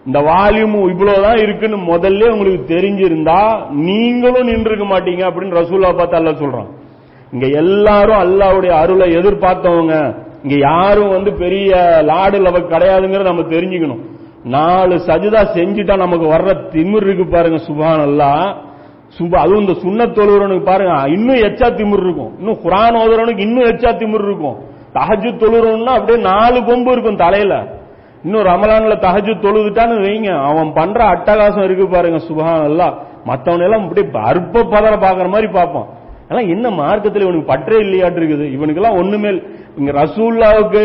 இந்த 0.06 0.20
வால்யூம் 0.30 0.74
இவ்வளவுதான் 0.94 1.40
இருக்குன்னு 1.46 1.78
முதல்ல 1.92 2.30
உங்களுக்கு 2.34 2.64
தெரிஞ்சிருந்தா 2.74 3.40
நீங்களும் 3.90 4.50
நின்றுக்க 4.52 4.86
மாட்டீங்க 4.94 5.24
அப்படின்னு 5.30 5.60
ரசூல்லா 5.62 5.92
பார்த்து 6.00 6.18
அல்ல 6.20 6.32
சொல்றான். 6.42 6.70
இங்க 7.34 7.46
எல்லாரும் 7.62 8.22
அல்லாவுடைய 8.26 8.74
அருளை 8.82 9.08
எதிர்பார்த்தவங்க 9.20 9.94
இங்க 10.44 10.56
யாரும் 10.70 11.14
வந்து 11.16 11.32
பெரிய 11.44 11.72
லாடு 12.10 12.40
லவ 12.46 12.60
கிடையாதுங்கிறத 12.74 13.32
நம்ம 13.32 13.46
தெரிஞ்சுக்கணும். 13.56 14.02
நாலு 14.56 14.96
சஜிதா 15.08 15.42
செஞ்சுட்டா 15.58 15.96
நமக்கு 16.04 16.26
வர்ற 16.34 16.54
திமிர் 16.74 17.06
இருக்கு 17.08 17.26
பாருங்க 17.36 17.60
சுபான் 17.68 18.04
அல்லா 18.08 18.32
சுபா 19.18 19.38
அதுவும் 19.44 19.64
இந்த 19.64 19.76
சுண்ண 19.84 20.02
தொழுறவனுக்கு 20.18 20.66
பாருங்க 20.70 20.94
இன்னும் 21.16 21.42
எச்சா 21.48 21.68
திமிர் 21.80 22.04
இருக்கும். 22.06 22.32
இன்னும் 22.40 22.60
குரான் 22.66 22.98
ஓதுறவனுக்கு 23.02 23.46
இன்னும் 23.48 23.70
எச்சா 23.72 23.92
திமிர் 24.02 24.26
இருக்கும். 24.30 24.58
தஹஜு 24.96 25.30
தொழுறவன்னா 25.44 25.94
அப்படியே 25.98 26.20
நாலு 26.32 26.58
கொம்பு 26.70 26.92
இருக்கும் 26.92 27.22
தலையில. 27.24 27.54
இன்னும் 28.24 28.46
ரமலான்ல 28.52 28.96
தகஜு 29.06 29.34
தொழுதுட்டான்னு 29.46 29.96
வைங்க. 30.06 30.30
அவன் 30.50 30.74
பண்ற 30.74 31.00
அட்டகாசம் 31.06 31.64
இருக்கு 31.64 31.88
பாருங்க 31.88 32.20
சுபகான் 32.28 32.64
எல்லாம் 32.64 32.94
மத்தவனை 33.26 33.62
எல்லாம் 33.62 33.84
இப்படி 33.84 34.04
அற்ப 34.30 34.64
பதற 34.64 34.94
பாக்குற 35.06 35.28
மாதிரி 35.30 35.48
பார்ப்பான். 35.48 35.88
எல்லாம் 36.30 36.50
என்ன 36.50 36.70
மார்க்கத்தில் 36.70 37.22
இவனுக்கு 37.22 37.52
பற்றே 37.52 37.78
இல்லையாட்டு 37.78 38.20
இருக்குது? 38.22 38.46
இவனுக்கெல்லாம் 38.56 38.98
ஒண்ணுமே 38.98 39.42
இங்க 39.78 39.92
ரசூல்லாவுக்கு 39.92 40.84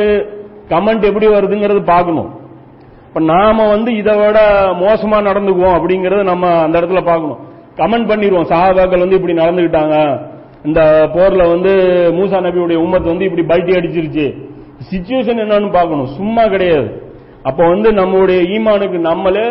கமெண்ட் 0.68 1.04
எப்படி 1.04 1.26
வருதுங்கிறது 1.26 1.82
பார்க்கணும். 1.82 2.30
இப்ப 3.08 3.20
நாம 3.20 3.68
வந்து 3.68 3.96
இதை 3.96 4.16
விட 4.16 4.40
மோசமா 4.80 5.18
நடந்துக்குவோம் 5.28 5.76
அப்படிங்கறத 5.78 6.22
நம்ம 6.22 6.62
அந்த 6.62 6.80
இடத்துல 6.80 7.04
பார்க்கணும். 7.04 7.38
கமெண்ட் 7.76 8.10
பண்ணிடுவோம். 8.10 8.50
சஹாபாக்கள் 8.52 9.04
வந்து 9.04 9.16
இப்படி 9.16 9.34
நடந்துகிட்டாங்க 9.34 9.96
இந்த 10.64 11.10
போர்ல 11.14 11.42
வந்து 11.48 11.72
மூசா 12.18 12.38
நபியுடைய 12.46 12.78
உம்மத்து 12.84 13.12
வந்து 13.12 13.24
இப்படி 13.24 13.44
பல்ட்டி 13.46 13.76
அடிச்சிருச்சு. 13.78 14.26
சிச்சுவேஷன் 14.90 15.42
என்னன்னு 15.44 15.72
பார்க்கணும். 15.72 16.06
சும்மா 16.06 16.46
கிடையாது. 16.46 16.88
அப்ப 17.48 17.60
வந்து 17.72 17.88
நம்மளுடைய 18.00 18.40
ஈமானுக்கு 18.56 18.98
நம்மளே 19.08 19.46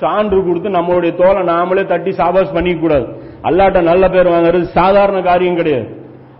சான்று 0.00 0.38
கொடுத்து 0.46 0.68
நம்மளுடைய 0.76 1.12
தோலை 1.20 1.42
நாமளே 1.54 1.82
தட்டி 1.86 2.12
சாபாஸ் 2.20 2.54
பண்ணிக்க 2.54 2.80
கூடாது. 2.80 3.06
அல்லாட்ட 3.48 3.80
நல்ல 3.90 4.04
பேர் 4.08 4.32
வாங்குறது 4.34 4.66
சாதாரண 4.78 5.18
காரியம் 5.22 5.58
கிடையாது. 5.60 5.88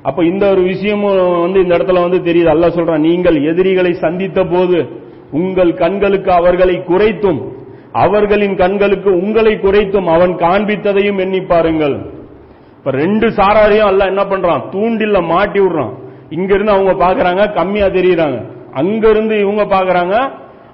அப்ப 0.03 0.25
இந்த 0.25 0.45
ஒரு 0.53 0.63
விஷயமும் 0.63 1.19
வந்து 1.41 1.59
இந்த 1.65 1.75
இடத்துல 1.79 2.03
வந்து 2.07 2.21
தெரியுது. 2.29 2.51
அல்ல 2.55 2.67
சொல்றான் 2.69 3.07
நீங்கள் 3.09 3.39
எதிரிகளை 3.51 3.93
சந்தித்த 4.05 4.41
போது 4.45 4.79
உங்கள் 5.41 5.73
கண்களுக்கு 5.75 6.31
அவர்களை 6.33 6.77
குறைத்தும் 6.91 7.41
அவர்களின் 8.05 8.57
கண்களுக்கு 8.57 9.11
உங்களை 9.23 9.53
குறைத்தும் 9.65 10.09
அவன் 10.15 10.33
காண்பித்ததையும் 10.45 11.21
எண்ணி 11.25 11.41
பாருங்கள். 11.41 11.97
இப்ப 12.79 12.91
ரெண்டு 13.03 13.27
சாராரையும் 13.39 13.91
அல்ல 13.91 14.05
என்ன 14.05 14.23
பண்றான்? 14.23 14.63
தூண்டில்ல 14.73 15.19
மாட்டி 15.33 15.61
விடுறான். 15.61 15.93
இங்க 16.37 16.51
இருந்து 16.55 16.75
அவங்க 16.77 16.95
பாக்குறாங்க 17.05 17.43
கம்மியா 17.53 17.89
தெரியுறாங்க. 17.99 18.39
அங்க 18.81 19.05
இருந்து 19.09 19.35
இவங்க 19.41 19.65
பாக்குறாங்க 19.77 20.17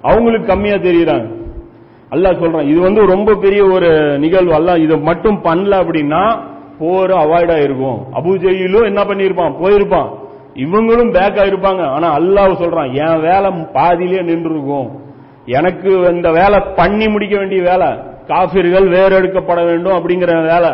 அவங்களுக்கு 0.01 0.47
கம்மியா 0.47 0.75
தெரியுறாங்க. 0.75 1.27
அல்லாஹ் 2.11 2.41
சொல்றான் 2.41 2.67
இது 2.67 2.79
வந்து 2.79 3.01
ரொம்ப 3.05 3.33
பெரிய 3.33 3.65
ஒரு 3.65 4.19
நிகழ்வு. 4.19 4.53
அல்ல 4.53 4.77
இதை 4.77 4.97
மட்டும் 4.99 5.43
பண்ணல 5.43 5.73
அப்படின்னா 5.83 6.23
போர் 6.79 7.11
அவாய்ட் 7.11 7.53
ஆயிருக்கும். 7.55 7.99
அபுஜெயிலும் 8.13 8.85
என்ன 8.85 9.01
பண்ணிருப்பான் 9.03 9.57
போயிருப்பான். 9.61 10.09
இவங்களும் 10.53 11.11
பேக் 11.11 11.39
ஆயிருப்பாங்க. 11.43 11.83
ஆனா 11.87 12.07
அல்லாஹ் 12.19 12.61
சொல்றான் 12.61 12.91
என் 13.03 13.21
வேலை 13.21 13.49
பாதியிலே 13.73 14.21
நின்று 14.21 14.49
இருக்கும் 14.49 14.87
எனக்கு 15.45 15.89
இந்த 16.11 16.31
வேலை 16.31 16.59
பண்ணி 16.75 17.07
முடிக்க 17.07 17.37
வேண்டிய 17.37 17.61
வேலை. 17.61 17.89
காபிர்கள் 18.27 18.87
வேறெடுக்கப்பட 18.89 19.65
வேண்டும் 19.65 19.97
அப்படிங்கிற 19.97 20.31
வேலை. 20.47 20.71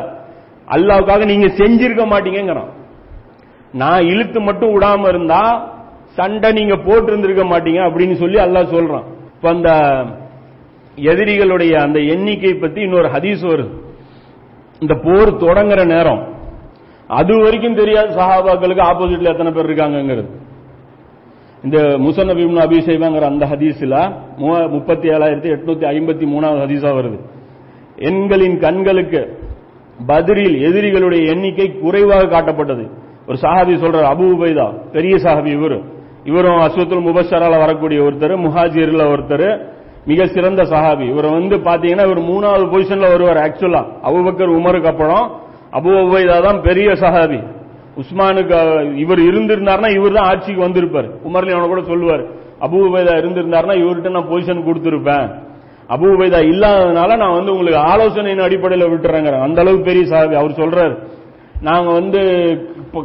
அல்லாவுக்காக 0.76 1.26
நீங்க 1.26 1.48
செஞ்சிருக்க 1.60 2.04
மாட்டீங்கிறான் 2.14 2.72
நான் 3.72 4.02
இழுத்து 4.02 4.40
மட்டும் 4.42 4.74
விடாம 4.76 5.08
இருந்தா 5.08 5.42
சண்டை 6.18 6.52
நீங்க 6.52 6.76
போட்டு 6.76 7.10
இருந்திருக்க 7.12 7.44
மாட்டீங்க 7.44 7.80
அப்படின்னு 7.88 8.14
சொல்லி 8.14 8.38
அல்லாஹ் 8.40 8.74
சொல்றான். 8.76 9.06
அந்த 9.48 9.70
எதிரிகளுடைய 10.96 11.74
அந்த 11.74 12.00
எண்ணிக்கை 12.00 12.54
பத்தி 12.54 12.82
இன்னொரு 12.82 13.08
ஹதீஸ் 13.08 13.44
வருது. 13.44 13.70
இந்த 14.80 14.94
போர் 14.94 15.38
தொடங்குற 15.38 15.86
நேரம். 15.86 16.34
அது 17.08 17.42
வரைக்கும் 17.42 17.76
தெரியாது 17.76 18.16
சஹாபாக்களுக்கு 18.16 18.82
ஆப்போசிட்ல 18.82 19.32
எத்தனை 19.32 19.52
பேர் 19.52 19.70
இருக்காங்கிறது 19.70 20.30
இந்த 21.64 21.82
முசன்னப் 21.82 22.44
அபிஷேகங்கிற 22.66 23.22
அந்த 23.22 23.46
ஹதீஸ்ல 23.46 24.14
முப்பத்தி 24.70 25.10
ஏழாயிரத்தி 25.10 25.54
எட்நூத்தி 25.56 25.86
ஐம்பத்தி 25.90 26.26
மூணாவது 26.34 26.64
ஹதீஸா 26.64 26.92
வருது. 26.98 27.20
எண்களின் 27.96 28.60
கண்களுக்கு 28.60 29.40
பதிரில் 30.08 30.58
எதிரிகளுடைய 30.62 31.28
எண்ணிக்கை 31.28 31.80
குறைவாக 31.80 32.42
காட்டப்பட்டது. 32.42 32.90
ஒரு 33.28 33.38
சஹாபி 33.42 33.76
சொல்றார் 33.84 34.08
அபு 34.14 34.26
உபைதா. 34.36 34.92
பெரிய 34.92 35.16
சஹாபி 35.16 35.46
இவர். 35.46 35.95
இவரும் 36.30 36.60
அஸ்வத்துல் 36.66 37.08
முபஷரால 37.08 37.56
வரக்கூடிய 37.64 38.00
ஒருத்தர் 38.08 38.34
முஹாஜிர்ல 38.46 39.04
ஒருத்தர் 39.14 39.48
மிக 40.10 40.26
சிறந்த 40.36 40.62
சஹாபி. 40.72 41.06
இவர் 41.14 41.28
வந்து 41.38 41.56
பாத்தீங்கன்னா 41.68 42.06
இவர் 42.10 42.22
மூணாவது 42.32 42.66
பொசிஷன்ல 42.74 43.08
வருவார் 43.14 43.40
ஆக்சுவலா 43.46 43.82
அபுபக்கர் 44.08 44.56
உமருக்கு 44.60 44.90
அப்புறம் 44.92 45.26
அபு 45.78 45.92
உபைதா 46.06 46.38
தான் 46.48 46.60
பெரிய 46.68 46.90
சஹாபி. 47.04 47.40
உஸ்மானுக்கு 48.02 48.58
இவர் 49.04 49.22
இருந்திருந்தாருன்னா 49.30 49.90
இவர் 49.98 50.16
தான் 50.18 50.28
ஆட்சிக்கு 50.32 50.62
வந்திருப்பார். 50.66 51.08
உமர்லி 51.28 51.52
அவனை 51.56 51.68
கூட 51.74 51.82
சொல்லுவார் 51.92 52.24
அபு 52.66 52.78
உபைதா 52.88 53.14
இருந்திருந்தாருன்னா 53.22 53.76
இவர்கிட்ட 53.84 54.12
நான் 54.18 54.30
பொசிஷன் 54.32 54.66
கொடுத்துருப்பேன். 54.68 55.28
அபு 55.96 56.06
உபைதா 56.16 56.40
இல்லாததுனால 56.52 57.18
நான் 57.22 57.38
வந்து 57.38 57.54
உங்களுக்கு 57.56 57.80
ஆலோசனையின் 57.92 58.46
அடிப்படையில் 58.48 58.92
விட்டுறேங்க 58.94 59.32
அந்த 59.48 59.60
அளவுக்கு 59.64 59.90
பெரிய 59.90 60.04
சஹாபி. 60.12 60.36
அவர் 60.42 60.60
சொல்றாரு 60.62 60.96
நாங்க 61.68 61.90
வந்து 62.00 62.22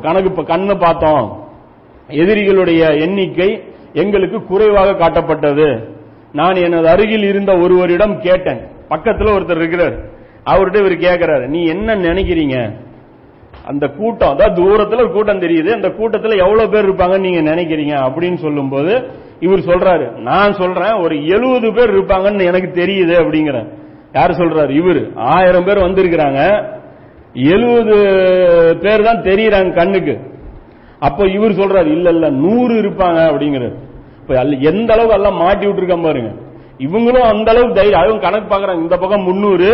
கணக்கு 0.06 0.30
இப்ப 0.33 0.44
கண்ணு 0.52 0.74
பார்த்தோம். 0.87 1.26
எதிரிகளுடைய 2.11 3.01
எண்ணிக்கை 3.01 3.62
எங்களுக்கு 3.92 4.44
குறைவாக 4.44 4.90
காட்டப்பட்டது. 4.90 5.88
நான் 6.33 6.55
எனது 6.55 6.88
அருகில் 6.88 7.23
இருந்த 7.23 7.57
ஒருவரிடம் 7.57 8.20
கேட்டேன். 8.20 8.61
பக்கத்தில் 8.88 9.27
ஒருத்தர் 9.27 9.57
இருக்கிறார். 9.57 9.94
அவர்கிட்ட 10.44 10.77
இவர் 10.77 10.92
கேட்கிறாரு 10.92 11.46
நீ 11.46 11.64
என்ன 11.64 11.94
நினைக்கிறீங்க? 11.94 12.75
அந்த 13.66 13.87
கூட்டம் 13.87 14.29
அதாவது 14.29 14.62
தூரத்துல 14.62 15.01
ஒரு 15.01 15.12
கூட்டம் 15.12 15.40
தெரியுது. 15.40 15.73
அந்த 15.73 15.88
கூட்டத்துல 15.88 16.37
எவ்வளவு 16.37 16.68
பேர் 16.70 16.88
இருப்பாங்கன்னு 16.88 17.20
நீங்க 17.20 17.55
நினைக்கிறீங்க? 17.55 18.01
அப்படின்னு 18.01 18.37
சொல்லும்போது 18.37 19.07
இவர் 19.40 19.59
சொல்றாரு 19.59 20.16
நான் 20.16 20.53
சொல்றேன் 20.53 20.92
ஒரு 20.92 21.27
எழுபது 21.27 21.73
பேர் 21.73 21.94
இருப்பாங்கன்னு 21.94 22.44
எனக்கு 22.44 22.83
தெரியுது 22.83 23.23
அப்படிங்கிற 23.23 23.68
யார் 24.12 24.31
சொல்றாரு? 24.31 24.70
இவர். 24.70 25.09
ஆயிரம் 25.14 25.64
பேர் 25.64 25.79
வந்திருக்கிறாங்க. 25.79 26.64
எழுபது 27.35 27.96
பேர் 28.81 29.03
தான் 29.03 29.23
தெரியறாங்க 29.23 29.75
கண்ணுக்கு. 29.75 30.18
அப்ப 31.06 31.26
இவர் 31.36 31.58
சொல்றாரு 31.60 31.90
இல்ல 31.96 32.08
இல்ல 32.16 32.26
நூறு 32.42 32.74
இருப்பாங்க 32.82 33.20
அப்படிங்கிறார். 33.30 33.76
இப்ப 34.20 34.34
எந்த 34.70 34.90
அளவுக்கு 34.94 35.16
எல்லாம் 35.18 35.40
மாட்டி 35.42 35.64
விட்டுருக்கான் 35.66 36.06
பாருங்க. 36.08 36.30
இவங்களும் 36.86 37.28
அந்த 37.32 37.48
அளவுக்கு 37.52 37.78
தைரியம் 37.78 38.02
அதுவும் 38.02 38.24
கணக்கு 38.26 38.48
பாக்குறாங்க. 38.52 38.84
இந்த 38.86 38.96
பக்கம் 38.98 39.26
முன்னூறு 39.28 39.70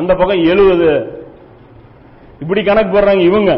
அந்த 0.00 0.12
பக்கம் 0.14 0.42
எழுபது 0.52 0.90
இப்படி 2.42 2.62
கணக்கு 2.62 2.90
போடுறாங்க 2.94 3.24
இவங்க. 3.30 3.52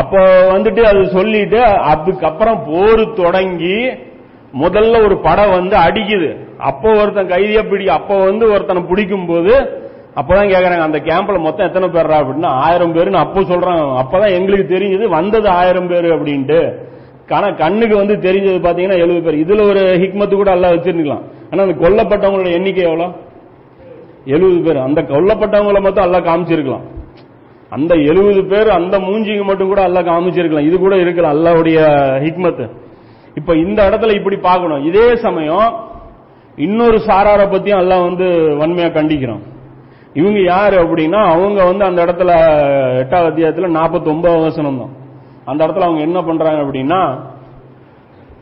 அப்போ 0.00 0.20
வந்துட்டு 0.54 0.82
அது 0.90 1.00
சொல்லிட்டு 1.16 1.60
அதுக்கப்புறம் 1.92 2.58
போர் 2.68 3.02
தொடங்கி 3.20 3.76
முதல்ல 4.62 4.96
ஒரு 5.06 5.16
படம் 5.26 5.54
வந்து 5.58 5.76
அடிக்குது. 5.86 6.30
அப்போ 6.68 6.88
ஒருத்தன் 7.00 7.32
கைதியா 7.34 7.62
பிடி 7.70 7.86
அப்போ 7.98 8.14
வந்து 8.24 8.44
ஒருத்தனை 8.54 8.82
பிடிக்கும் 8.90 9.26
போது 9.26 9.54
அப்பதான் 10.14 10.50
கேக்குறாங்க 10.52 10.86
அந்த 10.86 10.98
கேம்ப்ல 10.98 11.38
மொத்தம் 11.38 11.66
எத்தனை 11.66 11.88
பேர்ரா 11.88 12.16
அப்படின்னா 12.22 12.50
ஆயிரம் 12.64 12.94
பேருன்னு 12.94 13.22
அப்போ 13.24 13.40
சொல்றாங்க. 13.40 13.82
அப்பதான் 14.02 14.34
எங்களுக்கு 14.38 14.66
தெரிஞ்சது 14.74 15.08
வந்தது 15.08 15.48
ஆயிரம் 15.48 15.88
பேரு 15.88 16.08
அப்படின்ட்டு. 16.16 16.90
கண 17.28 17.56
கண்ணுக்கு 17.56 17.96
வந்து 17.96 18.14
தெரிஞ்சது 18.16 18.58
பாத்தீங்கன்னா 18.66 18.98
எழுபது 19.04 19.22
பேர். 19.22 19.42
இதுல 19.44 19.62
ஒரு 19.68 19.82
ஹிக்மத்து 20.02 20.34
கூட 20.34 20.50
எல்லாம் 20.50 20.72
வச்சிருக்கலாம் 20.72 21.22
ஆனா 21.50 21.62
அந்த 21.62 21.76
கொல்லப்பட்டவங்களோட 21.84 22.50
எண்ணிக்கை 22.52 22.84
எவ்வளவு 22.84 23.12
எழுபது 24.24 24.60
பேர். 24.62 24.78
அந்த 24.78 25.02
கொல்லப்பட்டவங்கள 25.02 25.80
மட்டும் 25.80 26.04
எல்லாம் 26.04 26.26
காமிச்சிருக்கலாம். 26.26 26.84
அந்த 27.70 27.94
எழுபது 27.94 28.42
பேர் 28.44 28.68
அந்த 28.68 28.98
மூஞ்சிக்கு 28.98 29.44
மட்டும் 29.44 29.68
கூட 29.68 29.82
எல்லாம் 29.82 30.06
காமிச்சிருக்கலாம். 30.06 30.66
இது 30.66 30.78
கூட 30.78 30.96
இருக்கலாம் 30.96 31.34
அல்லாவுடைய 31.34 31.78
ஹிக்மத்து. 32.26 32.66
இப்ப 33.34 33.56
இந்த 33.56 33.88
இடத்துல 33.88 34.14
இப்படி 34.14 34.36
பார்க்கணும். 34.36 34.84
இதே 34.84 35.16
சமயம் 35.16 35.68
இன்னொரு 36.56 36.98
சாராரை 37.06 37.46
பத்தியும் 37.54 37.82
எல்லாம் 37.84 38.04
வந்து 38.08 38.26
வன்மையா 38.60 38.90
கண்டிக்கிறோம் 38.98 39.42
இவங்க 40.14 40.40
யாரு 40.42 40.76
அப்படின்னா 40.76 41.20
அவங்க 41.34 41.64
வந்து 41.64 41.84
அந்த 41.84 42.04
இடத்துல 42.04 42.30
எட்டாவது 42.98 43.28
அத்தியாயத்துல 43.30 43.70
நாற்பத்தி 43.78 44.08
ஒன்பது 44.08 44.40
வசனம் 44.40 44.78
தான். 44.78 44.92
அந்த 45.44 45.66
இடத்துல 45.66 45.86
அவங்க 45.88 46.00
என்ன 46.00 46.22
பண்றாங்க 46.22 46.62
அப்படின்னா 46.62 47.20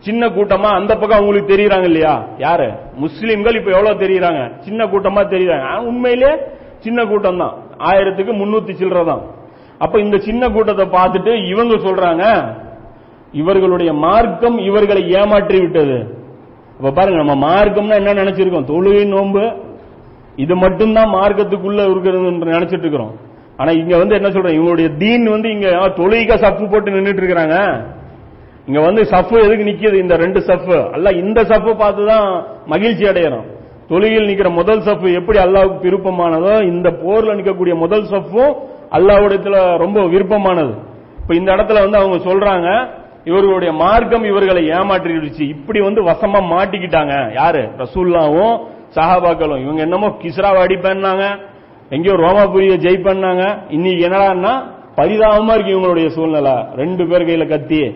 சின்ன 0.01 0.27
கூட்டமா 0.29 0.69
அந்த 0.71 0.97
பக்கம் 0.97 1.19
அவங்களுக்கு 1.19 1.57
தெரியுறாங்க 1.57 1.83
இல்லையா? 1.83 2.23
யாரு? 2.39 2.71
முஸ்லீம்கள் 3.01 3.55
இப்ப 3.55 3.71
எவ்வளவு 3.71 4.07
தெரியறாங்க? 4.07 4.51
சின்ன 4.61 4.85
கூட்டமா 4.85 5.23
தெரியுறாங்க. 5.29 5.87
உண்மையிலே 5.87 6.31
சின்ன 6.79 7.07
கூட்டம் 7.07 7.39
தான். 7.39 7.55
ஆயிரத்துக்கு 7.79 8.33
முன்னூத்தி 8.33 8.73
சில்லறை 8.75 9.05
தான். 9.05 9.21
அப்ப 9.79 10.01
இந்த 10.01 10.19
சின்ன 10.19 10.49
கூட்டத்தை 10.49 10.87
பார்த்துட்டு 10.87 11.49
இவங்க 11.49 11.75
சொல்றாங்க 11.75 12.55
இவர்களுடைய 13.33 13.93
மார்க்கம் 13.93 14.59
இவர்களை 14.59 15.11
ஏமாற்றி 15.11 15.61
விட்டது. 15.61 15.99
இப்ப 16.79 16.91
பாருங்க 16.91 17.23
நம்ம 17.23 17.35
மார்க்கம்னா 17.49 17.95
என்ன 17.95 18.15
நினைச்சிருக்கோம்? 18.15 18.65
தொழுகை 18.65 19.07
நோன்பு 19.07 19.70
இது 20.41 20.57
மட்டும்தான் 20.57 21.13
மார்க்கத்துக்குள்ள 21.15 21.91
இருக்கிறது 21.91 22.31
நினைச்சிட்டு 22.31 22.79
இருக்கிறோம். 22.79 23.15
ஆனா 23.57 23.71
இங்க 23.71 23.97
வந்து 23.97 24.15
என்ன 24.15 24.31
சொல்றேன் 24.31 24.61
இவங்களுடைய 24.61 24.97
தீன் 24.97 25.25
வந்து 25.25 25.53
இங்க 25.53 25.69
தொழுக 25.69 26.35
சப்பு 26.35 26.69
போட்டு 26.69 26.91
நின்றுட்டு 26.91 27.23
இருக்கிறாங்க. 27.23 27.85
இங்க 28.67 28.81
வந்து 28.81 29.03
சஃப் 29.03 29.43
எதுக்கு 29.43 29.65
நிக்குது? 29.65 29.95
இந்த 29.95 30.17
ரெண்டு 30.17 30.41
சஃப் 30.41 30.91
அல்ல 30.91 31.11
இந்த 31.11 31.43
சஃப் 31.43 31.75
பார்த்துதான் 31.79 32.45
மகிழ்ச்சி 32.67 33.05
அடையணும் 33.05 33.47
தொழுகையில் 33.89 34.29
நிக்கிற 34.29 34.51
முதல் 34.51 34.81
சஃப் 34.81 35.15
எப்படி 35.15 35.39
அல்லாவுக்கு 35.39 35.87
விருப்பமானதோ 35.87 36.63
இந்த 36.63 36.91
போர்ல 36.91 37.37
நிக்கக்கூடிய 37.39 37.75
முதல் 37.75 38.03
சஃப்பும் 38.03 38.55
அல்லாவுடைய 38.91 39.77
ரொம்ப 39.77 40.07
விருப்பமானது. 40.07 40.75
இப்ப 41.21 41.35
இந்த 41.35 41.53
இடத்துல 41.53 41.89
வந்து 41.89 41.99
அவங்க 41.99 42.17
சொல்றாங்க 42.17 42.89
இவர்களுடைய 43.25 43.73
மார்க்கம் 43.73 44.25
இவர்களை 44.25 44.69
ஏமாற்றிடுச்சு. 44.69 45.49
இப்படி 45.49 45.81
வந்து 45.81 46.03
வசமா 46.03 46.41
மாட்டிக்கிட்டாங்க. 46.51 47.35
யாரு? 47.35 47.69
ரசூல்லாவும் 47.79 48.59
சஹாபாக்களும் 48.97 49.63
இவங்க 49.65 49.81
என்னமோ 49.83 50.09
கிஸ்ராவை 50.23 50.61
அடிப்பேன்னாங்க 50.67 51.25
எங்கேயோ 51.91 52.17
ரோமாபுரிய 52.17 52.75
ஜெய் 52.77 53.07
பண்ணாங்க 53.07 53.43
இன்னைக்கு 53.69 54.09
என்னடான்னா 54.09 54.53
பரிதாபமா 54.97 55.53
இருக்கு 55.55 55.75
இவங்களுடைய 55.77 56.07
சூழ்நிலை. 56.07 56.55
ரெண்டு 56.75 57.07
பேர் 57.09 57.27
கையில 57.29 57.49
கத்தி 57.49 57.95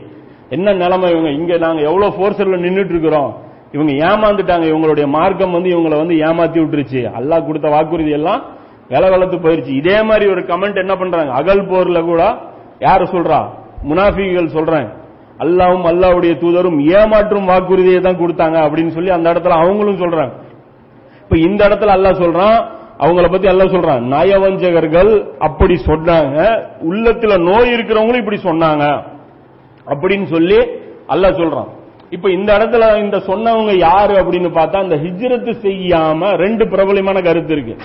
என்ன 0.50 0.72
நிலைமை 0.72 1.11
இவங்க? 1.11 1.30
இங்க 1.30 1.57
நாங்க 1.59 1.80
எவ்வளவு 1.83 2.16
போர்ஸ்ல 2.18 2.59
நின்றுட்டு 2.64 2.94
இருக்கிறோம் 2.94 3.30
இவங்க 3.72 3.92
ஏமாந்துட்டாங்க. 4.09 4.66
இவங்களுடைய 4.72 5.07
மார்க்கம் 5.07 5.52
வந்து 5.52 5.70
இவங்களை 5.76 5.96
வந்து 5.96 6.14
ஏமாத்தி 6.14 6.59
விட்டுருச்சு. 6.61 7.00
அல்லாஹ் 7.18 7.46
கொடுத்த 7.46 7.68
வாக்குறுதி 7.68 8.10
எல்லாம் 8.10 8.42
வில 8.88 9.10
வளர்த்து 9.10 9.37
போயிருச்சு. 9.37 9.73
இதே 9.81 10.02
மாதிரி 10.02 10.31
ஒரு 10.31 10.40
கமெண்ட் 10.40 10.75
என்ன 10.75 10.96
பண்றாங்க? 10.96 11.33
அகல் 11.33 11.68
போர்ல 11.68 12.04
கூட 12.04 12.38
யாரு 12.79 13.04
சொல்றா? 13.04 13.48
முனாஃபிகள் 13.88 14.46
சொல்றேன். 14.46 14.88
அல்லாவும் 15.38 15.87
அல்லாவுடைய 15.90 16.33
தூதரும் 16.38 16.79
ஏமாற்றும் 16.98 17.48
வாக்குறுதியை 17.50 18.00
தான் 18.00 18.21
கொடுத்தாங்க 18.21 18.56
அப்படின்னு 18.66 18.88
சொல்லி 18.88 19.10
அந்த 19.10 19.33
இடத்துல 19.33 19.56
அவங்களும் 19.62 20.02
சொல்றாங்க. 20.02 20.33
இப்ப 21.25 21.38
இந்த 21.38 21.68
இடத்துல 21.68 21.92
அல்லா 21.96 22.10
சொல்றான் 22.22 22.64
அவங்கள 22.98 23.31
பத்தி 23.31 23.48
எல்லாம் 23.48 23.72
சொல்றான். 23.72 24.14
நயவஞ்சகர்கள் 24.14 25.31
அப்படி 25.38 25.75
சொன்னாங்க 25.87 26.62
உள்ளத்துல 26.90 27.38
நோய் 27.38 27.72
இருக்கிறவங்களும் 27.72 28.16
இப்படி 28.16 28.40
சொன்னாங்க. 28.42 29.02
அப்படின்னு 29.87 30.25
சொல்லி 30.25 30.56
அல்லாஹ் 31.08 31.38
சொல்றான். 31.40 31.68
இப்ப 32.10 32.31
இந்த 32.31 32.58
இடத்துல 32.58 32.98
இந்த 32.98 33.16
சொன்னவங்க 33.16 33.77
யாரு 33.77 34.14
அப்படின்னு 34.14 34.48
பார்த்தா 34.50 34.83
இந்த 34.83 34.96
ஹிஜ்ரத்து 34.96 35.54
செய்யாம 35.62 36.37
ரெண்டு 36.37 36.68
பிரபலமான 36.68 37.20
கருத்து 37.20 37.52
இருக்கு. 37.52 37.77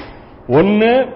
ஒன்னு 0.48 1.08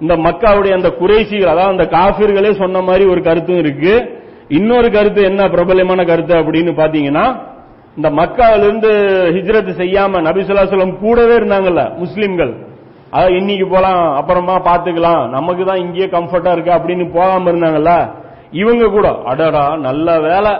இந்த 0.00 0.16
மக்காவுடைய 0.16 0.72
அந்த 0.72 0.90
குறைசிகள் 0.90 1.48
அதாவது 1.48 1.72
அந்த 1.72 1.98
காபிர்களே 1.98 2.52
சொன்ன 2.52 2.80
மாதிரி 2.80 3.04
ஒரு 3.04 3.22
கருத்தும் 3.22 3.58
இருக்கு. 3.58 4.22
இன்னொரு 4.48 4.90
கருத்து 4.90 5.22
என்ன 5.22 5.48
பிரபலமான 5.48 6.04
கருத்து 6.04 6.34
அப்படின்னு 6.34 6.72
பாத்தீங்கன்னா 6.80 7.52
இந்த 7.96 8.10
மக்காவிலிருந்து 8.10 8.90
ஹிஜ்ரத் 9.34 9.80
செய்யாம 9.80 10.20
நபிசுல்லாசலம் 10.20 10.98
கூடவே 10.98 11.34
இருந்தாங்கல்ல 11.34 11.96
முஸ்லிம்கள். 11.96 12.66
அதாவது 13.10 13.36
இன்னைக்கு 13.36 13.66
போலாம் 13.66 14.14
அப்புறமா 14.14 14.54
பாத்துக்கலாம். 14.58 15.28
நமக்கு 15.28 15.64
தான் 15.64 15.76
இங்கேயே 15.76 16.06
கம்ஃபர்டா 16.06 16.52
இருக்கு 16.52 16.70
அப்படின்னு 16.70 17.12
போகாம 17.14 17.50
இருந்தாங்கல்ல 17.50 18.10
இவங்க 18.50 18.88
கூட. 18.88 19.16
அடடா 19.24 19.76
நல்ல 19.76 20.20
வேலை. 20.20 20.52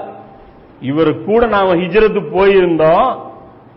இவர் 0.80 1.24
கூட 1.24 1.46
நாம 1.46 1.74
ஹிஜ்ரத்து 1.74 2.22
போயிருந்தோம். 2.34 3.16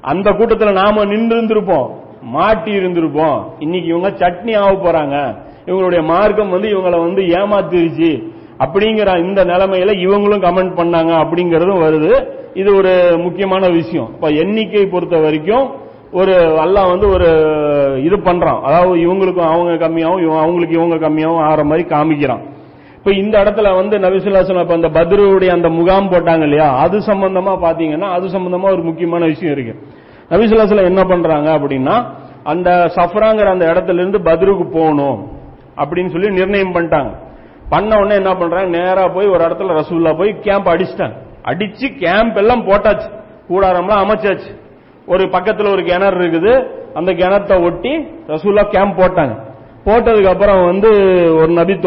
அந்த 0.01 0.31
கூட்டத்தில் 0.31 0.71
நாம 0.71 1.05
நின்று 1.05 1.41
இருந்திருப்போம் 1.41 1.89
மாட்டி 2.21 2.71
இருந்திருப்போம். 2.71 3.43
இன்னைக்கு 3.59 3.89
இவங்க 3.89 4.09
சட்னி 4.09 4.57
ஆக 4.57 4.71
போறாங்க. 4.71 5.35
இவங்களுடைய 5.65 6.03
மார்க்கம் 6.03 6.49
வந்து 6.49 6.67
இவங்களை 6.67 6.99
வந்து 6.99 7.21
ஏமாத்திருச்சு. 7.21 8.23
அப்படிங்கிற 8.59 9.23
இந்த 9.23 9.45
நிலைமையில 9.45 9.91
இவங்களும் 10.05 10.43
கமெண்ட் 10.43 10.77
பண்ணாங்க 10.79 11.13
அப்படிங்கறதும் 11.23 11.83
வருது. 11.85 12.35
இது 12.57 12.69
ஒரு 12.75 12.93
முக்கியமான 13.17 13.67
விஷயம். 13.69 14.09
இப்ப 14.13 14.27
எண்ணிக்கை 14.27 14.85
பொறுத்த 14.85 15.17
வரைக்கும் 15.17 15.65
ஒரு 16.11 16.33
அல்லாஹ் 16.65 16.89
வந்து 16.89 17.07
ஒரு 17.09 17.29
இது 18.03 18.17
பண்றான். 18.17 18.61
அதாவது 18.61 18.95
இவங்களுக்கும் 18.95 19.49
அவங்க 19.53 19.87
கம்மியாகவும் 19.87 20.37
அவங்களுக்கு 20.37 20.75
இவங்க 20.75 21.09
கம்மியாகவும் 21.09 21.45
ஆகிற 21.47 21.63
மாதிரி 21.63 21.87
காமிக்கிறான். 21.87 22.43
இப்ப 22.97 23.11
இந்த 23.13 23.35
இடத்துல 23.43 23.75
வந்து 23.75 23.97
நபிசுல்லாசன் 23.97 24.61
இப்ப 24.61 24.73
அந்த 24.73 24.89
பத்ருடைய 24.89 25.47
அந்த 25.47 25.69
முகாம் 25.69 26.11
போட்டாங்க 26.11 26.41
இல்லையா? 26.41 26.69
அது 26.77 26.97
சம்பந்தமா 26.97 27.53
பாத்தீங்கன்னா 27.65 28.07
அது 28.15 28.27
சம்பந்தமா 28.27 28.67
ஒரு 28.71 28.83
முக்கியமான 28.83 29.25
விஷயம் 29.25 29.57
இருக்கு. 29.57 29.75
நபிசுல்லாசலம் 30.29 30.89
என்ன 30.91 31.03
பண்றாங்க 31.03 31.49
அப்படின்னா 31.59 31.95
அந்த 32.43 32.91
சஃப்ராங்கிற 32.95 33.45
அந்த 33.45 33.65
இடத்துல 33.65 33.99
இருந்து 34.01 34.19
பத்ருக்கு 34.19 34.71
போகணும் 34.71 35.27
அப்படின்னு 35.77 36.11
சொல்லி 36.11 36.29
நிர்ணயம் 36.29 36.75
பண்ணிட்டாங்க. 36.75 37.11
பண்ண 37.69 37.97
உடனே 37.97 38.15
என்ன 38.15 38.33
பண்றாங்க? 38.35 38.77
நேரா 38.77 39.07
போய் 39.07 39.27
ஒரு 39.27 39.43
இடத்துல 39.45 39.81
ரசூல்லா 39.81 40.17
போய் 40.17 40.39
கேம்ப் 40.39 40.69
அடிச்சிட்டாங்க. 40.69 41.17
அடிச்சு 41.47 42.03
கேம்ப் 42.03 42.37
எல்லாம் 42.37 42.67
போட்டாச்சு. 42.67 43.11
கூடாரம்லாம் 43.49 44.05
அமைச்சாச்சு. 44.05 44.59
ஒரு 45.07 45.23
பக்கத்துல 45.23 45.71
ஒரு 45.71 45.83
கிணறு 45.83 46.19
இருக்குது. 46.19 46.67
அந்த 46.93 47.13
கிணத்தை 47.13 47.63
ஒட்டி 47.63 47.97
ரசூல்லா 48.27 48.69
கேம்ப் 48.69 48.99
போட்டாங்க. 48.99 49.45
போட்டதுக்கு 49.85 50.27
அப்புறம் 50.27 50.65
வந்து 50.65 50.89
ஒரு 51.35 51.47
நபி 51.47 51.79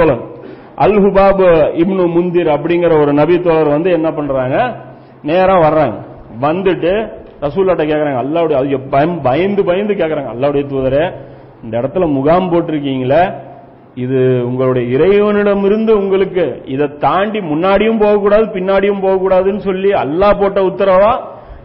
அல் 0.77 0.99
ஹுபாப் 0.99 1.43
இப்னு 1.79 2.11
முந்திர் 2.11 2.47
அப்படிங்கிற 2.47 3.01
ஒரு 3.01 3.13
நபித்தோழர் 3.13 3.69
வந்து 3.69 3.91
என்ன 3.91 4.11
பண்றாங்க? 4.11 4.77
நேரம் 5.23 5.61
வர்றாங்க. 5.61 6.05
வந்துட்டு 6.41 7.19
ரசூல்லாட்ட 7.41 7.85
கேக்குறாங்க 7.85 8.19
அல்லாவுடைய 8.19 8.53
அது 8.53 8.67
பயம்- 8.67 9.23
பயந்து 9.23 9.65
பயந்து 9.65 9.95
கேக்குறாங்க. 9.95 10.29
அல்லாவுடைய 10.35 10.67
தூதரே 10.67 11.15
இந்த 11.63 11.79
இடத்துல 11.79 12.13
முகாம் 12.13 12.53
போட்டிருக்கீங்களே 12.53 13.49
இது 13.95 14.45
உங்களுடைய 14.49 14.85
இறைவனிடமிருந்து 14.95 15.93
உங்களுக்கு 16.03 16.63
இதை 16.65 16.87
தாண்டி 16.99 17.39
முன்னாடியும் 17.41 18.03
போகக்கூடாது 18.03 18.47
பின்னாடியும் 18.57 19.05
போகக்கூடாதுன்னு 19.05 19.59
சொல்லி 19.59 19.91
அல்லாஹ் 20.05 20.39
போட்ட 20.41 20.61
உத்தரவா? 20.71 21.13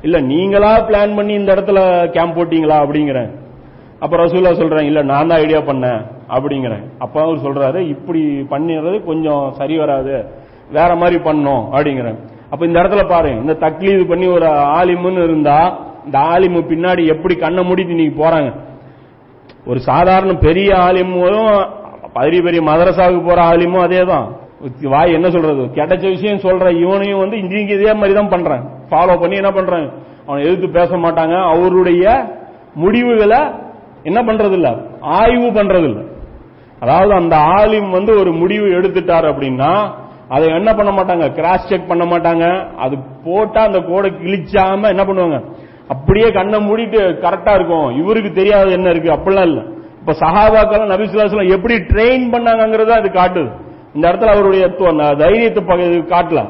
இல்ல 0.02 0.18
நீங்களா 0.22 0.72
பிளான் 0.88 1.16
பண்ணி 1.16 1.34
இந்த 1.34 1.56
இடத்துல 1.56 1.80
கேம்ப் 2.16 2.38
போட்டீங்களா 2.38 2.78
அப்படிங்கிறேன். 2.84 3.30
அப்ப 4.00 4.18
ரசூல்லா 4.18 4.54
சொல்றேன் 4.62 4.88
இல்ல 4.90 5.02
நான் 5.04 5.28
தான் 5.28 5.42
ஐடியா 5.44 5.62
பண்ணேன் 5.70 6.02
அப்படிங்கிறேன். 6.30 6.84
அப்ப 7.00 7.22
அவர் 7.22 7.44
சொல்றாரு 7.46 7.80
இப்படி 7.94 8.22
பண்ணிடுறது 8.54 9.04
கொஞ்சம் 9.04 9.54
சரி 9.60 9.78
வராது 9.78 10.16
வேற 10.72 10.96
மாதிரி 10.96 11.18
பண்ணும் 11.20 11.64
அப்படிங்கிறேன். 11.76 12.18
அப்ப 12.52 12.66
இந்த 12.66 12.82
இடத்துல 12.82 13.08
பாரு 13.08 13.30
இந்த 13.30 13.54
தக்லீது 13.66 14.06
பண்ணி 14.06 14.28
ஒரு 14.28 14.48
ஆலிமுன்னு 14.80 15.24
இருந்தா 15.24 15.60
இந்த 16.06 16.18
ஆலிமு 16.34 16.60
பின்னாடி 16.72 17.06
எப்படி 17.14 17.36
கண்ணை 17.36 17.64
மூடிட்டு 17.70 18.00
நீங்க 18.02 18.16
போறாங்க? 18.24 18.52
ஒரு 19.68 19.80
சாதாரண 19.80 20.34
பெரிய 20.48 20.76
ஆலிமும் 20.88 21.84
பெரிய 22.18 22.42
பெரிய 22.42 22.62
மதரசாவுக்கு 22.70 23.22
போற 23.28 23.40
ஆலிமும் 23.52 23.86
அதே 23.88 24.02
தான் 24.14 24.26
வாய் 24.94 25.16
என்ன 25.18 25.28
சொல்றது? 25.30 25.64
கிடைச்ச 25.78 26.04
விஷயம் 26.14 26.44
சொல்ற 26.46 26.66
இவனையும் 26.84 27.22
வந்து 27.24 27.38
இங்க 27.42 27.74
இதே 27.78 27.94
மாதிரி 27.94 28.14
தான் 28.20 28.32
பண்றேன். 28.34 28.64
ஃபாலோ 28.90 29.16
பண்ணி 29.22 29.36
என்ன 29.42 29.52
பண்றாங்க 29.52 29.90
அவனை 30.28 30.40
எதிர்த்து 30.46 30.68
பேச 30.78 30.98
மாட்டாங்க. 30.98 31.36
அவருடைய 31.54 32.06
முடிவுகளை 32.84 33.42
என்ன 34.04 34.20
பண்றது 34.22 34.52
இல்ல 34.52 34.70
ஆய்வு 35.02 35.50
பண்றது 35.60 35.88
இல்ல 35.92 36.02
அதாவது 36.80 37.14
அந்த 37.14 37.36
ஆலிம் 37.60 37.90
வந்து 37.90 38.12
ஒரு 38.22 38.32
முடிவு 38.32 38.68
எடுத்துட்டார் 38.78 39.28
அப்படின்னா 39.32 39.70
அதை 40.36 40.46
என்ன 40.50 40.70
பண்ண 40.74 40.92
மாட்டாங்க? 40.92 41.26
கிராஸ் 41.34 41.70
செக் 41.70 41.90
பண்ண 41.90 42.04
மாட்டாங்க. 42.06 42.46
அது 42.78 42.96
போட்டா 43.26 43.62
அந்த 43.64 43.80
கோடை 43.80 44.10
கிழிச்சாம 44.24 44.90
என்ன 44.94 45.04
பண்ணுவாங்க? 45.04 45.40
அப்படியே 45.88 46.32
கண்ணை 46.32 46.60
மூடிட்டு 46.68 47.02
கரெக்டா 47.26 47.54
இருக்கும். 47.54 47.88
இவருக்கு 48.02 48.32
தெரியாது 48.32 48.72
என்ன 48.72 48.90
இருக்கு? 48.90 49.16
அப்படிலாம் 49.16 49.50
இல்லை. 49.52 49.64
இப்ப 50.06 50.28
சஹாபாக்கள் 50.28 50.88
நபிசுல்லாஸ்லாம் 50.88 51.50
எப்படி 51.50 51.74
ட்ரெயின் 51.74 52.30
பண்ணாங்கிறத 52.32 52.88
அது 52.88 53.10
காட்டுது. 53.10 53.52
இந்த 53.94 54.10
இடத்துல 54.10 54.26
அவருடைய 54.26 54.72
அந்த 54.88 55.14
தைரியத்தை 55.14 55.64
பக- 55.64 56.06
காட்டலாம். 56.06 56.50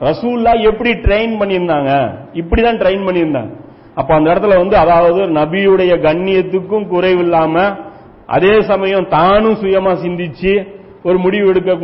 ரசூல்லா 0.00 0.60
எப்படி 0.60 0.92
ட்ரெயின் 0.92 1.40
பண்ணியிருந்தாங்க? 1.40 2.18
இப்படிதான் 2.32 2.78
ட்ரெயின் 2.78 3.08
பண்ணியிருந்தாங்க. 3.08 3.58
அப்ப 3.94 4.14
அந்த 4.14 4.30
இடத்துல 4.30 4.56
வந்து 4.56 4.76
அதாவது 4.76 5.26
நபியுடைய 5.26 6.00
கண்ணியத்துக்கும் 6.00 6.86
குறைவில்லாம 6.92 7.76
அதே 8.26 8.60
சமயம் 8.60 9.08
தானும் 9.08 9.54
சுயமா 9.54 9.96
சிந்திச்சு 10.04 10.78
ஒரு 11.04 11.18
முடிவு 11.18 11.48
எடுக்க 11.48 11.76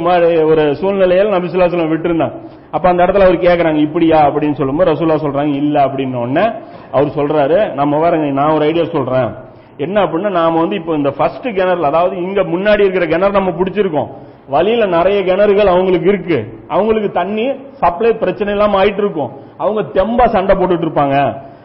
ஒரு 0.45 0.77
சூழ்நிலையில் 0.77 1.27
நபிசுல்லாசலம் 1.27 1.91
விட்டுருந்தாங்க 1.91 2.47
அப்ப 2.71 2.89
அந்த 2.89 3.05
இடத்துல 3.05 3.21
அவர் 3.21 3.35
கேக்குறாங்க 3.35 3.77
இப்படியா? 3.77 4.27
அப்படின்னு 4.27 4.55
சொல்லும்போது 4.55 4.93
ரசூல்லா 4.93 5.19
சொல்றாங்க 5.19 5.55
இல்ல 5.55 5.85
அப்படின்னு 5.85 6.15
உடனே 6.15 6.51
அவர் 6.93 7.13
சொல்றாரு 7.17 7.73
நம்ம 7.73 8.11
வரங்க 8.11 8.33
நான் 8.33 8.51
ஒரு 8.51 8.65
ஐடியா 8.65 8.85
சொல்றேன். 8.85 9.35
என்ன 9.79 9.97
அப்படின்னா 10.05 10.31
நாம 10.31 10.59
வந்து 10.61 10.77
இப்போ 10.77 10.93
இந்த 10.95 11.11
ஃபர்ஸ்ட் 11.17 11.49
கிணறுல 11.57 11.91
அதாவது 11.91 12.15
இங்க 12.23 12.43
முன்னாடி 12.43 12.83
இருக்கிற 12.85 13.07
கிணறு 13.07 13.31
நம்ம 13.31 13.51
பிடிச்சிருக்கோம். 13.51 14.09
வழியில 14.49 14.85
நிறைய 14.87 15.19
கிணறுகள் 15.21 15.73
அவங்களுக்கு 15.73 16.09
இருக்கு. 16.09 16.39
அவங்களுக்கு 16.69 17.11
தண்ணி 17.11 17.47
சப்ளை 17.83 18.13
பிரச்சனை 18.13 18.53
இல்லாம 18.53 18.79
ஆயிட்டு 18.83 19.03
இருக்கும் 19.05 19.33
அவங்க 19.59 19.81
தெம்பா 19.97 20.27
சண்டை 20.27 20.55
போட்டுட்டு 20.57 20.87
இருப்பாங்க 20.89 21.17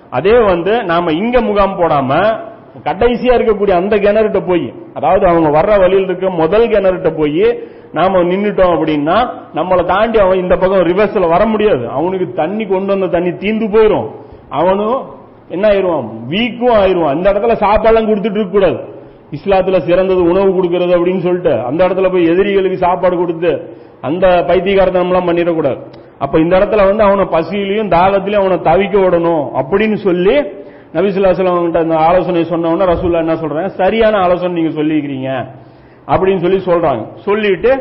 அதே 0.09 0.39
வந்து 0.39 0.83
நாம 0.83 1.11
இங்க 1.11 1.41
முகாம் 1.41 1.77
போடாம 1.81 2.11
கடைசியா 2.87 3.33
இருக்கக்கூடிய 3.37 3.73
அந்த 3.81 3.95
கிணறுகிட்ட 3.97 4.39
போய் 4.47 4.67
அதாவது 4.93 5.23
அவங்க 5.27 5.49
வர்ற 5.59 5.73
வழியில் 5.79 6.03
இருக்க 6.03 6.29
முதல் 6.29 6.67
கிணறுகிட்ட 6.67 7.09
போய் 7.17 7.45
நாம 7.93 8.19
நின்னுட்டோம் 8.23 8.73
அப்படின்னா 8.75 9.17
நம்மளை 9.55 9.83
தாண்டி 9.85 10.17
அவன் 10.19 10.37
இந்த 10.37 10.55
பக்கம் 10.55 10.85
ரிவர்ஸ்ல 10.91 11.27
வர 11.27 11.45
முடியாது. 11.45 11.83
அவனுக்கு 11.89 12.27
தண்ணி 12.33 12.65
கொண்டு 12.65 12.91
வந்த 12.93 13.07
தண்ணி 13.07 13.31
தீந்து 13.43 13.67
போயிடும் 13.75 14.07
அவனும் 14.49 14.99
என்ன 15.55 15.65
ஆயிடுவான் 15.71 16.07
வீக்கும் 16.33 16.75
ஆயிடுவான் 16.81 17.15
அந்த 17.15 17.27
இடத்துல 17.31 17.55
சாப்பாடுலாம் 17.65 18.09
கொடுத்துட்டு 18.09 18.39
இருக்க 18.39 18.55
கூடாது. 18.55 18.79
இஸ்லாத்துல 19.37 19.79
சிறந்தது 19.87 20.21
உணவு 20.31 20.49
கொடுக்கறது 20.55 20.93
அப்படின்னு 20.97 21.23
சொல்லிட்டு 21.27 21.53
அந்த 21.69 21.81
இடத்துல 21.87 22.09
போய் 22.13 22.31
எதிரிகளுக்கு 22.33 22.85
சாப்பாடு 22.85 23.17
கொடுத்து 23.17 23.51
அந்த 24.07 24.27
பைத்தியகாரத்தனம்லாம் 24.49 25.29
பண்ணிடக்கூடாது. 25.29 25.79
அப்ப 26.23 26.35
இந்த 26.39 26.53
இடத்துல 26.59 26.81
வந்து 26.89 27.03
அவனை 27.07 27.25
பசியிலையும் 27.35 27.91
தாகத்திலையும் 27.95 28.43
அவனை 28.43 28.57
தவிக்க 28.69 28.95
விடணும் 29.03 29.45
அப்படின்னு 29.61 29.97
சொல்லி 30.07 30.35
நபிசுல்லாஸ்லாம் 30.95 31.65
கிட்ட 31.65 31.79
அந்த 31.85 31.95
ஆலோசனை 32.07 32.43
சொன்ன 32.51 32.85
ரசூல்லா 32.91 33.23
என்ன 33.25 33.35
சொல்றேன் 33.43 33.69
சரியான 33.81 34.15
ஆலோசனை 34.25 34.53
நீங்க 34.57 34.73
சொல்லிக்கிறீங்க 34.79 35.29
அப்படின்னு 36.11 36.43
சொல்லி 36.45 36.59
சொல்றாங்க. 36.69 37.03
சொல்லிட்டு 37.27 37.71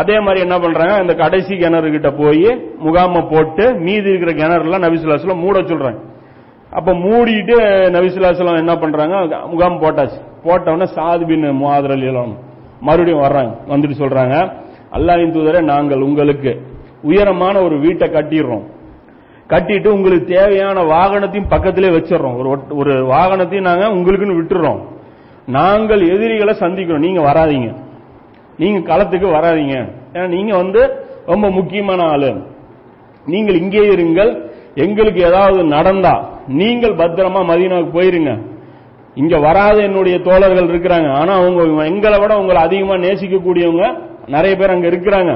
அதே 0.00 0.16
மாதிரி 0.24 0.40
என்ன 0.46 0.56
பண்றாங்க? 0.64 0.94
அந்த 1.02 1.12
கடைசி 1.22 1.54
கிணறு 1.62 1.88
கிட்ட 1.90 2.10
போய் 2.20 2.48
முகாம 2.86 3.22
போட்டு 3.30 3.64
மீதி 3.86 4.08
இருக்கிற 4.12 4.32
கிணறுலாம் 4.40 4.84
நபிசுல்லாஸ்லாம் 4.86 5.42
மூட 5.44 5.58
சொல்றாங்க. 5.70 6.00
அப்ப 6.70 6.92
மூடிட்டு 6.92 7.56
நபிசுல்லாஸ்லாம் 7.94 8.56
என்ன 8.56 8.76
பண்றாங்க? 8.76 9.38
முகாம் 9.46 9.80
போட்டாச்சு. 9.82 10.20
போட்ட 10.42 10.74
சாது 10.74 11.26
பின் 11.26 11.64
முஹாதர் 11.64 12.36
மறுபடியும் 12.80 13.22
வர்றாங்க. 13.22 13.56
வந்துட்டு 13.68 13.94
சொல்றாங்க 13.98 14.52
அல்லாஹ்வின் 14.92 15.32
தூதரே 15.32 15.62
நாங்கள் 15.62 16.00
உங்களுக்கு 16.00 16.66
உயரமான 17.02 17.62
ஒரு 17.62 17.78
வீட்டை 17.78 18.08
கட்டிடுறோம். 18.08 18.62
கட்டிட்டு 19.48 19.86
உங்களுக்கு 19.86 20.34
தேவையான 20.34 20.82
வாகனத்தையும் 20.82 21.48
பக்கத்திலே 21.48 21.88
வச்சிடுறோம். 21.88 22.36
ஒரு 22.38 22.60
ஒரு 22.70 23.04
வாகனத்தையும் 23.06 23.66
நாங்க 23.66 23.86
உங்களுக்குன்னு 23.86 24.38
விட்டுறோம் 24.40 24.80
நாங்கள் 25.46 26.08
எதிரிகளை 26.08 26.54
சந்திக்கிறோம். 26.60 26.98
நீங்க 26.98 27.20
வராதீங்க. 27.20 27.74
நீங்க 28.58 28.78
களத்துக்கு 28.78 29.26
வராதீங்க. 29.32 29.92
ஏன்னா 30.12 30.26
நீங்க 30.26 30.56
வந்து 30.56 31.06
ரொம்ப 31.26 31.50
முக்கியமான 31.50 32.02
ஆளு. 32.02 32.42
நீங்கள் 33.26 33.60
இங்கே 33.60 33.78
இருங்கள். 33.78 34.50
எங்களுக்கு 34.74 35.20
ஏதாவது 35.20 35.64
நடந்தா 35.64 36.28
நீங்கள் 36.46 36.94
பத்திரமா 36.94 37.40
மதீனாவுக்கு 37.50 37.98
போயிருங்க. 37.98 38.32
இங்க 39.14 39.38
வராத 39.38 39.82
என்னுடைய 39.82 40.18
தோழர்கள் 40.18 40.68
இருக்கிறாங்க. 40.68 41.12
ஆனா 41.12 41.34
அவங்க 41.34 41.84
எங்களை 41.84 42.18
விட 42.20 42.38
உங்களை 42.38 42.62
அதிகமா 42.62 42.94
நேசிக்கக்கூடியவங்க 42.94 43.98
நிறைய 44.26 44.56
பேர் 44.56 44.70
அங்க 44.70 44.88
இருக்கிறாங்க. 44.88 45.32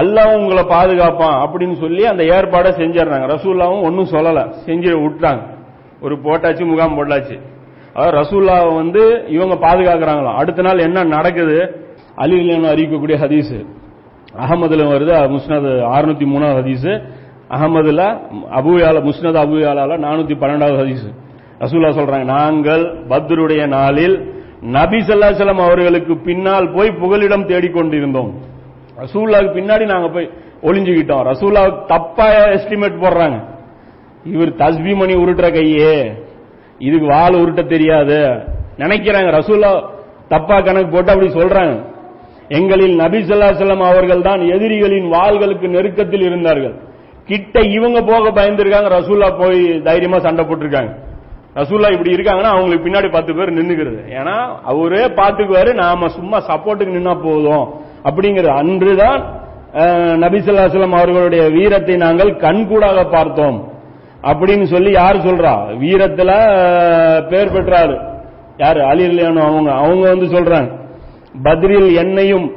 அல்லாஹ் 0.00 0.38
உங்களை 0.38 0.62
பாதுகாப்பான் 0.62 1.36
அப்படின்னு 1.44 1.72
சொல்லி 1.72 2.06
அந்த 2.06 2.22
ஏற்பாடை 2.22 2.70
செஞ்சிடறாங்க. 2.80 3.26
ரசூல்லாவும் 3.34 3.82
ஒன்னும் 3.82 4.12
சொல்லல. 4.12 4.52
செஞ்சு 4.66 5.00
விட்டாங்க 5.04 5.42
ஒரு 6.00 6.14
போட்டாச்சு 6.14 6.64
முகாம் 6.66 6.98
போட்டாச்சு. 6.98 7.40
அதாவது 7.94 8.16
ரசூல்லாவை 8.20 8.74
வந்து 8.74 9.24
இவங்க 9.28 9.54
பாதுகாக்கிறாங்களாம் 9.54 10.34
அடுத்த 10.34 10.62
நாள் 10.62 10.78
என்ன 10.78 11.04
நடக்குது? 11.04 11.86
அலிலியான 12.16 12.68
அறிவிக்கக்கூடிய 12.74 13.16
ஹதீஸ். 13.24 13.66
அகமதுல 14.38 14.86
வருது 14.92 15.28
முஸ்னது 15.28 15.68
அறுநூத்தி 15.68 16.26
மூணாவது 16.32 16.58
ஹதீஸ். 16.60 17.02
அகமதுல 17.54 18.02
அபுயால 18.58 18.96
முஸ்னத் 19.08 19.38
அபுயாலால 19.44 19.98
நானூத்தி 20.04 20.34
பன்னெண்டாவது 20.42 20.78
ஹதீஸ். 20.82 21.04
ரசூல்லா 21.60 21.90
சொல்றாங்க 21.98 22.24
நாங்கள் 22.24 22.82
பத்ருடைய 23.10 23.66
நாளில் 23.66 24.16
நபி 24.60 24.98
சல்லாசலம் 24.98 25.62
அவர்களுக்கு 25.66 26.14
பின்னால் 26.18 26.72
போய் 26.76 26.90
புகலிடம் 27.02 27.48
தேடிக்கொண்டிருந்தோம். 27.48 28.30
ரசூல்லாவுக்கு 29.02 29.56
பின்னாடி 29.58 29.84
நாங்க 29.86 30.08
போய் 30.08 30.30
ஒளிஞ்சுக்கிட்டோம். 30.62 31.24
ரசூல்லா 31.30 31.62
தப்பா 31.86 32.26
எஸ்டிமேட் 32.56 33.02
போடுறாங்க. 33.02 33.38
இவர் 34.24 34.52
தஸ்பி 34.62 34.92
மணி 34.96 35.14
உருட்டுற 35.14 35.48
கையே 35.56 35.94
இதுக்கு 36.78 37.06
வால் 37.06 37.38
உருட்ட 37.42 37.62
தெரியாது. 37.66 38.18
நினைக்கிறாங்க 38.78 39.30
ரசூல்லா 39.38 39.70
தப்பா 40.28 40.56
கணக்கு 40.60 40.90
போட்டு 40.90 41.12
அப்படி 41.12 41.30
சொல்றாங்க. 41.32 41.74
எங்களில் 42.48 42.96
நபி 42.96 43.18
சொல்லா 43.18 43.46
செல்லம் 43.60 43.84
அவர்கள் 43.90 44.22
தான் 44.22 44.40
எதிரிகளின் 44.40 45.08
வாள்களுக்கு 45.12 45.68
நெருக்கத்தில் 45.68 46.22
இருந்தார்கள். 46.22 46.76
கிட்ட 47.26 47.60
இவங்க 47.60 48.00
போக 48.00 48.30
பயந்துருக்காங்க. 48.30 48.88
ரசூல்லா 48.98 49.38
போய் 49.38 49.80
தைரியமா 49.82 50.18
சண்டை 50.18 50.44
போட்டிருக்காங்க. 50.44 50.94
ரசூல்லா 51.54 51.90
இப்படி 51.90 52.12
இருக்காங்கன்னா 52.14 52.52
அவங்களுக்கு 52.52 52.88
பின்னாடி 52.88 53.12
பத்து 53.12 53.34
பேர் 53.34 53.52
நின்னுக்கிறது. 53.52 54.00
ஏன்னா 54.12 54.48
அவரே 54.62 55.06
பாத்துக்குவாரு 55.06 55.74
நாம 55.74 56.08
சும்மா 56.08 56.38
சப்போர்ட்டுக்கு 56.38 56.94
நின்னா 56.96 57.20
போதும். 57.22 57.74
அப்படிங்கிறது. 58.04 58.46
அன்றுதான் 58.46 59.44
நபிசுல்லாசலம் 60.22 60.96
அவர்களுடைய 60.96 61.48
வீரத்தை 61.48 61.96
நாங்கள் 61.96 62.36
கண்கூடாக 62.36 63.10
பார்த்தோம். 63.10 63.72
அப்படின்னு 64.22 64.64
சொல்லி 64.64 64.92
யார் 64.92 65.16
சொல்றா? 65.16 65.54
வீரத்துல 65.80 66.30
பேர் 67.28 67.52
பெற்றாரு. 67.52 67.96
யாரு? 68.56 68.84
அலி 68.84 69.24
அவங்க. 69.24 69.72
அவங்க 69.72 70.08
வந்து 70.08 70.26
சொல்றாங்க. 70.26 70.84
பத்ரில் 71.42 71.96
என்னையும் 71.96 72.50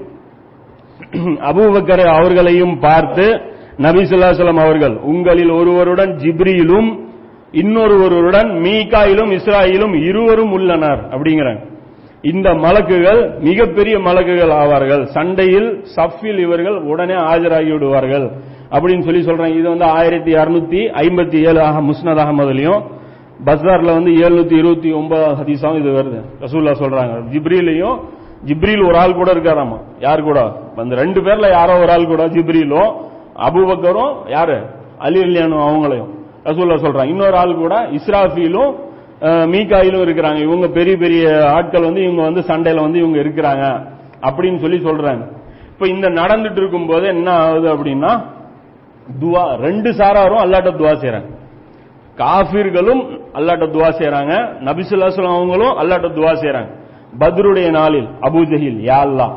அபூபக்கர் 1.50 2.08
அவர்களையும் 2.08 2.80
பார்த்து 2.80 3.42
நபி 3.86 4.00
ஸல்லல்லாஹு 4.00 4.64
அவர்கள் 4.66 4.96
உங்களில் 5.12 5.52
ஒருவருடன் 5.60 6.14
ஜிப்ரியிலும் 6.24 6.90
இன்னொருவருடன் 7.62 8.50
மீகாயிலும் 8.66 9.32
இஸ்ராயிலும் 9.38 9.94
இருவரும் 10.10 10.52
உள்ளனர் 10.52 11.02
அப்படிங்கிறாங்க. 11.14 11.62
இந்த 12.32 12.48
மலக்குகள் 12.54 13.22
மிகப்பெரிய 13.40 13.98
மலக்குகள் 13.98 14.54
ஆவார்கள். 14.62 15.04
சண்டையில் 15.16 15.70
சஃபில் 15.96 16.40
இவர்கள் 16.40 16.78
உடனே 16.92 17.14
ஆஜராகி 17.14 17.72
விடுவார்கள் 17.72 18.26
அப்படின்னு 18.72 19.06
சொல்லி 19.08 19.22
சொல்றாங்க. 19.30 19.56
இது 19.60 19.68
வந்து 19.70 19.86
ஆயிரத்தி 19.86 20.34
அறுநூத்தி 20.34 20.82
ஐம்பத்தி 21.04 21.38
ஏழு 21.50 21.62
ஆக 21.62 21.82
முஸ்னத் 21.82 22.22
அகமதுலயும் 22.26 22.82
பஸ்தார்ல 23.46 23.92
வந்து 23.98 24.12
எழுநூத்தி 24.12 24.56
இருபத்தி 24.62 24.90
ஒன்பது 24.92 25.26
ஹதீஸாவும் 25.40 25.80
இது 25.82 25.92
வருது. 25.92 26.20
ரசூல்லா 26.42 26.74
சொல்றாங்க. 26.84 27.14
ஜிப்ரிலையும் 27.34 27.98
ஜிப்ரில் 28.48 28.88
ஒரு 28.88 28.98
ஆள் 28.98 29.20
கூட 29.20 29.30
இருக்காராமா? 29.34 29.78
யார் 30.00 30.22
கூட? 30.22 30.40
அந்த 30.76 30.96
ரெண்டு 30.96 31.22
பேர்ல 31.22 31.48
யாரோ 31.50 31.74
ஒரு 31.80 31.92
ஆள் 31.92 32.12
கூட 32.14 32.26
ஜிப்ரிலும் 32.28 32.92
அபுபக்கரும் 33.48 34.14
யாரு? 34.36 34.58
அலி 35.06 35.20
இல்லையானும் 35.28 35.64
அவங்களையும். 35.68 36.12
ரசூல்லா 36.48 36.78
சொல்றாங்க. 36.86 37.12
இன்னொரு 37.14 37.38
ஆள் 37.42 37.62
கூட 37.64 37.76
இஸ்ராஃபிலும் 37.98 38.72
மீகாயிலும் 39.54 40.04
இருக்கிறாங்க. 40.06 40.40
இவங்க 40.48 40.68
பெரிய 40.78 40.96
பெரிய 40.98 41.24
ஆட்கள் 41.56 41.88
வந்து 41.88 42.02
இவங்க 42.08 42.22
வந்து 42.30 42.42
சண்டையில 42.50 42.86
வந்து 42.86 43.00
இவங்க 43.04 43.18
இருக்கிறாங்க 43.24 43.66
அப்படின்னு 44.28 44.60
சொல்லி 44.64 44.80
சொல்றாங்க. 44.88 45.24
இப்ப 45.74 45.88
இந்த 45.96 46.08
நடந்துட்டு 46.20 46.60
இருக்கும்போது 46.64 47.06
என்ன 47.16 47.30
ஆகுது 47.44 47.68
அப்படின்னா 47.76 48.12
துவா 49.22 49.44
ரெண்டு 49.66 49.90
சாராரும் 50.00 50.44
அல்லாட்ட 50.46 50.72
துவா 50.80 50.94
செய்யறாங்க 51.02 51.30
காஃபிர்களும் 52.22 53.04
அல்லாட்ட 53.38 53.66
துவா 53.76 53.90
செய்றாங்க. 54.00 54.34
நபிசுல்லாஸ்லாம் 54.68 55.38
அவங்களும் 55.40 55.78
அல்லாட்ட 55.82 56.08
துவா 56.18 56.34
செய்யறாங்க 56.42 56.72
பத்ருடைய 57.22 57.68
நாளில் 57.78 58.10
அபுஜஹில் 58.28 58.80
யா 58.90 58.98
அல்லாஹ். 59.08 59.34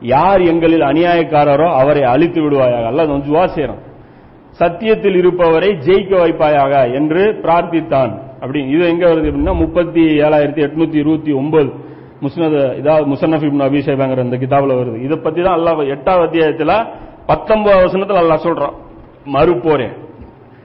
யார் 0.00 0.40
எங்களில் 0.40 0.80
அநியாயக்காரரோ 0.80 1.68
அவரை 1.74 2.02
அழித்து 2.02 2.40
விடுவாயாக. 2.42 2.86
அல்லது 2.86 3.08
வந்து 3.08 3.30
துவா 3.30 3.74
சத்தியத்தில் 4.50 5.14
இருப்பவரை 5.14 5.70
ஜெயிக்க 5.86 6.12
வைப்பாயாக 6.22 6.94
என்று 6.94 7.40
பிரார்த்தித்தான். 7.42 8.12
அப்படி 8.40 8.68
இது 8.68 8.88
எங்க 8.88 9.08
வருது 9.08 9.30
அப்படின்னா 9.30 9.54
முப்பத்தி 9.54 10.00
ஏழாயிரத்தி 10.00 10.62
எட்நூத்தி 10.66 10.94
இருபத்தி 10.94 11.32
ஒன்பது 11.32 11.70
முஸ்னத் 12.22 12.56
இதாவது 12.80 13.06
முசன்னஃப் 13.12 13.44
இப்னு 13.48 13.66
அபி 13.68 14.22
இந்த 14.22 14.36
கிதாபில் 14.36 14.78
வருது. 14.80 15.02
இதை 15.02 15.16
பத்தி 15.16 15.42
தான் 15.42 15.60
அல்லாஹ் 15.60 15.88
எட்டாவது 15.88 16.26
அத்தியாயத்தில் 16.26 16.86
பத்தொன்பது 17.26 17.76
வசனத்தில் 17.76 18.16
அல்லாஹ் 18.16 18.46
சொல்றான். 18.48 18.74
மறுப்போரே 19.32 19.88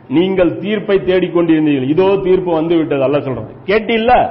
நீங்கள் 0.07 0.59
தீர்ப்பை 0.59 0.99
தேடிக்கொண்டிருந்தீர்கள். 0.99 1.89
இதோ 1.89 2.17
தீர்ப்பு 2.23 2.51
வந்து 2.53 2.75
விட்டது 2.77 3.03
அல்ல 3.03 3.17
சொல்றான். 3.17 3.47
கேட்டில்ல? 3.65 4.29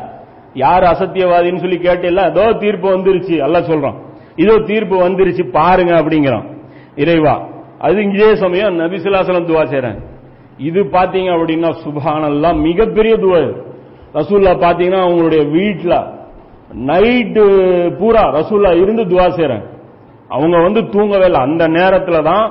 யார் 0.54 0.82
அசத்தியவாதின்னு 0.82 1.60
சொல்லி 1.60 1.78
கேட்டில்ல? 1.78 2.16
அதோ 2.16 2.52
தீர்ப்பு 2.52 2.88
வந்துருச்சு 2.96 3.38
அல்ல 3.38 3.60
சொல்றான். 3.60 3.96
இதோ 4.42 4.54
தீர்ப்பு 4.70 4.96
வந்துருச்சு 5.06 5.44
பாருங்க 5.58 5.92
அப்படிங்கிறான். 6.00 6.46
இறைவா 7.02 7.34
அது 7.86 8.02
இதே 8.16 8.30
சமயம் 8.42 8.78
நபிசுல்லாசலம் 8.82 9.48
துவா 9.50 9.62
செய்றாங்க 9.72 10.02
இது 10.68 10.80
பாத்தீங்க 10.96 11.30
அப்படின்னா 11.36 11.70
சுபானல்லாம் 11.84 12.58
மிகப்பெரிய 12.68 13.14
துவா 13.22 13.40
ரசூல்லா 14.18 14.52
பாத்தீங்கன்னா 14.64 15.00
அவங்களுடைய 15.06 15.42
வீட்டில் 15.56 15.96
நைட்டு 16.90 17.44
பூரா 18.00 18.22
ரசூல்லா 18.36 18.70
இருந்து 18.82 19.02
துவா 19.12 19.26
செய்றாங்க. 19.38 19.66
அவங்க 20.34 20.56
வந்து 20.66 20.80
தூங்கவே 20.94 21.26
இல்லை. 21.30 21.40
அந்த 21.48 21.64
நேரத்தில் 21.78 22.26
தான் 22.28 22.44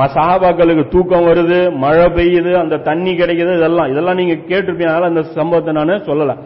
மசாபாக்களுக்கு 0.00 0.84
தூக்கம் 0.94 1.26
வருது 1.30 1.58
மழை 1.82 2.06
பெய்யுது 2.16 2.52
அந்த 2.62 2.78
தண்ணி 2.88 3.12
கிடைக்குது 3.20 3.52
இதெல்லாம். 3.58 3.90
இதெல்லாம் 3.92 4.18
நீங்க 4.20 4.34
கேட்டிருப்பீங்க 4.50 4.92
அதனால 4.92 5.10
அந்த 5.12 5.22
சம்பவத்தை 5.38 5.72
நான் 5.78 6.06
சொல்லலை. 6.10 6.36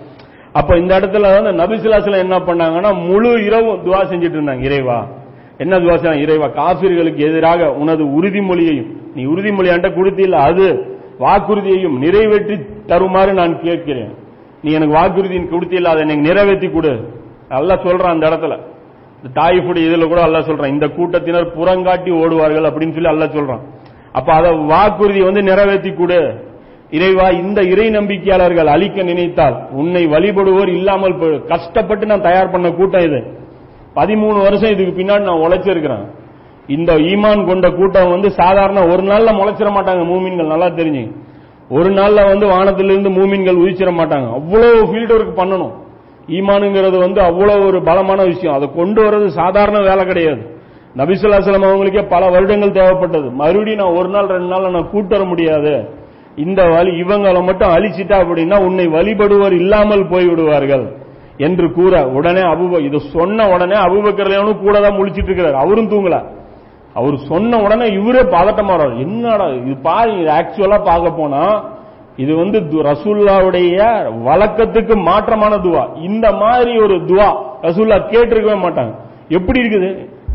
அப்ப 0.58 0.76
இந்த 0.78 0.92
இடத்துல 0.98 1.28
வந்து 1.34 1.50
நபிசுலாசல 1.60 2.18
என்ன 2.24 2.36
பண்ணாங்கன்னா 2.38 2.90
முழு 3.08 3.30
இரவு 3.44 3.70
துவா 3.86 4.00
செஞ்சுட்டு 4.10 4.36
இருந்தாங்க. 4.38 4.64
இறைவா. 4.68 4.98
என்ன 5.58 5.78
துவா 5.78 5.94
செய்றாங்க 5.96 6.24
இறைவா 6.26 6.46
காபிர்களுக்கு 6.60 7.22
எதிராக 7.28 7.70
உனது 7.72 8.04
உறுதிமொழியையும் 8.18 8.90
நீ 9.14 9.24
உறுதிமொழி 9.24 9.68
அண்ட 9.74 9.88
கொடுத்தில்ல 9.88 10.38
அது 10.48 10.66
வாக்குறுதியையும் 11.20 11.96
நிறைவேற்றி 12.04 12.54
தருமாறு 12.86 13.32
நான் 13.32 13.60
கேட்கிறேன். 13.60 14.12
நீ 14.62 14.70
எனக்கு 14.72 14.94
வாக்குறுதி 14.94 15.38
கொடுத்தில்ல 15.38 15.92
அதை 15.92 16.02
எனக்கு 16.02 16.28
நிறைவேற்றி 16.28 16.70
கொடு. 16.70 16.92
நல்லா 17.48 17.74
சொல்றான் 17.74 18.14
அந்த 18.14 18.26
இடத்துல. 18.30 18.54
இந்த 19.18 19.28
தாயிஃபுடைய 19.40 19.88
இதுல 19.88 20.06
கூட 20.08 20.20
அல்ல 20.22 20.38
சொல்றான் 20.38 20.74
இந்த 20.76 20.86
கூட்டத்தினர் 20.88 21.52
புறங்காட்டி 21.58 22.10
ஓடுவார்கள் 22.22 22.68
அப்படின்னு 22.70 22.96
சொல்லி 22.96 23.12
அல்ல 23.12 23.24
சொல்றான். 23.36 23.62
அப்ப 24.12 24.32
அதை 24.32 24.50
வாக்குறுதி 24.72 25.22
வந்து 25.22 25.42
நிறைவேற்றி 25.42 25.92
கொடு. 25.92 26.20
இறைவா 26.96 27.26
இந்த 27.42 27.60
இறை 27.72 27.86
நம்பிக்கையாளர்கள் 27.88 28.68
அழிக்க 28.74 29.02
நினைத்தால் 29.02 29.56
உன்னை 29.80 30.02
வழிபடுவோர் 30.06 30.70
இல்லாமல் 30.78 31.18
போய் 31.18 31.42
கஷ்டப்பட்டு 31.44 32.06
நான் 32.06 32.26
தயார் 32.28 32.50
பண்ண 32.50 32.70
கூட்டம் 32.70 33.06
இது. 33.08 33.20
பதிமூணு 33.96 34.38
வருஷம் 34.46 34.72
இதுக்கு 34.74 34.94
பின்னாடி 35.00 35.24
நான் 35.28 35.44
உழைச்சிருக்கிறேன். 35.46 36.04
இந்த 36.66 36.92
ஈமான் 37.10 37.46
கொண்ட 37.46 37.70
கூட்டம் 37.70 38.10
வந்து 38.10 38.30
சாதாரண 38.30 38.80
ஒரு 38.86 39.02
நாள்ல 39.02 39.32
முளைச்சிட 39.40 39.70
மாட்டாங்க 39.76 40.02
மூமின்கள் 40.10 40.52
நல்லா 40.52 40.66
தெரிஞ்சு. 40.66 41.04
ஒரு 41.68 41.90
நாள்ல 41.90 42.20
வந்து 42.26 42.46
வானத்திலிருந்து 42.46 43.10
மூமின்கள் 43.10 43.60
உதிச்சிட 43.62 43.90
மாட்டாங்க. 44.00 44.28
அவ்வளவு 44.32 44.80
ஃபீல்டு 44.90 45.14
ஒர்க் 45.18 45.38
பண்ணணும். 45.40 45.74
ஈமானுங்கிறது 46.28 46.98
வந்து 46.98 47.20
அவ்வளவு 47.20 47.66
ஒரு 47.66 47.82
பலமான 47.82 48.22
விஷயம். 48.24 48.54
அதை 48.54 48.68
கொண்டு 48.76 49.00
வர்றது 49.04 49.26
சாதாரண 49.26 49.78
வேலை 49.80 50.04
கிடையாது. 50.04 50.42
நபிசுல்லாசலம் 50.96 51.68
அவங்களுக்கே 51.68 52.02
பல 52.08 52.28
வருடங்கள் 52.28 52.76
தேவைப்பட்டது. 52.78 53.28
மறுபடியும் 53.32 53.82
நான் 53.82 53.96
ஒரு 53.98 54.08
நாள் 54.08 54.26
ரெண்டு 54.26 54.46
நாள் 54.46 54.70
நான் 54.70 54.90
கூட்டு 54.90 55.12
வர 55.16 55.28
முடியாது. 55.28 56.02
இந்த 56.42 56.60
வழி 56.74 56.92
இவங்களை 57.02 57.40
மட்டும் 57.48 57.72
அழிச்சிட்டா 57.76 58.16
அப்படின்னா 58.22 58.56
உன்னை 58.66 58.86
வழிபடுவர் 58.94 59.54
இல்லாமல் 59.62 60.04
போய் 60.12 60.26
விடுவார்கள் 60.30 60.84
என்று 61.46 61.66
கூற 61.76 61.92
உடனே 62.16 62.42
அபுப 62.52 62.80
இது 62.86 62.98
சொன்ன 63.14 63.46
உடனே 63.54 63.76
அபுபக்கர்லையும் 63.84 64.64
கூட 64.64 64.74
தான் 64.84 64.98
முழிச்சிட்டு 64.98 65.30
இருக்கிறார். 65.30 65.60
அவரும் 65.64 65.92
தூங்கல. 65.92 66.18
அவர் 66.98 67.16
சொன்ன 67.30 67.60
உடனே 67.66 67.86
இவரே 67.98 68.22
பதட்டமாறார் 68.34 68.92
என்னடா 69.04 69.46
இது 69.60 69.76
பாருங்க 69.86 70.32
ஆக்சுவலா 70.40 70.78
பார்க்க 70.90 71.20
போனா 71.20 71.42
இது 72.22 72.32
வந்து 72.40 72.58
ரசூல்லாவுடைய 72.88 73.78
வழக்கத்துக்கு 74.26 74.94
மாற்றமான 75.08 75.54
துவா. 75.64 75.84
இந்த 76.08 76.26
மாதிரி 76.42 76.74
ஒரு 76.84 76.96
துவா 77.10 77.28
ரசூல்லா 77.66 77.96
கேட்டிருக்கவே 78.12 78.58
மாட்டாங்க. 78.66 78.92
எப்படி 79.38 79.60
இருக்குது? 79.62 79.90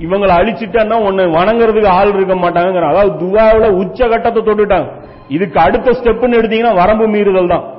இவங்களை 0.05 0.33
அழிச்சிட்டா 0.39 0.97
உன்னை 1.07 1.25
வணங்குறதுக்கு 1.37 1.89
ஆள் 1.99 2.13
இருக்க 2.17 2.35
மாட்டாங்க 2.43 2.89
அதாவது 2.91 3.11
துவாவுல 3.23 3.69
உச்ச 3.83 3.99
கட்டத்தை 4.11 4.41
தொட்டுட்டாங்க. 4.49 4.89
இதுக்கு 5.29 5.59
அடுத்த 5.59 5.91
ஸ்டெப்னு 5.91 6.39
எடுத்தீங்கன்னா 6.39 6.75
வரம்பு 6.75 7.07
மீறுதல் 7.07 7.49
தான். 7.49 7.73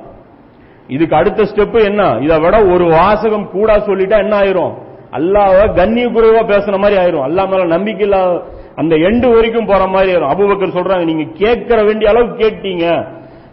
இதுக்கு 0.87 1.15
அடுத்த 1.15 1.43
ஸ்டெப் 1.43 1.83
என்ன? 1.83 2.17
இதை 2.21 2.39
விட 2.39 2.65
ஒரு 2.65 2.85
வாசகம் 2.85 3.49
கூட 3.51 3.77
சொல்லிட்டா 3.77 4.17
என்ன 4.17 4.39
ஆயிரும்? 4.39 4.73
அல்லாவ 5.11 5.75
கண்ணிய 5.75 6.07
குறைவா 6.07 6.41
பேசுன 6.43 6.77
மாதிரி 6.77 7.01
ஆயிரும். 7.01 7.25
அல்லா 7.27 7.49
மேல 7.49 7.65
நம்பிக்கை 7.65 8.07
இல்லாத 8.07 8.41
அந்த 8.75 8.95
எண்டு 8.95 9.33
வரைக்கும் 9.33 9.65
போற 9.65 9.87
மாதிரி 9.87 10.15
ஆயிரும். 10.15 10.29
அபுபக்கர் 10.29 10.77
சொல்றாங்க 10.77 11.03
நீங்க 11.03 11.23
கேட்கற 11.23 11.85
வேண்டிய 11.85 12.09
அளவு 12.09 12.27
கேட்டீங்க. 12.33 13.07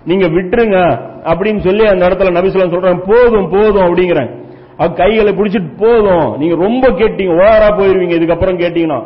நீங்க 0.05 0.27
விட்டுருங்க. 0.27 1.01
அப்படின்னு 1.25 1.59
சொல்லி 1.59 1.87
அந்த 1.87 2.09
இடத்துல 2.09 2.37
நபிசுலாம் 2.39 2.75
சொல்றாங்க 2.75 3.03
போதும் 3.07 3.51
போதும் 3.51 3.95
அப்படிங்கிறேன். 3.95 4.31
அவ 4.77 4.93
கைகளை 4.93 5.33
பிடிச்சிட்டு 5.33 5.71
போதும் 5.79 6.37
நீங்க 6.37 6.55
ரொம்ப 6.55 6.89
கேட்டீங்க. 6.89 7.33
ஓவரா 7.43 7.71
போயிருவீங்க. 7.79 8.15
இதுக்கப்புறம் 8.19 8.61
கேட்டீங்கன்னா 8.65 9.03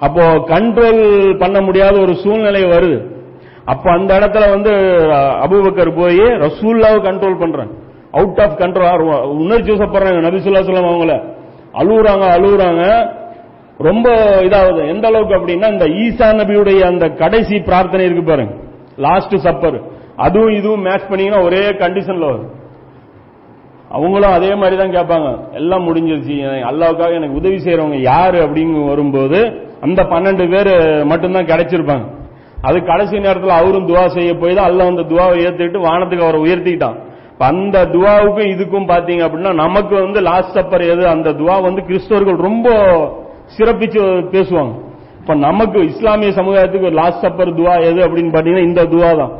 அப்போ 0.00 0.22
கண்ட்ரோல் 0.22 1.38
பண்ண 1.38 1.60
முடியாத 1.60 2.00
ஒரு 2.00 2.14
சூழ்நிலை 2.16 2.64
வருது. 2.64 3.15
அப்ப 3.72 3.84
அந்த 3.90 4.10
இடத்துல 4.18 4.44
வந்து 4.54 4.72
அபுபக்கர் 5.44 5.90
போய் 6.00 6.22
ரசூல்லாவை 6.44 6.98
கண்ட்ரோல் 7.08 7.40
பண்றாங்க 7.42 7.74
அவுட் 8.18 8.40
ஆஃப் 8.44 8.58
கண்ட்ரோல் 8.60 9.04
உணர்ச்சி 9.44 9.70
வசப்படுறாங்க 9.72 10.20
நபிசுல்லா 10.26 10.66
சொல்லம் 10.68 10.90
அவங்கள. 10.90 11.14
அழுகுறாங்க 11.80 12.26
அழுகுறாங்க 12.36 12.82
ரொம்ப 13.86 14.08
இதாகுது. 14.46 14.82
எந்த 14.92 15.06
அளவுக்கு 15.08 15.38
அப்படின்னா 15.38 15.68
இந்த 15.72 15.86
ஈசா 16.02 16.28
நபியுடைய 16.40 16.80
அந்த 16.90 17.06
கடைசி 17.22 17.56
பிரார்த்தனை 17.60 18.04
இருக்கு 18.06 18.24
பாருங்க. 18.30 18.54
லாஸ்ட் 19.06 19.34
சப்பர் 19.46 19.78
அதுவும் 20.26 20.54
இதுவும் 20.58 20.80
மேட்ச் 20.80 21.08
பண்ணீங்கன்னா 21.08 21.42
ஒரே 21.44 21.62
கண்டிஷன்ல 21.82 22.28
வரும். 22.30 22.52
அவங்களும் 23.96 24.36
அதே 24.36 24.52
மாதிரி 24.54 24.76
தான் 24.76 24.94
கேட்பாங்க. 24.96 25.28
எல்லாம் 25.52 25.84
முடிஞ்சிருச்சு. 25.88 26.36
அல்லாவுக்காக 26.70 27.12
எனக்கு 27.18 27.40
உதவி 27.40 27.58
செய்யறவங்க 27.64 27.98
யாரு 28.12 28.38
அப்படின்னு 28.46 28.86
வரும்போது 28.88 29.40
அந்த 29.80 30.02
பன்னெண்டு 30.12 30.44
பேர் 30.54 30.72
மட்டும்தான் 31.04 31.50
கிடைச்சிருப்பாங்க. 31.52 32.06
அது 32.66 32.84
கடைசி 32.84 33.18
நேரத்தில் 33.18 33.50
அவரும் 33.50 33.88
துவா 33.88 34.06
செய்ய 34.06 34.34
போய் 34.34 34.54
தான் 34.54 34.66
அல்ல 34.66 34.86
அந்த 34.86 35.02
துவாவை 35.02 35.36
ஏற்றுக்கிட்டு 35.36 35.78
வானத்துக்கு 35.78 36.22
அவரை 36.22 36.40
உயர்த்திக்கிட்டான் 36.40 37.04
அந்த 37.38 37.84
துவாவுக்கும் 37.86 38.48
இதுக்கும் 38.48 38.88
பாத்தீங்க 38.88 39.24
அப்படின்னா 39.26 39.54
நமக்கு 39.54 39.94
வந்து 39.94 40.20
லாஸ்ட் 40.20 40.58
சப்பர் 40.58 40.90
எது? 40.90 41.06
அந்த 41.06 41.30
துவா 41.30 41.62
வந்து 41.62 41.82
கிறிஸ்தவர்கள் 41.82 42.36
ரொம்ப 42.36 42.70
சிறப்பிச்சு 43.58 44.02
பேசுவாங்க. 44.32 44.74
இப்ப 45.20 45.34
நமக்கு 45.34 45.84
இஸ்லாமிய 45.84 46.30
சமுதாயத்துக்கு 46.30 46.92
லாஸ்ட் 46.92 47.26
சப்பர் 47.26 47.54
துவா 47.54 47.80
எது 47.82 48.08
அப்படின்னு 48.08 48.34
பாத்தீங்கன்னா 48.34 48.62
இந்த 48.62 48.84
துவா 48.84 49.16
தான். 49.16 49.32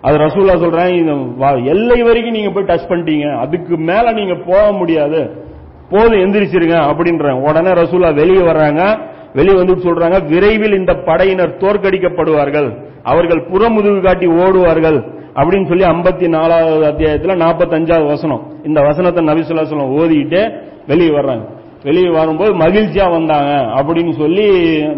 அது 0.00 0.18
ரசூல்லா 0.18 0.56
சொல்றேன் 0.58 0.94
இந்த 0.94 1.12
வா- 1.12 1.64
எல்லை 1.64 2.02
வரைக்கும் 2.02 2.32
நீங்க 2.32 2.50
போய் 2.50 2.64
டச் 2.64 2.90
பண்ணிட்டீங்க. 2.90 3.36
அதுக்கு 3.36 3.76
மேல 3.76 4.12
நீங்க 4.12 4.34
போக 4.34 4.72
முடியாது. 4.72 5.46
போதும் 5.90 6.20
எந்திரிச்சிருங்க 6.20 6.76
அப்படின்ற 6.92 7.32
உடனே 7.32 7.70
ரசூல்லா 7.70 8.14
வெளியே 8.14 8.40
வர்றாங்க. 8.40 8.98
வெளியே 9.34 9.56
வந்து 9.56 9.74
சொல்றாங்க 9.74 10.28
விரைவில் 10.28 10.78
இந்த 10.78 10.94
படையினர் 10.94 11.56
தோற்கடிக்கப்படுவார்கள். 11.56 12.68
அவர்கள் 13.02 13.46
புறமுதுகு 13.52 14.02
காட்டி 14.02 14.26
ஓடுவார்கள். 14.26 15.20
அப்படின்னு 15.34 15.68
சொல்லி 15.68 15.84
ஐம்பத்தி 15.84 16.28
நாலாவது 16.28 16.86
அத்தியாயத்தில் 16.86 17.40
நாற்பத்தஞ்சாவது 17.40 18.06
வசனம். 18.06 18.52
இந்த 18.64 18.80
வசனத்தை 18.80 19.24
நபிசுல்லா 19.24 19.64
சொல்லம் 19.70 19.94
ஓதிட்டு 20.00 20.60
வெளியே 20.86 21.10
வர்றாங்க. 21.10 21.44
வெளியே 21.84 22.08
வரும்போது 22.08 22.54
மகிழ்ச்சியா 22.54 23.10
வந்தாங்க 23.10 23.52
அப்படின்னு 23.82 24.12
சொல்லி 24.12 24.46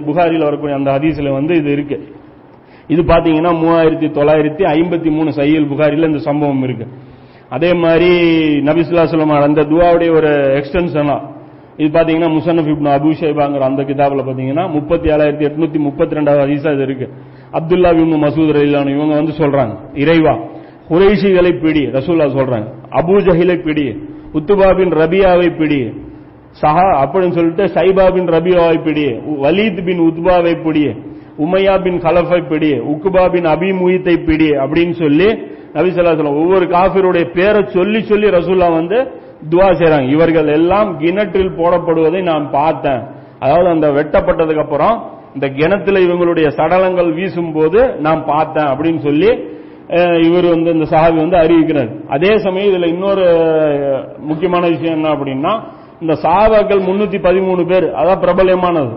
புகாரியில் 0.06 0.42
வரக்கூடிய 0.42 0.76
அந்த 0.76 0.90
ஹதீஸ்ல 0.90 1.32
வந்து 1.32 1.54
இது 1.54 1.72
இருக்கு. 1.72 2.14
இது 2.88 3.02
பாத்தீங்கன்னா 3.02 3.52
மூவாயிரத்தி 3.62 4.08
தொள்ளாயிரத்தி 4.16 4.64
ஐம்பத்தி 4.76 5.10
மூணு 5.10 5.32
சையல் 5.32 5.70
புகாரில 5.70 6.06
இந்த 6.06 6.18
சம்பவம் 6.18 6.62
இருக்கு. 6.62 6.86
அதே 7.48 7.72
மாதிரி 7.72 8.10
நபிசுல்லா 8.58 9.04
சொல்லம் 9.12 9.42
அந்த 9.42 9.62
துவாவுடைய 9.62 10.10
ஒரு 10.10 10.28
எக்ஸ்டென்ஷனா 10.60 11.16
இது 11.78 11.88
பாத்தீங்கன்னா 11.94 12.30
முசன்னப் 12.34 12.70
இப்னு 12.72 12.90
அபு 12.90 13.12
ஷைபாங்கிற 13.20 13.64
அந்த 13.68 13.82
கிதாபில் 13.88 14.26
பாத்தீங்கன்னா 14.26 14.64
முப்பத்தி 14.74 15.06
ஏழாயிரத்தி 15.14 15.46
எட்நூத்தி 15.48 15.78
முப்பத்தி 15.86 16.16
ரெண்டாவது 16.18 16.42
ஹதீஸா 16.44 16.72
இது 16.76 16.84
இருக்கு. 16.88 17.06
அப்துல்லா 17.58 17.90
இப்னு 17.96 18.18
மசூத் 18.24 18.52
ரயிலான 18.58 18.92
இவங்க 18.96 19.14
வந்து 19.20 19.34
சொல்றாங்க 19.40 19.74
இறைவா 20.02 20.34
குறைஷிகளை 20.90 21.52
பிடி 21.62 21.82
ரசூல்லா 21.96 22.26
சொல்றாங்க 22.36 22.68
அபு 23.00 23.16
ஜஹிலை 23.26 23.56
பிடி 23.66 23.86
உத்துபாபின் 24.38 24.92
ரபியாவை 25.00 25.48
பிடி 25.58 25.80
சஹா 26.62 26.86
அப்படின்னு 27.02 27.36
சொல்லிட்டு 27.38 27.64
சைபா 27.76 28.06
பின் 28.16 28.28
ரபியாவை 28.34 28.78
பிடி 28.86 29.06
வலீத் 29.44 29.80
பின் 29.88 30.02
உத்பாவை 30.08 30.54
பிடி 30.64 30.84
உமையா 31.44 31.74
பின் 31.84 31.98
கலஃபை 32.04 32.40
பிடி 32.50 32.72
உக்குபா 32.92 33.24
பின் 33.34 33.48
அபி 33.54 33.70
பிடி 34.28 34.50
அப்படின்னு 34.64 34.94
சொல்லி 35.02 35.28
நபிசல்லா 35.76 36.12
ஸல்லல்லாஹு 36.12 36.42
ஒவ்வொரு 36.42 36.66
காஃபிருடைய 36.74 37.24
பேரை 37.36 37.62
சொல்லி 37.76 38.00
சொல்லி 38.10 38.26
ரசூல்லா 38.36 38.68
வந்து 38.76 38.98
துவா 39.50 39.68
செய்றாங்க. 39.80 40.08
இவர்கள் 40.08 40.48
எல்லாம் 40.58 40.98
கிணற்றில் 40.98 41.56
போடப்படுவதை 41.58 42.22
நான் 42.22 42.50
பார்த்தேன். 42.50 43.02
அதாவது 43.38 43.68
அந்த 43.68 43.88
வெட்டப்பட்டதுக்கு 43.90 44.64
அப்புறம் 44.66 44.94
இந்த 45.34 45.46
கிணத்துல 45.48 46.00
இவங்களுடைய 46.00 46.46
சடலங்கள் 46.58 47.10
வீசும் 47.12 47.52
போது 47.52 47.80
நான் 47.98 48.24
பார்த்தேன் 48.24 48.64
அப்படின்னு 48.64 48.98
சொல்லி 48.98 49.30
இவர் 50.26 50.46
வந்து 50.54 50.70
இந்த 50.72 50.86
சஹாபி 50.90 51.16
வந்து 51.16 51.36
அறிவிக்கிறார். 51.36 51.90
அதே 52.08 52.38
சமயம் 52.38 52.70
இதுல 52.72 52.86
இன்னொரு 52.86 53.24
முக்கியமான 54.18 54.68
விஷயம் 54.68 54.94
என்ன 54.94 55.08
அப்படின்னா 55.14 55.52
இந்த 56.00 56.14
சஹாபாக்கள் 56.22 56.80
முன்னூத்தி 56.86 57.18
பதிமூணு 57.26 57.62
பேர் 57.66 57.86
அதான் 58.00 58.22
பிரபலமானது 58.22 58.94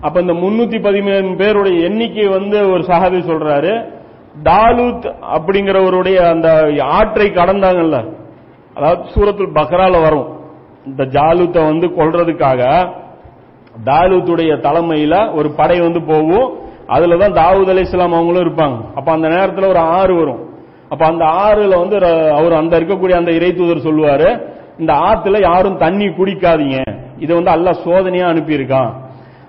அப்ப 0.00 0.20
இந்த 0.20 0.32
முன்னூத்தி 0.32 0.78
பதிமூணு 0.86 1.36
பேருடைய 1.36 1.78
எண்ணிக்கை 1.88 2.26
வந்து 2.28 2.58
ஒரு 2.72 2.82
சஹாபி 2.82 3.20
சொல்றாரு 3.30 3.72
தாலூத் 4.42 5.06
அப்படிங்கிறவருடைய 5.36 6.18
அந்த 6.32 6.48
ஆற்றை 6.98 7.28
கடந்தாங்கல்ல 7.30 7.98
அதாவது 8.80 9.10
சூரத்தில் 9.10 9.52
பக்ரால 9.52 10.02
வரும். 10.02 10.40
இந்த 10.86 11.04
ஜாலூத்தை 11.04 11.64
வந்து 11.64 11.86
கொள்றதுக்காக 11.86 12.88
தாலூத்துடைய 13.84 14.56
தலைமையில 14.60 15.34
ஒரு 15.34 15.50
படை 15.50 15.80
வந்து 15.80 16.02
போகும். 16.02 16.58
அதுலதான் 16.88 17.32
தாவூத் 17.32 17.68
அலி 17.68 17.80
இஸ்லாம் 17.80 18.12
அவங்களும் 18.12 18.54
இருப்பாங்க. 18.54 18.78
அப்ப 18.94 19.12
அந்த 19.12 19.28
நேரத்தில் 19.28 19.68
ஒரு 19.68 19.78
ஆறு 19.78 20.14
வரும். 20.14 20.48
அப்ப 20.88 21.06
அந்த 21.06 21.24
ஆறுல 21.24 21.78
வந்து 21.78 21.98
ர- 21.98 22.28
அவர் 22.28 22.52
அந்த 22.52 22.80
இருக்கக்கூடிய 22.80 23.12
அந்த 23.12 23.30
இறை 23.30 23.52
தூதர் 23.52 23.92
சொல்லுவாரு 23.92 24.48
இந்த 24.78 24.92
ஆத்துல 24.92 25.40
யாரும் 25.40 25.78
தண்ணி 25.78 26.06
குடிக்காதீங்க. 26.06 26.98
இதை 27.18 27.36
வந்து 27.36 27.50
அல்ல 27.50 27.70
சோதனையா 27.70 28.28
அனுப்பியிருக்கான். 28.28 28.92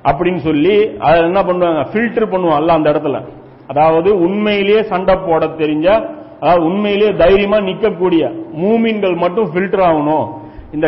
அப்படின்னு 0.04 0.38
சொல்லி 0.38 0.98
அதை 1.00 1.22
என்ன 1.22 1.44
பண்ணுவாங்க? 1.44 1.86
ஃபில்டர் 1.94 2.30
பண்ணுவான் 2.30 2.56
அல்ல 2.56 2.74
அந்த 2.74 2.92
இடத்துல. 2.92 3.26
அதாவது 3.68 4.20
உண்மையிலேயே 4.20 4.84
சண்டை 4.84 5.16
போட 5.16 5.46
தெரிஞ்ச 5.46 6.20
உண்மையிலேயே 6.42 7.12
தைரியமா 7.12 7.58
நிக்கக்கூடிய 7.58 8.24
மூமின்கள் 8.62 9.16
மட்டும் 9.16 9.50
ஃபில்டர் 9.54 9.86
ஆகணும். 9.90 10.28
இந்த 10.72 10.88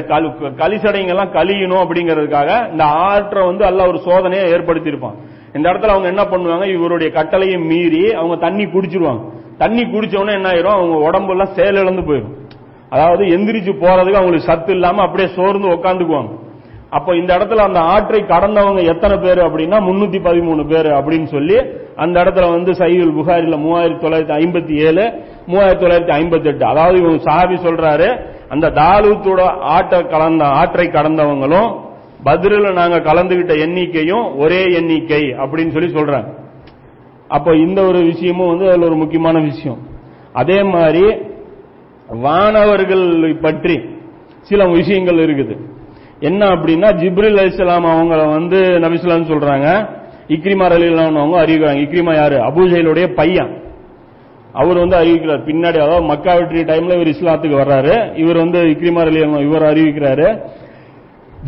கலிசடைங்கெல்லாம் 0.62 1.34
கழியணும் 1.38 1.84
அப்படிங்கிறதுக்காக 1.84 2.72
இந்த 2.72 2.84
ஆற்றை 2.84 3.46
வந்து 3.46 3.66
அல்ல 3.66 3.88
ஒரு 3.88 4.00
சோதனையை 4.06 4.46
ஏற்படுத்தியிருப்பான். 4.56 5.18
இந்த 5.56 5.70
இடத்துல 5.70 5.94
அவங்க 5.96 6.08
என்ன 6.08 6.24
பண்ணுவாங்க? 6.24 6.66
இவருடைய 6.74 7.14
கட்டளையை 7.14 7.58
மீறி 7.58 8.14
அவங்க 8.14 8.36
தண்ணி 8.36 8.66
குடிச்சிருவாங்க. 8.66 9.22
தண்ணி 9.58 9.82
குடிச்சவொடனே 9.82 10.34
என்ன 10.34 10.50
ஆயிரும்? 10.50 10.78
அவங்க 10.78 10.96
உடம்பெல்லாம் 11.08 11.56
செயலிழந்து 11.56 12.02
போயிடும் 12.02 12.42
அதாவது 12.90 13.26
எந்திரிச்சு 13.26 13.74
போறதுக்கு 13.84 14.20
அவங்களுக்கு 14.20 14.50
சத்து 14.52 14.72
இல்லாம 14.74 15.02
அப்படியே 15.02 15.36
சோர்ந்து 15.36 15.68
உட்காந்துக்குவாங்க 15.68 16.42
அப்போ 16.90 17.16
இந்த 17.16 17.38
இடத்துல 17.38 17.56
அந்த 17.56 17.80
ஆற்றை 17.80 18.22
கடந்தவங்க 18.22 18.82
எத்தனை 18.94 19.18
பேர் 19.18 19.38
அப்படின்னா 19.38 19.78
முன்னூத்தி 19.88 20.20
பதிமூணு 20.28 20.68
பேர் 20.68 20.86
அப்படின்னு 20.86 21.26
சொல்லி 21.26 21.58
அந்த 21.96 22.24
இடத்துல 22.24 22.52
வந்து 22.52 22.72
சையுல் 22.72 23.16
புகாரில 23.18 23.58
மூவாயிரத்தி 23.64 24.04
தொள்ளாயிரத்தி 24.04 24.36
ஐம்பத்தி 24.42 24.76
ஏழு 24.86 25.06
மூவாயிரத்தி 25.48 25.84
தொள்ளாயிரத்தி 25.84 26.14
ஐம்பத்தி 26.20 26.46
எட்டு 26.46 26.66
அதாவது 26.66 27.00
இவங்க 27.00 27.32
சாபி 27.32 27.56
சொல்றாரு 27.68 28.08
அந்த 28.50 28.70
தாலூத்தோட 28.70 29.42
ஆட்டை 29.60 30.02
கலந்த 30.02 30.46
ஆற்றை 30.46 30.88
கடந்தவங்களும் 30.88 31.82
பதிரில் 32.26 32.74
நாங்க 32.74 33.00
கலந்துகிட்ட 33.00 33.54
எண்ணிக்கையும் 33.66 34.38
ஒரே 34.38 34.64
எண்ணிக்கை 34.74 35.22
அப்படின்னு 35.22 35.72
சொல்லி 35.72 35.94
சொல்றாங்க. 35.94 36.30
அப்போ 37.28 37.56
இந்த 37.56 37.84
ஒரு 37.84 38.00
விஷயமும் 38.00 38.48
வந்து 38.48 38.70
அதுல 38.70 38.86
ஒரு 38.86 38.96
முக்கியமான 38.96 39.40
விஷயம். 39.40 39.80
அதே 40.34 40.64
மாதிரி 40.64 41.16
வானவர்கள் 42.08 43.40
பற்றி 43.42 43.82
சில 44.42 44.66
விஷயங்கள் 44.66 45.16
இருக்குது. 45.16 45.56
என்ன 46.20 46.46
அப்படின்னா 46.46 46.90
ஜிப்ரில் 47.02 47.40
அலிஸ்லாம் 47.44 47.88
அவங்கள 47.94 48.30
வந்து 48.30 48.60
நபிசுலான்னு 48.60 49.32
சொல்றாங்க. 49.32 49.90
இக்ரிமா 50.28 50.66
அலிலாம் 50.68 51.16
அவங்க 51.16 51.38
அறிவிக்கிறாங்க. 51.44 51.84
இக்ரிமா 51.88 52.14
யாரு? 52.16 52.36
அபுஜைலுடைய 52.36 53.08
பையன். 53.14 53.52
அவர் 54.54 54.78
வந்து 54.78 54.98
அறிவிக்கிறார். 54.98 55.46
பின்னாடி 55.46 55.80
அதாவது 55.80 56.02
மக்கா 56.02 56.34
வெற்றி 56.34 56.64
டைம்ல 56.64 56.84
இவர் 56.84 57.08
இஸ்லாத்துக்கு 57.08 57.52
வர்றாரு. 57.52 58.18
இவர் 58.18 58.38
வந்து 58.38 58.64
இக்ரிமார் 58.64 59.06
அலி 59.06 59.46
இவர் 59.46 59.62
அறிவிக்கிறாரு. 59.62 60.42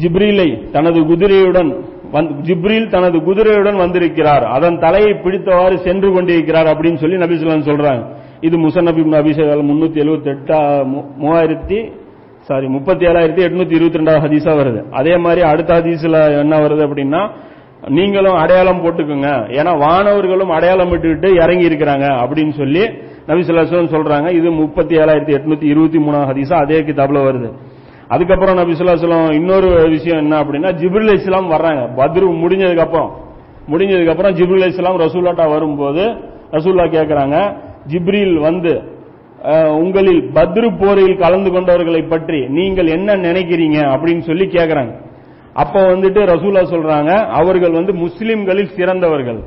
ஜிப்ரீலை 0.02 0.70
தனது 0.72 1.00
குதிரையுடன் 1.00 1.76
வந்து- 2.14 2.36
ஜிப்ரீல் 2.42 2.90
தனது 2.90 3.18
குதிரையுடன் 3.18 3.76
வந்திருக்கிறார். 3.76 4.44
அதன் 4.44 4.80
தலையை 4.80 5.12
பிடித்தவாறு 5.12 5.76
சென்று 5.76 6.12
கொண்டிருக்கிறார் 6.12 6.66
அப்படின்னு 6.66 6.96
சொல்லி 6.96 7.16
நபிசுல்லாம் 7.16 7.74
சொல்றாங்க. 7.74 8.06
இது 8.42 8.58
முசநபி 8.58 9.16
அபிஷேகம் 9.16 9.70
முன்னூத்தி 9.70 9.98
எழுபத்தி 9.98 10.36
எட்டா 10.36 10.86
மூவாயிரத்தி 11.22 11.92
சாரி 12.42 12.68
முப்பத்தி 12.68 13.06
ஏழாயிரத்தி 13.06 13.48
எட்நூத்தி 13.48 13.76
இருபத்தி 13.76 14.00
ரெண்டாவது 14.00 14.24
ஹதீஸா 14.24 14.56
வருது. 14.56 14.90
அதே 14.92 15.18
மாதிரி 15.18 15.42
அடுத்த 15.42 15.74
ஹதீஸ்ல 15.74 16.40
என்ன 16.40 16.60
வருது 16.60 16.88
அப்படின்னா 16.88 17.30
நீங்களும் 17.98 18.38
அடையாளம் 18.42 18.82
போட்டுக்கோங்க. 18.84 19.30
ஏன்னா 19.58 19.72
வானவர்களும் 19.84 20.54
அடையாளம் 20.58 20.92
விட்டுக்கிட்டு 20.92 21.30
இறங்கி 21.44 21.66
இருக்கிறாங்க 21.70 22.06
அப்படின்னு 22.22 22.54
சொல்லி 22.62 22.84
நபிசுல்லாசன் 23.30 23.94
சொல்றாங்க. 23.96 24.28
இது 24.40 24.52
முப்பத்தி 24.52 24.96
ஏழாயிரத்தி 25.02 25.34
எட்நூத்தி 25.38 25.68
இருபத்தி 25.74 26.00
மூணாவது 26.06 26.30
ஹதீஸா 26.32 26.58
அதே 26.66 26.80
கிதாப்ல 26.88 27.22
வருது. 27.28 27.50
அதுக்கப்புறம் 28.14 28.58
நபிசுல்லாசலம் 28.62 29.30
இன்னொரு 29.34 29.70
விஷயம் 29.94 30.22
என்ன 30.24 30.40
அப்படின்னா 30.42 30.72
ஜிப்ரில் 30.82 31.16
இஸ்லாம் 31.20 31.54
வர்றாங்க. 31.56 31.84
பத்ரு 32.00 32.26
முடிஞ்சதுக்கு 32.44 32.86
அப்புறம் 32.88 33.12
முடிஞ்சதுக்கு 33.72 34.14
அப்புறம் 34.14 34.36
ஜிப்ரில் 34.40 34.68
இஸ்லாம் 34.72 35.00
ரசூல்லாட்டா 35.06 35.46
வரும்போது 35.56 36.04
ரசூல்லா 36.52 36.86
கேட்கிறாங்க 36.98 37.38
ஜிப்ரில் 37.94 38.38
வந்து 38.48 38.74
உங்களில் 39.80 40.22
பத்ரு 40.36 40.68
போரில் 40.82 41.18
கலந்து 41.18 41.50
கொண்டவர்களை 41.52 42.02
பற்றி 42.08 42.48
நீங்கள் 42.58 42.88
என்ன 42.88 43.16
நினைக்கிறீங்க? 43.16 43.80
அப்படின்னு 43.94 44.24
சொல்லி 44.30 44.46
கேட்கிறாங்க 44.46 44.94
அப்ப 45.56 45.82
வந்துட்டு 45.82 46.28
ரசூலா 46.28 46.64
சொல்றாங்க 46.64 47.28
அவர்கள் 47.28 47.72
வந்து 47.72 47.94
முஸ்லிம்களில் 47.94 48.70
சிறந்தவர்கள். 48.76 49.44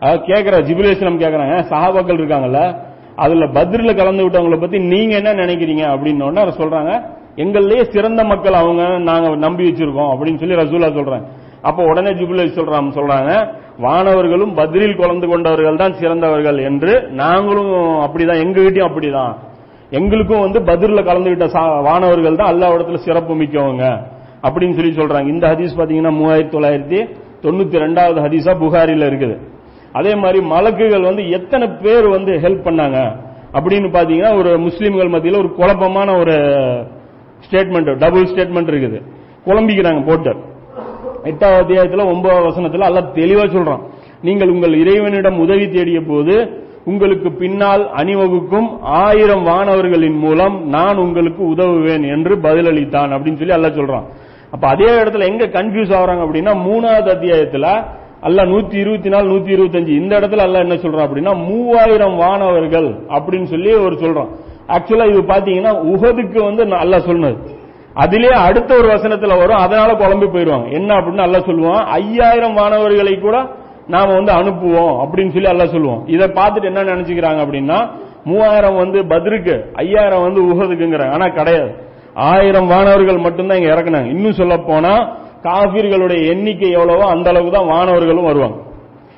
அதாவது 0.00 0.26
கேக்குற 0.26 0.64
ஜிபுல் 0.64 1.16
கேக்குறாங்க. 1.16 1.62
சஹாபாக்கள் 1.70 2.20
இருக்காங்கல்ல 2.20 2.76
அதுல 3.16 3.46
பத்ரில 3.46 3.96
கலந்து 3.96 4.28
விட்டவங்கள 4.28 4.60
பத்தி 4.60 4.78
நீங்க 4.78 5.16
என்ன 5.16 5.32
நினைக்கிறீங்க 5.32 5.98
அப்படின்னு 5.98 6.50
சொல்றாங்க 6.50 7.02
எங்கள்லயே 7.36 7.82
சிறந்த 7.82 8.24
மக்கள் 8.24 8.52
அவங்க 8.52 8.98
நாங்க 8.98 9.36
நம்பி 9.36 9.70
வச்சிருக்கோம் 9.70 10.16
அப்படின்னு 10.16 10.38
சொல்லி 10.38 10.54
ரசூலா 10.54 10.88
சொல்றாங்க. 10.88 11.24
அப்ப 11.62 11.84
உடனே 11.84 12.10
ஜிபுல் 12.10 12.54
சொல்றாங்க 12.54 12.90
சொல்றாங்க 12.90 13.60
வானவர்களும் 13.82 14.54
பத்ரில் 14.54 15.00
கலந்து 15.00 15.26
கொண்டவர்கள் 15.26 15.76
தான் 15.76 15.92
சிறந்தவர்கள் 15.92 16.58
என்று 16.58 17.02
நாங்களும் 17.10 17.72
அப்படிதான் 17.74 18.44
எங்க 18.44 18.60
வீட்டையும் 18.60 18.92
அப்படிதான். 18.92 19.34
எங்களுக்கும் 19.90 20.40
வந்து 20.40 20.60
பத்ரில 20.60 21.02
கலந்துகிட்ட 21.04 21.44
சா- 21.44 21.82
வானவர்கள் 21.82 22.36
தான் 22.36 22.54
அல்லாவிடத்துல 22.54 22.96
சிறப்பு 22.96 23.34
மிக்கவங்க. 23.34 24.06
அப்படின்னு 24.46 24.76
சொல்லி 24.78 24.92
சொல்றாங்க. 25.00 25.28
இந்த 25.34 25.44
ஹதீஸ் 25.52 25.78
பாத்தீங்கன்னா 25.80 26.12
மூவாயிரத்தி 26.20 26.54
தொள்ளாயிரத்தி 26.56 27.00
தொண்ணூத்தி 27.44 27.76
ரெண்டாவது 27.84 28.18
ஹதீஸா 28.26 28.52
புகாரில 28.62 29.08
இருக்குது. 29.10 29.36
அதே 29.98 30.12
மாதிரி 30.22 30.38
மலக்குகள் 30.52 31.08
வந்து 31.10 31.22
எத்தனை 31.38 31.66
பேர் 31.84 32.06
வந்து 32.16 32.32
ஹெல்ப் 32.44 32.66
பண்ணாங்க 32.66 32.98
அப்படின்னு 33.56 33.88
பாத்தீங்கன்னா 33.96 34.32
ஒரு 34.40 34.50
முஸ்லீம்கள் 34.66 35.12
மத்தியில் 35.14 35.40
ஒரு 35.42 35.50
குழப்பமான 35.58 36.10
ஒரு 36.22 36.36
ஸ்டேட்மெண்ட் 37.46 37.90
டபுள் 38.04 38.30
ஸ்டேட்மெண்ட் 38.32 38.70
இருக்குது. 38.72 38.98
குழம்பிக்கிறாங்க 39.46 40.02
போட்டு 40.08 40.32
எட்டாவது 41.30 41.60
அத்தியாயத்தில் 41.62 42.10
ஒன்பதாவது 42.12 42.46
வசனத்தில் 42.50 42.88
அல்ல 42.88 43.00
தெளிவா 43.18 43.44
சொல்றான். 43.56 43.82
நீங்கள் 44.26 44.52
உங்கள் 44.54 44.74
இறைவனிடம் 44.82 45.38
உதவி 45.44 45.66
தேடிய 45.68 46.00
போது 46.10 46.34
உங்களுக்கு 46.90 47.28
பின்னால் 47.42 47.82
அணிவகுக்கும் 48.00 48.68
ஆயிரம் 48.80 49.44
வானவர்களின் 49.46 50.18
மூலம் 50.24 50.56
நான் 50.68 51.02
உங்களுக்கு 51.04 51.42
உதவுவேன் 51.54 52.04
என்று 52.14 52.34
பதிலளித்தான் 52.46 53.12
அப்படின்னு 53.14 53.40
சொல்லி 53.42 53.56
அல்ல 53.58 53.68
சொல்றான். 53.68 54.06
அப்ப 54.52 54.68
அதே 54.68 54.84
இடத்துல 54.84 55.26
எங்க 55.30 55.44
கன்ஃபியூஸ் 55.46 55.92
ஆகுறாங்க 55.98 56.22
அப்படின்னா 56.26 56.52
மூணாவது 56.68 57.10
அத்தியாயத்துல 57.16 57.66
அல்ல 58.20 58.44
நூத்தி 58.44 58.74
இருபத்தி 58.74 59.08
நாலு 59.08 59.26
நூத்தி 59.32 59.52
இருபத்தஞ்சு 59.56 59.92
இந்த 60.00 60.20
இடத்துல 60.20 60.42
அல்ல 60.46 60.58
என்ன 60.58 60.74
சொல்றான் 60.74 61.06
அப்படின்னா 61.06 61.32
மூவாயிரம் 61.46 62.16
வானவர்கள் 62.16 62.88
அப்படின்னு 63.08 63.44
சொல்லி 63.44 63.72
ஒரு 63.74 63.96
சொல்றான். 64.02 64.30
ஆக்சுவலா 64.68 65.06
இது 65.12 65.22
பாத்தீங்கன்னா 65.22 65.72
உகதுக்கு 65.92 66.44
வந்து 66.44 66.76
அல்ல 66.76 66.98
சொன்னது. 66.98 67.36
அதிலே 67.94 68.28
அடுத்த 68.28 68.74
ஒரு 68.74 68.88
வசனத்துல 68.88 69.38
வரும் 69.38 69.62
அதனால 69.64 69.92
குழம்பி 69.92 70.28
போயிருவாங்க 70.32 70.68
என்ன 70.68 70.94
அப்படின்னு 70.94 71.26
அல்ல 71.26 71.38
சொல்லுவான் 71.38 71.82
ஐயாயிரம் 71.98 72.52
மாணவர்களை 72.52 73.14
கூட 73.20 73.36
நாம 73.86 74.12
வந்து 74.12 74.32
அனுப்புவோம் 74.32 74.94
அப்படின்னு 75.02 75.32
சொல்லி 75.32 75.48
அல்ல 75.48 75.66
சொல்லுவோம் 75.66 76.02
இதை 76.06 76.26
பார்த்துட்டு 76.28 76.70
என்ன 76.70 76.82
நினைச்சுக்கிறாங்க 76.82 77.40
அப்படின்னா 77.46 77.78
மூவாயிரம் 78.24 78.76
வந்து 78.76 78.98
பத்ருக்கு 79.02 79.54
ஐயாயிரம் 79.74 80.22
வந்து 80.22 80.40
உகதுக்குங்கிறாங்க. 80.50 81.12
ஆனா 81.12 81.28
கிடையாது. 81.28 81.90
ஆயிரம் 82.14 82.70
வானவர்கள் 82.70 83.18
மட்டும்தான் 83.18 83.58
இங்க 83.58 83.74
இறக்குனாங்க. 83.74 84.06
இன்னும் 84.06 84.32
சொல்ல 84.32 84.56
போனா 84.56 85.16
காபிர்களுடைய 85.42 86.26
எண்ணிக்கை 86.26 86.70
எவ்வளவோ 86.70 87.06
அந்த 87.06 87.30
அளவுக்கு 87.30 87.58
தான் 87.58 87.68
வானவர்களும் 87.68 88.24
வருவாங்க. 88.24 88.56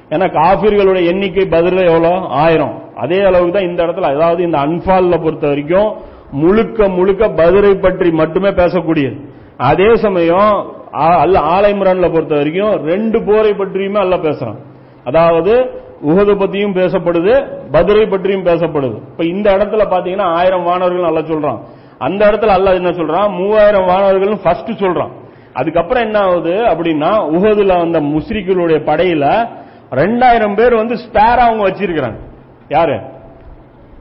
ஏன்னா 0.09 0.31
காபிர்களுடைய 0.33 1.07
எண்ணிக்கை 1.07 1.45
பதில 1.45 1.87
எவ்வளோ? 1.87 2.19
ஆயிரம். 2.29 2.83
அதே 2.97 3.21
அளவுக்கு 3.21 3.53
தான் 3.53 3.69
இந்த 3.69 3.83
இடத்துல 3.83 4.15
அதாவது 4.15 4.43
இந்த 4.43 4.59
அன்பால்ல 4.59 5.23
பொறுத்த 5.23 5.47
வரைக்கும் 5.47 5.93
முழுக்க 6.31 6.89
முழுக்க 6.89 7.29
பதிலை 7.29 7.75
பற்றி 7.75 8.11
மட்டுமே 8.11 8.49
பேசக்கூடியது. 8.49 9.29
அதே 9.57 9.95
சமயம் 9.95 10.73
ஆ- 10.95 11.19
அல்ல 11.19 11.41
ஆலைமுரான்ல 11.41 12.13
பொறுத்த 12.13 12.35
வரைக்கும் 12.35 12.71
ரெண்டு 12.71 13.25
போரை 13.25 13.53
பற்றியுமே 13.53 14.01
அல்ல 14.01 14.17
பேசுறான். 14.17 14.57
அதாவது 15.05 15.83
உகது 16.07 16.35
பத்தியும் 16.35 16.75
பேசப்படுது 16.75 17.47
பதிலை 17.71 18.07
பற்றியும் 18.07 18.45
பேசப்படுது. 18.45 18.97
இப்ப 18.97 19.25
இந்த 19.25 19.57
இடத்துல 19.57 19.83
பாத்தீங்கன்னா 19.91 20.23
ஆயிரம் 20.23 20.63
வானவர்கள் 20.63 21.13
நல்லா 21.13 21.21
சொல்றான். 21.21 21.59
அந்த 21.99 22.27
இடத்துல 22.27 22.47
அல்ல 22.47 22.75
என்ன 22.75 22.91
சொல்றான்? 22.91 23.37
மூவாயிரம் 23.37 23.85
வானவர்கள் 23.85 24.39
ஃபர்ஸ்ட் 24.43 24.71
சொல்றான். 24.71 25.11
அதுக்கப்புறம் 25.53 26.03
என்ன 26.03 26.19
ஆகுது 26.19 26.53
அப்படின்னா 26.53 27.11
உகதுல 27.37 27.81
அந்த 27.81 28.01
முஸ்ரிக்களுடைய 28.01 28.79
படையில 28.91 29.49
ரெண்டாயிரம் 29.91 30.57
பேர் 30.57 30.75
வந்து 30.75 30.95
ஸ்பேரா 30.95 31.37
அவங்க 31.37 31.69
வச்சிருக்கிறாங்க. 31.69 32.19
யாரு? 32.69 33.01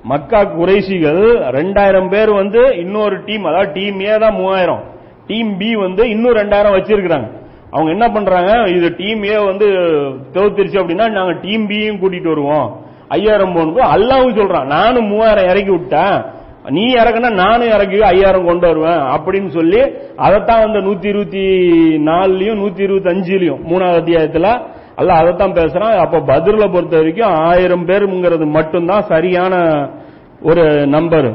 மக்கா 0.03 0.43
குறைசிகள் 0.43 1.39
ரெண்டாயிரம் 1.39 2.09
பேர் 2.09 2.31
வந்து 2.31 2.77
இன்னொரு 2.77 3.23
டீம் 3.23 3.43
அதாவது 3.43 3.71
டீம் 3.71 3.99
ஏ 3.99 4.17
தான் 4.17 4.33
மூவாயிரம். 4.33 4.83
டீம் 5.27 5.57
பி 5.57 5.75
வந்து 5.75 6.09
இன்னும் 6.09 6.35
ரெண்டாயிரம் 6.35 6.75
வச்சிருக்கிறாங்க. 6.75 7.31
அவங்க 7.71 7.91
என்ன 7.91 8.09
பண்றாங்க? 8.09 8.63
இது 8.69 8.95
டீம் 8.97 9.23
ஏ 9.23 9.45
வந்து 9.45 9.67
தோத்துருச்சு 10.33 10.81
அப்படின்னா 10.81 11.11
நாங்க 11.11 11.33
டீம் 11.41 11.69
பியும் 11.69 11.99
கூட்டிட்டு 12.01 12.27
வருவோம். 12.27 12.81
ஐயாயிரம் 13.07 13.53
போகணும் 13.53 13.75
அல்லாவும் 13.75 14.37
சொல்றான். 14.39 14.65
நானும் 14.65 15.05
மூவாயிரம் 15.05 15.43
இறக்கி 15.43 15.71
விட்டேன். 15.71 16.23
நீ 16.69 16.93
இறக்குனா 16.93 17.33
நானும் 17.33 17.67
இறக்கி 17.67 18.01
ஐயாயிரம் 18.03 18.45
கொண்டு 18.45 18.67
வருவேன் 18.67 18.99
அப்படின்னு 18.99 19.49
சொல்லி 19.49 19.81
அதைத்தான் 20.15 20.71
வந்து 20.71 20.79
நூத்தி 20.79 21.05
இருபத்தி 21.05 21.59
நாலுலயும் 21.97 22.59
நூத்தி 22.59 22.79
இருபத்தி 22.79 23.19
அஞ்சுலயும் 23.19 23.61
மூணாவது 23.67 24.01
அத்தியாயத்துல 24.01 24.61
அல்ல 24.95 25.13
அதைத்தான் 25.13 25.51
பேசுறான். 25.51 25.97
அப்ப 25.97 26.19
பதில 26.19 26.73
பொறுத்த 26.73 26.97
வரைக்கும் 26.97 27.33
ஆயிரம் 27.33 27.87
பேருங்கிறது 27.87 28.45
மட்டும்தான் 28.45 29.03
சரியான 29.03 29.89
ஒரு 30.41 30.87
நம்பர் 30.87 31.33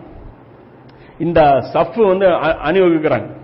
இந்த 1.19 1.41
சஃப் 1.73 2.07
வந்து 2.07 2.27
அ- 2.27 2.57
அணிவகுக்கிறாங்க. 2.63 3.35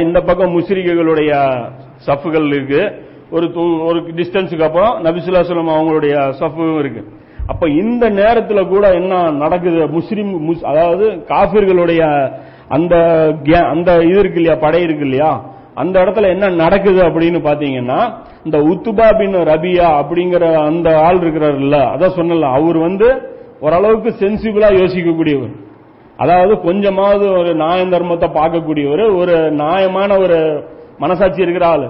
இந்த 0.00 0.20
பக்கம் 0.20 0.58
முஸ்ரிகளுடைய 0.58 1.62
சஃப்புகள் 2.06 2.46
இருக்கு. 2.46 3.05
ஒரு 3.30 3.46
தூ- 3.46 3.84
ஒரு 3.84 4.00
டிஸ்டன்ஸுக்கு 4.00 4.62
அப்புறம் 4.62 5.04
நபிசுல்லாசலம் 5.04 5.70
அவங்களுடைய 5.70 6.32
சஃபும் 6.40 6.78
இருக்கு. 6.78 7.04
அப்ப 7.46 7.68
இந்த 7.68 8.08
நேரத்தில் 8.08 8.66
கூட 8.66 8.92
என்ன 8.92 9.30
நடக்குது? 9.30 9.88
முஸ்லிம் 9.88 10.52
முஸ்- 10.52 10.64
அதாவது 10.64 11.10
காபிர்களுடைய 11.10 12.32
அந்த 12.68 12.96
கே- 13.42 13.68
அந்த 13.68 13.94
இது 13.94 14.18
இருக்கு 14.18 14.40
இல்லையா? 14.40 14.58
படை 14.60 14.82
இருக்கு 14.82 15.02
இல்லையா? 15.02 15.44
அந்த 15.74 16.00
இடத்துல 16.00 16.28
என்ன 16.28 16.48
நடக்குது 16.48 17.02
அப்படின்னு 17.02 17.38
பாத்தீங்கன்னா 17.38 18.12
இந்த 18.44 18.58
உத்துபா 18.58 19.18
பின் 19.18 19.34
ரபியா 19.34 19.86
அப்படிங்கிற 19.86 20.54
அந்த 20.54 20.98
ஆள் 20.98 21.16
இருக்கிறாருல்ல 21.16 21.76
அதான் 21.76 22.16
சொன்னல 22.16 22.40
அவர் 22.40 22.78
வந்து 22.78 23.34
ஓரளவுக்கு 23.60 24.14
சென்சிபிளா 24.20 24.74
யோசிக்கக்கூடியவர். 24.74 25.54
அதாவது 26.16 26.60
கொஞ்சமாவது 26.60 27.32
ஒரு 27.32 27.54
நியாய 27.54 27.86
தர்மத்தை 27.86 28.28
பார்க்கக்கூடியவர் 28.28 29.16
ஒரு 29.16 29.50
நியாயமான 29.50 30.18
ஒரு 30.18 30.64
மனசாட்சி 30.98 31.42
இருக்கிற 31.42 31.66
ஆளு. 31.66 31.88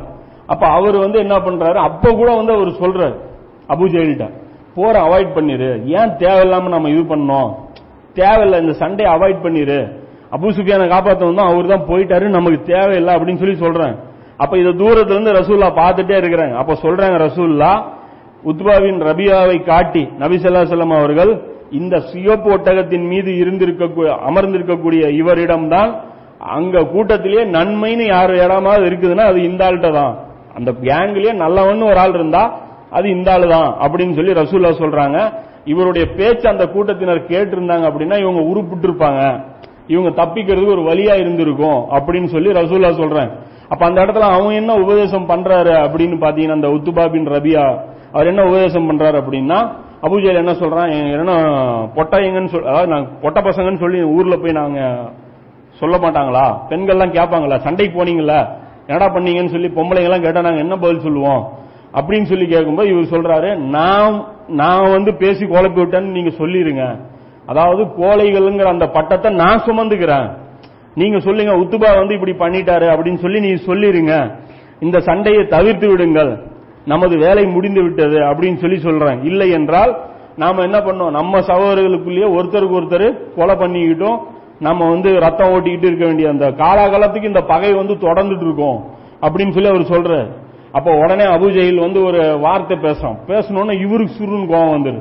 அப்ப 0.53 0.65
அவர் 0.79 0.97
வந்து 1.05 1.19
என்ன 1.25 1.37
பண்றாரு? 1.47 1.79
அப்ப 1.89 2.13
கூட 2.21 2.31
வந்து 2.41 2.53
அவர் 2.57 2.71
சொல்றாரு 2.83 3.17
அபுஜெயில்கிட்ட 3.75 4.27
போற 4.77 4.95
அவாய்ட் 5.07 5.37
பண்ணிரு. 5.37 5.71
ஏன் 5.99 6.13
தேவையில்லாம 6.23 6.71
நம்ம 6.75 6.91
இது 6.95 7.03
பண்ணோம்? 7.13 7.51
தேவையில்லை 8.21 8.59
இந்த 8.65 8.75
சண்டே 8.83 9.05
அவாய்ட் 9.15 9.45
பண்ணிரு. 9.47 9.79
அபு 10.37 10.53
சுஃபியான 10.57 10.87
காப்பாத்தவன் 10.93 11.41
தான் 11.41 11.51
அவர் 11.53 11.73
தான் 11.73 11.87
போயிட்டாரு 11.91 12.27
நமக்கு 12.37 12.59
தேவையில்லை 12.73 13.13
அப்படின்னு 13.17 13.43
சொல்லி 13.43 13.57
சொல்றேன். 13.65 13.95
அப்ப 14.43 14.53
இத 14.63 14.71
தூரத்துல 14.83 15.17
இருந்து 15.17 15.37
ரசூல்லா 15.41 15.69
பார்த்துட்டே 15.83 16.17
இருக்கிறாங்க. 16.21 16.55
அப்ப 16.63 16.73
சொல்றாங்க 16.85 17.19
ரசூல்லா 17.27 17.71
உத்பாவின் 18.51 18.99
ரபியாவை 19.09 19.59
காட்டி 19.71 20.03
நபி 20.23 20.37
ஸல்லல்லாஹு 20.43 20.99
அவர்கள் 21.03 21.33
இந்த 21.79 21.95
சிவப்பு 22.11 22.49
ஒட்டகத்தின் 22.57 23.07
மீது 23.13 23.31
இருந்திருக்க 23.43 24.13
அமர்ந்திருக்கக்கூடிய 24.29 25.03
இவரிடம்தான் 25.21 25.91
அங்க 26.57 26.83
கூட்டத்திலேயே 26.95 27.43
நன்மைன்னு 27.57 28.05
யார் 28.15 28.33
இடமாவது 28.45 28.85
இருக்குதுன்னா 28.89 29.25
அது 29.31 29.39
இந்த 29.49 29.63
ஆள்கிட்ட 29.69 29.91
தான் 30.01 30.15
அந்த 30.57 30.71
கேங்லயே 30.87 31.33
நல்லவன்னு 31.43 31.91
ஒரு 31.93 32.01
ஆள் 32.05 32.17
இருந்தா 32.19 32.43
அது 32.97 33.07
இந்த 33.17 33.29
ஆளு 33.35 33.47
தான் 33.55 33.69
அப்படின்னு 33.85 34.17
சொல்லி 34.19 34.33
ரசூல்லா 34.41 34.71
சொல்றாங்க. 34.83 35.19
இவருடைய 35.73 36.05
பேச்சு 36.19 36.47
அந்த 36.51 36.65
கூட்டத்தினர் 36.75 37.21
கேட்டு 37.31 37.53
இருந்தாங்க 37.57 37.85
அப்படின்னா 37.91 38.17
இவங்க 38.25 38.43
உருப்பிட்டு 38.51 38.87
இருப்பாங்க 38.89 39.23
இவங்க 39.95 40.11
தப்பிக்கிறதுக்கு 40.21 40.77
ஒரு 40.77 40.85
வழியா 40.91 41.15
இருந்திருக்கும் 41.23 41.81
அப்படின்னு 41.97 42.29
சொல்லி 42.35 42.51
ரசூல்லா 42.61 42.91
சொல்றேன். 43.03 43.31
அப்ப 43.73 43.83
அந்த 43.87 43.99
இடத்துல 44.05 44.29
அவன் 44.37 44.59
என்ன 44.61 44.73
உபதேசம் 44.85 45.29
பண்றாரு 45.33 45.75
அப்படின்னு 45.85 46.17
பாத்தீங்கன்னா 46.25 46.59
அந்த 46.59 46.71
உத்துபா 46.77 47.05
பின் 47.15 47.29
ரபியா 47.37 47.65
அவர் 48.15 48.31
என்ன 48.33 48.43
உபதேசம் 48.51 48.89
பண்றாரு 48.91 49.17
அப்படின்னா 49.23 49.59
அபுஜெயல் 50.07 50.41
என்ன 50.43 50.53
சொல்றான் 50.63 50.91
என்ன 51.21 51.33
பொட்டையங்கன்னு 51.97 52.53
சொல் 52.53 52.69
அதாவது 52.71 52.93
நாங்க 52.93 53.09
பொட்ட 53.23 53.39
பசங்கன்னு 53.41 53.83
சொல்லி 53.85 54.01
ஊர்ல 54.17 54.37
போய் 54.43 54.59
நாங்க 54.61 54.81
சொல்ல 55.81 55.97
மாட்டாங்களா? 55.97 56.45
பெண்கள்லாம் 56.71 57.17
கேட்பாங்களா? 57.19 57.57
சண்டைக்கு 57.67 57.95
போனீங்களா 57.99 58.39
என்னடா 58.87 59.15
பண்ணீங்கன்னு 59.15 59.51
சொல்லி 59.51 59.69
பொம்பளைங்க 59.69 60.09
எல்லாம் 60.09 60.23
கேட்டா 60.23 60.41
நாங்க 60.41 60.59
என்ன 60.59 60.77
பதில் 60.77 61.01
சொல்லுவோம்? 61.01 61.53
அப்படின்னு 61.95 62.25
சொல்லி 62.25 62.47
கேட்கும்போது 62.47 62.89
இவர் 62.89 63.13
சொல்றாரு 63.15 63.57
நான் 63.57 64.27
நான் 64.49 64.91
வந்து 64.91 65.15
பேசி 65.15 65.45
குழப்பி 65.45 65.81
விட்டேன்னு 65.83 66.15
நீங்க 66.17 66.31
சொல்லிருங்க. 66.31 67.01
அதாவது 67.47 67.83
கோழைகள்ங்கிற 67.85 68.65
அந்த 68.65 68.89
பட்டத்தை 68.89 69.33
நான் 69.33 69.63
சுமந்துக்கிறேன். 69.67 70.29
நீங்க 70.95 71.19
சொல்லுங்க 71.21 71.53
உத்துபா 71.53 71.99
வந்து 71.99 72.19
இப்படி 72.19 72.33
பண்ணிட்டாரு 72.33 72.87
அப்படின்னு 72.95 73.19
சொல்லி 73.19 73.41
நீ 73.41 73.53
சொல்லிருங்க. 73.53 74.37
இந்த 74.81 75.01
சண்டையை 75.01 75.47
தவிர்த்து 75.47 75.89
விடுங்கள். 75.89 76.43
நமது 76.85 77.19
வேலை 77.19 77.47
முடிந்து 77.47 77.83
விட்டது 77.83 78.19
அப்படின்னு 78.19 78.57
சொல்லி 78.57 78.79
சொல்றேன். 78.79 79.23
இல்லை 79.25 79.51
என்றால் 79.51 79.97
நாம 80.37 80.63
என்ன 80.63 80.79
பண்ணோம்? 80.79 81.11
நம்ம 81.11 81.41
சகோதரர்களுக்குள்ளேயே 81.41 82.27
ஒருத்தருக்கு 82.39 82.79
ஒருத்தர் 82.79 83.07
கொலை 83.37 83.55
பண்ணிக்கிட்டோம். 83.55 84.19
நம்ம 84.59 84.89
வந்து 84.91 85.11
ரத்தம் 85.21 85.53
ஓட்டிக்கிட்டு 85.55 85.89
இருக்க 85.89 86.05
வேண்டிய 86.05 86.29
அந்த 86.29 86.47
காலாகாலத்துக்கு 86.51 87.31
இந்த 87.33 87.43
பகை 87.43 87.73
வந்து 87.75 87.95
தொடர்ந்துட்டு 87.95 88.47
இருக்கும் 88.49 88.79
அப்படின்னு 89.21 89.55
சொல்லி 89.57 89.69
அவர் 89.69 89.93
சொல்றாரு. 89.95 90.29
அப்போ 90.73 90.91
உடனே 91.03 91.25
அபுஜெயில் 91.25 91.79
வந்து 91.81 92.01
ஒரு 92.05 92.39
வார்த்தை 92.39 92.77
பேசுறோம் 92.77 93.19
பேசணும்னா 93.29 93.75
இவருக்கு 93.85 94.17
சுருன்னு 94.19 94.51
கோவம் 94.53 94.75
வந்துரு 94.77 95.01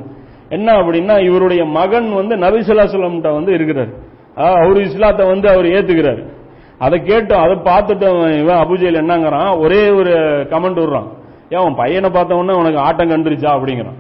என்ன 0.49 0.71
அப்படின்னா 0.79 1.15
இவருடைய 1.29 1.65
மகன் 1.65 2.13
வந்து 2.13 2.35
நபிசுல்லாசலம்கிட்ட 2.35 3.31
வந்து 3.33 3.51
இருக்கிறார். 3.53 3.91
அவர் 4.37 4.79
இஸ்லாத்தை 4.81 5.25
வந்து 5.27 5.47
அவர் 5.49 5.65
ஏத்துக்கிறார். 5.65 6.21
அதை 6.77 6.97
கேட்டோம் 6.99 7.43
அதை 7.45 7.55
பார்த்துட்டு 7.71 8.07
இவன் 8.39 8.61
அபுஜெயில் 8.63 9.01
என்னங்கிறான் 9.01 9.51
ஒரே 9.59 9.89
ஒரு 9.89 10.13
கமெண்ட் 10.53 10.81
விடுறான். 10.81 11.07
ஏன் 11.49 11.63
உன் 11.67 11.75
பையனை 11.75 12.09
பார்த்தவொன்னே 12.09 12.55
உனக்கு 12.61 12.79
ஆட்டம் 12.79 13.11
கண்டுருச்சா 13.11 13.49
அப்படிங்கிறான். 13.57 13.99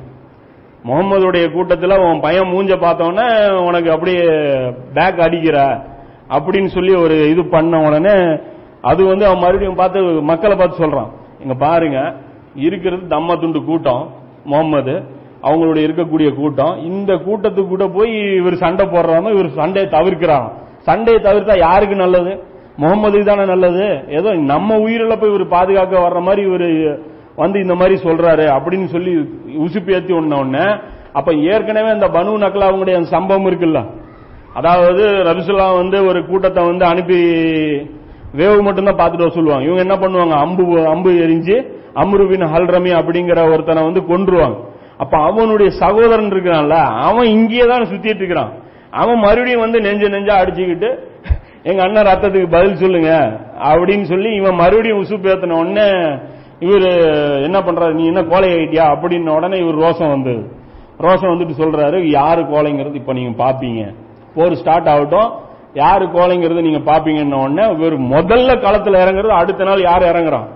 முகமதுடைய 0.87 1.45
கூட்டத்தில் 1.51 2.01
உன் 2.05 2.23
பையன் 2.25 2.51
மூஞ்ச 2.53 2.73
பார்த்தோன்னே 2.85 3.27
உனக்கு 3.67 3.89
அப்படியே 3.91 4.25
பேக் 4.93 5.23
அடிக்கிற 5.25 5.57
அப்படின்னு 6.35 6.69
சொல்லி 6.75 6.93
ஒரு 7.03 7.15
இது 7.29 7.43
பண்ண 7.45 7.79
உடனே 7.87 8.15
அது 8.81 9.01
வந்து 9.05 9.25
அவன் 9.25 9.43
மறுபடியும் 9.43 9.79
பார்த்து 9.81 9.99
மக்களை 10.31 10.55
பார்த்து 10.57 10.83
சொல்றான். 10.85 11.11
இங்க 11.41 11.55
பாருங்க 11.65 11.99
இருக்கிறது 12.55 13.03
தம்ம 13.09 13.39
துண்டு 13.39 13.59
கூட்டம் 13.63 14.03
முகமது 14.45 14.95
அவங்களுடைய 15.47 15.85
இருக்கக்கூடிய 15.87 16.29
கூட்டம். 16.35 16.75
இந்த 16.89 17.13
கூட்டத்துக்கு 17.25 17.67
கூட 17.67 17.87
போய் 17.87 18.13
இவர் 18.41 18.61
சண்டை 18.63 18.85
போடுறாம 18.85 19.31
இவர் 19.35 19.49
சண்டையை 19.59 19.87
தவிர்க்கிறான். 19.91 20.47
சண்டையை 20.87 21.19
தவிர்த்தா 21.23 21.55
யாருக்கு 21.59 21.95
நல்லது? 21.95 22.33
முகமதுக்கு 22.81 23.23
தானே 23.23 23.45
நல்லது? 23.45 23.85
ஏதோ 24.09 24.29
நம்ம 24.51 24.77
உயிரிழப்பை 24.85 25.27
இவர் 25.33 25.47
பாதுகாக்க 25.47 25.99
வர்ற 26.07 26.21
மாதிரி 26.21 26.41
இவர் 26.49 26.67
வந்து 27.41 27.57
இந்த 27.63 27.75
மாதிரி 27.79 27.95
சொல்றாரு 28.07 28.45
அப்படின்னு 28.55 28.87
சொல்லி 28.95 29.13
உசுப்பு 29.65 29.93
ஏத்தி 29.97 30.13
ஒண்ண 30.19 30.39
உடனே 30.43 30.65
அப்ப 31.19 31.29
ஏற்கனவே 31.51 31.89
அந்த 31.95 32.07
பனு 32.15 32.31
நக்கலா 32.43 32.69
அவங்களுடைய 32.69 32.95
அந்த 32.99 33.09
சம்பவம் 33.17 33.47
இருக்குல்ல? 33.49 33.81
அதாவது 34.59 35.03
ரபிசுல்லா 35.27 35.67
வந்து 35.81 35.97
ஒரு 36.09 36.19
கூட்டத்தை 36.29 36.61
வந்து 36.69 36.85
அனுப்பி 36.91 37.19
வேவு 38.39 38.59
மட்டும்தான் 38.65 38.99
பார்த்துட்டு 38.99 39.35
சொல்லுவாங்க. 39.37 39.65
இவங்க 39.67 39.81
என்ன 39.85 39.95
பண்ணுவாங்க? 40.03 40.35
அம்பு 40.45 40.63
அம்பு 40.93 41.11
எரிஞ்சு 41.25 41.57
அம்ருபின் 42.03 42.45
ஹல்ரமி 42.53 42.91
அப்படிங்கிற 42.99 43.41
ஒருத்தனை 43.53 43.81
வந்து 43.87 44.01
கொன்றுவாங்க. 44.11 44.57
அப்ப 45.03 45.13
அவனுடைய 45.29 45.69
சகோதரன் 45.81 46.31
இருக்கிறான்ல 46.33 46.77
அவன் 47.07 47.27
இங்கேயே 47.35 47.65
தான் 47.71 47.89
சுத்திட்டு 47.91 48.21
இருக்கிறான். 48.23 48.51
அவன் 49.01 49.19
மறுபடியும் 49.25 49.63
வந்து 49.65 49.79
நெஞ்ச 49.87 50.09
நெஞ்சா 50.15 50.35
அடிச்சுக்கிட்டு 50.41 50.89
எங்க 51.69 51.79
அண்ணன் 51.85 52.07
ரத்தத்துக்கு 52.09 52.49
பதில் 52.55 52.81
சொல்லுங்க 52.83 53.11
அப்படின்னு 53.69 54.05
சொல்லி 54.13 54.29
இவன் 54.39 54.59
மறுபடியும் 54.61 55.01
உசுப்பு 55.03 55.29
ஏத்தின 55.31 55.57
உடனே 55.63 55.87
இவர் 56.65 56.87
என்ன 57.41 57.57
பண்றாரு? 57.59 57.93
நீ 57.93 58.03
என்ன 58.05 58.21
கோலை 58.23 58.49
ஆயிட்டியா? 58.55 58.85
அப்படின்ன 58.93 59.29
உடனே 59.29 59.57
இவர் 59.57 59.81
ரோசம் 59.85 60.13
வந்தது. 60.15 60.41
ரோசம் 60.99 61.31
வந்துட்டு 61.31 61.55
சொல்றாரு 61.61 61.97
யாரு 62.09 62.41
கோலைங்கிறது 62.41 62.95
இப்ப 62.95 63.13
நீங்க 63.13 63.31
பாப்பீங்க. 63.43 63.81
போர் 64.35 64.55
ஸ்டார்ட் 64.55 64.87
ஆகட்டும். 64.87 65.29
யாரு 65.73 66.05
கோலைங்கிறது 66.05 66.61
நீங்க 66.61 66.81
பாப்பீங்கன்ன 66.91 67.39
உடனே 67.43 67.65
இவர் 67.75 67.95
முதல்ல 68.15 68.51
களத்துல 68.65 68.99
இறங்குறது 69.03 69.33
அடுத்த 69.41 69.63
நாள் 69.63 69.81
யார் 69.81 70.03
இறங்குறான்? 70.03 70.47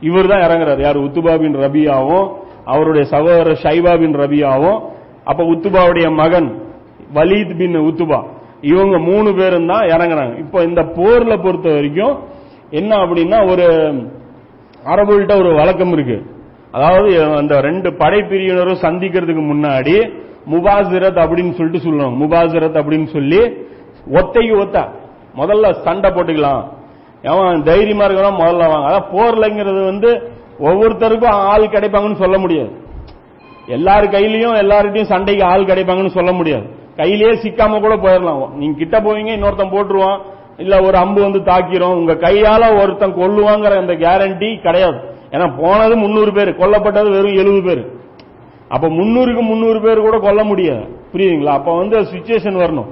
இவர் 0.00 0.28
தான் 0.28 0.44
இறங்குறாரு. 0.46 0.80
யார்? 0.80 0.98
உத்துபா 0.98 1.32
பின் 1.38 1.56
ரபியாவும் 1.56 2.26
அவருடைய 2.64 3.04
சகோதரர் 3.06 3.60
ஷைபா 3.62 3.92
பின் 3.98 4.16
ரபியாவும் 4.16 4.78
அப்ப 5.24 5.40
உத்துபாவுடைய 5.44 6.08
மகன் 6.14 6.48
வலீத் 7.14 7.56
பின் 7.58 7.78
உத்துபா. 7.78 8.20
இவங்க 8.62 8.96
மூணு 8.98 9.34
பேரும் 9.34 9.66
தான் 9.66 9.84
இறங்குறாங்க. 9.86 10.34
இப்போ 10.38 10.58
இந்த 10.62 10.80
போர்ல 10.96 11.34
பொறுத்த 11.42 11.68
வரைக்கும் 11.74 12.14
என்ன 12.70 12.96
அப்படின்னா 12.96 13.38
ஒரு 13.50 13.66
அரபுகிட்ட 14.88 15.36
ஒரு 15.38 15.54
வழக்கம் 15.54 15.92
இருக்கு. 15.92 16.18
அதாவது 16.72 17.32
அந்த 17.34 17.60
ரெண்டு 17.60 17.90
படைப்பிரிவினரும் 17.90 18.82
சந்திக்கிறதுக்கு 18.82 19.42
முன்னாடி 19.52 19.96
முபாசிரத் 20.50 21.20
அப்படின்னு 21.22 21.52
சொல்லிட்டு 21.52 21.86
சொல்லுவாங்க 21.86 22.18
முபாசிரத் 22.24 22.80
அப்படின்னு 22.80 23.06
சொல்லி 23.06 23.38
ஒத்தைக்கு 24.12 24.60
ஒத்த. 24.60 24.88
முதல்ல 25.36 25.72
சண்டை 25.72 26.10
போட்டுக்கலாம். 26.10 26.62
அவன் 27.24 27.62
தைரியமா 27.62 28.04
இருக்கிறோம் 28.04 28.38
முதல்ல 28.38 28.68
வாங்க. 28.68 28.86
அதான் 28.88 29.14
போர்லங்கிறது 29.14 29.84
வந்து 29.84 30.30
ஒவ்வொருத்தருக்கும் 30.58 31.36
ஆள் 31.52 31.66
கிடைப்பாங்கன்னு 31.66 32.14
சொல்ல 32.14 32.38
முடியாது. 32.38 32.70
எல்லார் 33.66 34.04
கையிலயும் 34.04 34.56
எல்லார்கிட்டையும் 34.62 35.10
சண்டைக்கு 35.12 35.44
ஆள் 35.44 35.64
கிடைப்பாங்கன்னு 35.64 36.08
சொல்ல 36.08 36.32
முடியாது. 36.32 36.66
கையிலேயே 36.96 37.42
சிக்காம 37.42 37.80
கூட 37.80 37.96
போயிடலாம். 37.96 38.52
நீங்க 38.52 38.78
கிட்ட 38.78 39.00
போவீங்க 39.00 39.30
இன்னொருத்தன் 39.38 39.74
போட்டுருவான். 39.74 40.20
இல்ல 40.62 40.74
ஒரு 40.86 40.96
அம்பு 41.04 41.20
வந்து 41.26 41.40
தாக்கிறோம் 41.50 41.96
உங்க 42.00 42.14
கையால 42.26 42.62
ஒருத்தன் 42.80 43.18
கொல்லுவாங்கிற 43.20 43.74
அந்த 43.82 43.94
கேரண்டி 44.04 44.48
கிடையாது. 44.66 44.98
ஏன்னா 45.34 45.46
போனது 45.62 45.94
முன்னூறு 46.04 46.30
பேர் 46.36 46.50
கொல்லப்பட்டது 46.60 47.08
வெறும் 47.16 47.40
எழுபது 47.42 47.62
பேர். 47.68 47.82
அப்ப 48.74 48.86
முன்னூறுக்கு 48.98 49.42
முன்னூறு 49.50 49.78
பேர் 49.84 50.06
கூட 50.06 50.16
கொல்ல 50.24 50.40
முடியாது. 50.44 50.86
புரியுதுங்களா? 51.12 51.52
அப்ப 51.58 51.70
வந்து 51.76 51.98
சுச்சுவேஷன் 52.12 52.58
வரணும். 52.62 52.88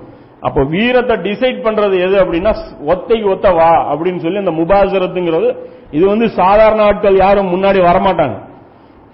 அப்ப 0.47 0.63
வீரத்தை 0.75 1.15
டிசைட் 1.27 1.59
பண்றது 1.67 1.97
எது 2.07 2.17
அப்படின்னா 2.23 2.53
ஒத்தைக்கு 2.93 3.27
ஒத்த 3.35 3.51
வா 3.59 3.71
அப்படின்னு 3.93 4.23
சொல்லி 4.25 4.43
அந்த 4.43 4.55
முபாசரத்துங்கிறது 4.61 5.49
இது 5.97 6.05
வந்து 6.13 6.27
சாதாரண 6.41 6.81
ஆட்கள் 6.91 7.17
யாரும் 7.25 7.53
முன்னாடி 7.55 7.81
வரமாட்டாங்க. 7.89 8.37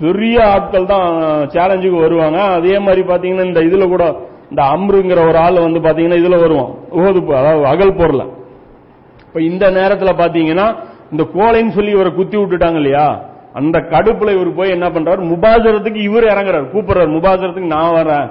பெரிய 0.03 0.37
ஆட்கள் 0.55 0.91
தான் 0.93 1.09
சேலஞ்சுக்கு 1.55 1.99
வருவாங்க. 2.05 2.39
அதே 2.59 2.77
மாதிரி 2.87 3.03
பாத்தீங்கன்னா 3.13 3.49
இந்த 3.51 3.61
இதுல 3.69 3.87
கூட 3.95 4.05
இந்த 4.51 4.63
அம்ருங்கிற 4.75 5.21
ஒரு 5.31 5.39
ஆள் 5.47 5.67
வந்து 5.67 5.81
பாத்தீங்கன்னா 5.87 6.21
இதுல 6.23 6.39
வருவான். 6.45 6.73
அதாவது 7.41 7.67
அகல் 7.73 7.99
பொருளை 8.01 8.27
இப்ப 9.33 9.43
இந்த 9.43 9.71
நேரத்தில் 9.71 10.09
பாத்தீங்கன்னா 10.13 10.65
இந்த 11.11 11.23
கோலைன்னு 11.35 11.73
சொல்லி 11.73 11.91
இவரை 11.91 12.13
குத்தி 12.13 12.37
விட்டுட்டாங்க 12.37 12.75
இல்லையா? 12.75 13.05
அந்த 13.55 13.79
கடுப்புல 13.93 14.31
இவர் 14.31 14.55
போய் 14.55 14.71
என்ன 14.71 14.89
பண்றாரு? 14.89 15.21
முபாசரத்துக்கு 15.31 16.01
இவர் 16.01 16.25
இறங்குறாரு. 16.25 16.67
கூப்பிடுறாரு 16.75 17.11
முபாசரத்துக்கு 17.11 17.75
நான் 17.77 17.95
வரேன் 17.95 18.27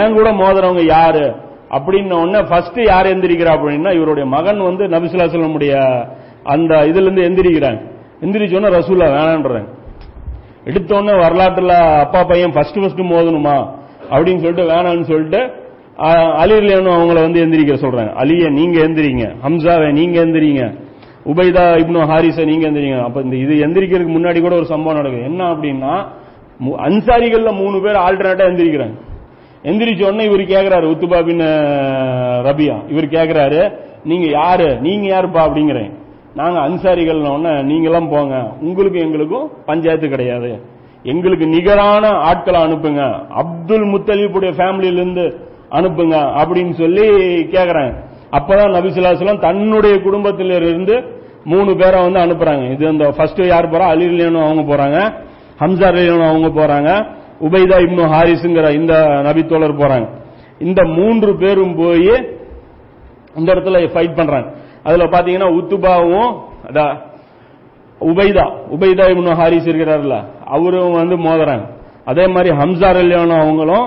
ஏன் 0.00 0.14
கூட 0.14 0.32
மோதுறவங்க 0.32 0.84
யாரு? 0.86 1.24
அப்படின்னு 1.70 2.14
உடனே 2.14 2.42
ஃபர்ஸ்ட் 2.42 2.78
யார் 2.84 3.06
எந்திரிக்கிறா 3.06 3.52
அப்படின்னா 3.54 3.94
இவருடைய 3.94 4.26
மகன் 4.26 4.62
வந்து 4.62 4.84
நபிசுல்லா 4.86 5.28
சொல்லமுடைய 5.32 5.72
அந்த 6.44 6.74
இதுல 6.82 7.06
இருந்து 7.06 7.26
எந்திரிக்கிறாங்க 7.28 7.80
எந்திரிச்சோன்னா 8.22 8.70
ரசூல்லா 8.76 9.08
வேணான்றாங்க 9.16 9.68
எடுத்தோடனே 10.64 11.14
வரலாற்றுல 11.24 11.74
அப்பா 12.00 12.24
பையன் 12.24 12.52
ஃபர்ஸ்ட் 12.52 12.80
ஃபர்ஸ்ட் 12.80 13.02
மோதணுமா? 13.12 13.56
அப்படின்னு 14.10 14.40
சொல்லிட்டு 14.40 14.70
வேணான்னு 14.72 15.02
சொல்லிட்டு 15.02 15.40
அலிர்லேனும் 15.98 16.96
அவங்கள 16.98 17.14
வந்து 17.14 17.46
எந்திரிக்க 17.46 17.76
சொல்றாங்க. 17.76 18.12
அலிய 18.12 18.50
நீங்க 18.50 18.80
எந்திரிங்க. 18.80 19.34
ஹம்சாவை 19.46 19.92
நீங்க 19.92 20.24
எந்திரிங்க. 20.24 20.86
உபைதா 21.26 21.80
இப்னு 21.82 22.02
ஹாரிஸை 22.06 22.44
நீங்க 22.46 22.68
எந்திரிங்க. 22.68 23.02
அப்ப 23.02 23.20
இந்த 23.20 23.36
இது 23.36 23.66
எந்திரிக்கிறதுக்கு 23.66 24.16
முன்னாடி 24.16 24.40
கூட 24.40 24.54
ஒரு 24.54 24.64
சம்பவம் 24.64 25.02
நடக்குது. 25.02 25.24
என்ன 25.24 25.52
அப்படின்னா 25.52 26.06
அன்சாரிகள்ல 26.60 27.54
மூணு 27.56 27.80
பேர் 27.80 27.94
ஆல்டர்னேட்டா 27.94 28.50
எந்திரிக்கிறாங்க. 28.50 28.94
எந்திரிச்ச 29.62 30.02
உடனே 30.02 30.24
இவர் 30.24 30.40
கேக்குறாரு 30.40 30.86
உத்துபா 30.86 31.24
பின் 31.26 31.40
ரபியா. 32.48 32.90
இவர் 32.90 33.04
கேக்குறாரு 33.04 33.72
நீங்க 34.04 34.26
யாரு? 34.30 34.80
நீங்க 34.80 35.06
யாருப்பா? 35.06 35.48
அப்படிங்கிறேன். 35.48 35.92
நாங்க 36.34 36.60
அன்சாரிகள் 36.60 37.20
நீங்களாம் 37.70 38.10
போங்க. 38.10 38.52
உங்களுக்கும் 38.60 39.02
எங்களுக்கும் 39.02 39.50
பஞ்சாயத்து 39.66 40.08
கிடையாது. 40.08 40.62
எங்களுக்கு 41.02 41.46
நிகரான 41.46 42.08
ஆட்களை 42.08 42.62
அனுப்புங்க. 42.62 43.28
அப்துல் 43.28 43.84
முத்தலீப்புடைய 43.84 44.52
ஃபேமிலியிலிருந்து 44.58 45.46
அனுப்புங்க 45.70 46.16
அப்படின்னு 46.40 46.72
சொல்லி 46.72 47.06
கேக்குறாங்க. 47.54 47.92
அப்பதான் 48.32 48.74
நபிசுல்லாஸ்லாம் 48.76 49.40
தன்னுடைய 49.40 50.00
குடும்பத்திலிருந்து 50.00 50.94
மூணு 51.44 51.76
பேரை 51.76 51.98
வந்து 52.06 52.20
அனுப்புறாங்க. 52.24 52.72
இது 52.72 52.88
அந்த 52.88 53.04
ஃபர்ஸ்ட் 53.16 53.40
யார் 53.42 53.70
போறா? 53.70 53.86
அலிலேனும் 53.92 54.44
அவங்க 54.46 54.62
போறாங்க. 54.70 54.98
ஹம்சா 55.62 55.86
அலிலேனும் 55.90 56.28
அவங்க 56.28 56.48
போறாங்க. 56.60 56.90
உபைதா 57.46 57.76
இப்னு 57.84 58.04
ஹாரிஸுங்கிற 58.14 58.74
இந்த 58.74 58.94
நபித்தோழர் 59.26 59.80
போறாங்க. 59.82 60.08
இந்த 60.58 60.84
மூன்று 60.84 61.36
பேரும் 61.36 61.74
போய் 61.76 62.10
இந்த 63.36 63.54
இடத்துல 63.54 63.80
ஃபைட் 63.94 64.16
பண்றாங்க. 64.16 64.48
அதுல 64.82 65.04
பாத்தீங்கன்னா 65.04 65.48
உத்துபாவும் 65.58 66.30
உபைதா 68.00 68.44
உபைதா 68.74 69.04
இப்னு 69.12 69.32
ஹாரிஸ் 69.34 69.68
இருக்கிறாருல 69.68 70.16
அவரும் 70.44 70.92
வந்து 70.92 71.16
மோதுறாங்க. 71.16 71.66
அதே 72.04 72.26
மாதிரி 72.26 72.56
ஹம்சா 72.56 72.88
அலியானும் 73.02 73.40
அவங்களும் 73.40 73.86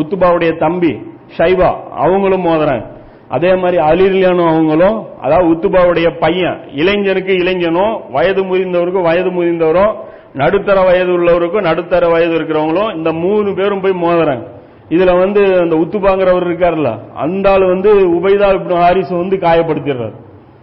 உத்துபாவுடைய 0.00 0.58
தம்பி 0.58 0.92
ஷைபா 1.38 1.70
அவங்களும் 1.90 2.44
மோதுறாங்க. 2.44 2.92
அதே 3.28 3.54
மாதிரி 3.54 3.76
அலிர்லியானும் 3.82 4.48
அவங்களும் 4.48 5.04
அதாவது 5.20 5.48
உத்துபாவுடைய 5.52 6.08
பையன் 6.20 6.60
இளைஞனுக்கு 6.74 7.32
இளைஞனும் 7.34 8.00
வயது 8.10 8.42
முதிர்ந்தவருக்கும் 8.44 9.02
வயது 9.02 9.30
முதிர்ந்தவரும் 9.30 9.94
நடுத்தர 10.34 10.82
வயது 10.82 11.12
உள்ளவருக்கும் 11.18 11.62
நடுத்தர 11.62 12.08
வயது 12.08 12.40
இருக்கிறவங்களும் 12.40 12.96
இந்த 12.96 13.12
மூணு 13.12 13.54
பேரும் 13.54 13.80
போய் 13.80 14.02
மோதுறாங்க. 14.02 14.46
இதுல 14.88 15.18
வந்து 15.18 15.58
அந்த 15.60 15.76
உத்துபாங்கிறவர் 15.76 16.46
இருக்காருல்ல 16.48 16.98
அந்த 17.14 17.50
ஆள் 17.50 17.66
வந்து 17.66 17.90
உபைதா 18.08 18.78
ஹாரிஸ் 18.78 19.10
வந்து 19.10 19.36
காயப்படுத்திடுறாரு. 19.36 20.14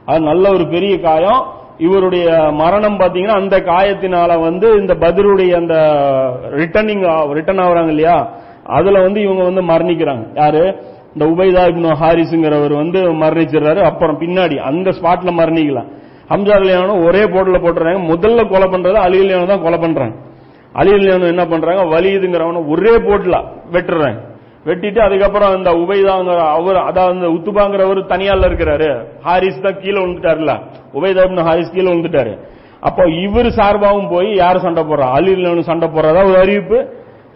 அது 0.06 0.20
நல்ல 0.20 0.50
ஒரு 0.50 0.68
பெரிய 0.68 1.00
காயம். 1.00 1.42
இவருடைய 1.78 2.50
மரணம் 2.52 3.00
பாத்தீங்கன்னா 3.00 3.40
அந்த 3.42 3.58
காயத்தினால 3.58 4.42
வந்து 4.42 4.68
இந்த 4.80 4.94
பதிலுடைய 4.94 5.56
அந்த 5.56 5.76
ரிட்டர்னிங் 6.52 7.32
ரிட்டர்ன் 7.32 7.60
ஆகுறாங்க 7.60 7.88
இல்லையா? 7.88 8.30
அதுல 8.64 9.02
வந்து 9.02 9.22
இவங்க 9.22 9.44
வந்து 9.44 9.62
மரணிக்கிறாங்க. 9.62 10.24
யாரு? 10.36 10.64
இந்த 11.14 11.26
உபைதா 11.26 11.62
இப்னு 11.72 11.92
ஹாரிஸுங்கிறவர் 12.02 12.74
வந்து 12.76 13.00
மரணிச்சிடுறாரு. 13.14 13.82
அப்புறம் 13.82 14.20
பின்னாடி 14.20 14.56
அந்த 14.56 14.90
ஸ்பாட்ல 14.90 15.32
மரணிக்கலாம் 15.40 15.90
ஹம்சா 16.32 16.54
அலியானும் 16.58 17.06
ஒரே 17.08 17.24
போட்டுல 17.24 17.58
போட்டுறாங்க. 17.64 18.02
முதல்ல 18.12 18.50
கொலை 18.50 18.68
பண்றது 18.68 18.94
அலி 18.94 19.46
தான் 19.48 19.62
கொலை 19.62 19.80
பண்றாங்க. 19.80 20.16
அலி 20.74 20.92
அலியானு 20.92 21.26
என்ன 21.28 21.46
பண்றாங்க? 21.46 21.82
வலியுதுங்கிறவன 21.96 22.62
ஒரே 22.68 22.94
போட்டுல 23.08 23.38
வெட்டுறாங்க. 23.72 24.20
வெட்டிட்டு 24.66 25.00
அதுக்கப்புறம் 25.00 25.58
இந்த 25.58 25.72
உபைதாங்கிற 25.72 26.40
அவர் 26.58 26.76
அதாவது 26.76 27.28
உத்துபாங்கிறவர் 27.34 28.00
தனியால 28.14 28.48
இருக்கிறாரு. 28.50 28.90
ஹாரிஸ் 29.22 29.62
தான் 29.62 29.80
கீழே 29.80 30.00
விழுந்துட்டாருல 30.02 30.54
உபைதா 30.94 31.26
இப்னு 31.28 31.48
ஹாரிஸ் 31.50 31.72
கீழே 31.72 31.90
விழுந்துட்டாரு. 31.92 32.34
அப்போ 32.82 33.04
இவர் 33.04 33.46
சார்பாகவும் 33.46 34.10
போய் 34.10 34.36
யார் 34.36 34.60
சண்டை 34.60 34.84
போடுறா? 34.84 35.08
அலி 35.18 35.64
சண்டை 35.64 35.88
போடுறதா 35.88 36.24
ஒரு 36.30 36.38
அறிவிப்பு. 36.38 36.80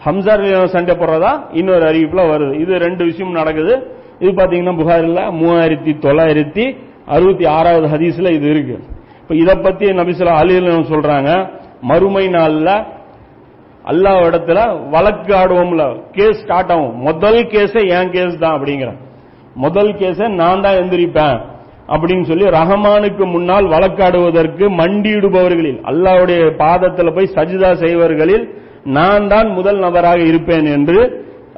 ஹம்சார் 0.01 0.43
சண்டை 0.75 0.93
போடுறதா? 0.95 1.31
இன்னொரு 1.51 1.85
அறிவிப்புல 1.91 2.23
வருது. 2.31 2.53
இது 2.63 2.79
ரெண்டு 2.85 3.03
விஷயம் 3.05 3.37
நடக்குது. 3.39 3.73
இது 4.19 4.31
பாத்தீங்கன்னா 4.31 4.75
புகாரில் 4.81 5.21
மூவாயிரத்தி 5.39 5.91
தொள்ளாயிரத்தி 6.05 6.65
அறுபத்தி 7.15 7.45
ஆறாவது 7.45 7.87
ஹதீஸ்ல 7.93 8.29
இது 8.37 8.47
இருக்கு. 8.49 8.75
இப்ப 9.21 9.35
இதை 9.35 9.55
பத்தி 9.55 9.85
நபிசுல்லா 9.85 10.35
அலில் 10.41 10.69
சொல்றாங்க? 10.91 11.31
மறுமை 11.81 12.25
நாள்ல 12.27 12.69
அல்லாஹ் 13.91 14.21
இடத்துல 14.27 14.59
வழக்கு 14.93 15.31
ஆடுவோம்ல. 15.41 15.83
கேஸ் 16.11 16.39
ஸ்டார்ட் 16.43 16.71
ஆகும். 16.71 16.95
முதல் 17.07 17.41
கேஸே 17.53 17.81
என் 17.97 18.13
கேஸ் 18.15 18.39
தான் 18.43 18.55
அப்படிங்கிற 18.57 18.91
முதல் 19.55 19.91
கேஸை 19.99 20.27
நான் 20.41 20.63
தான் 20.63 20.77
எந்திரிப்பேன் 20.81 21.37
அப்படின்னு 21.93 22.25
சொல்லி 22.29 22.45
ரஹமானுக்கு 22.55 23.23
முன்னால் 23.33 23.67
வழக்காடுவதற்கு 23.73 24.65
மண்டியிடுபவர்களில் 24.79 25.77
அல்லாவுடைய 25.91 26.41
பாதத்தில் 26.63 27.13
போய் 27.15 27.33
சஜிதா 27.35 27.69
செய்வர்களில் 27.83 28.45
நான் 28.85 29.27
தான் 29.27 29.47
முதல் 29.47 29.79
நபராக 29.79 30.19
இருப்பேன் 30.19 30.65
என்று 30.65 30.99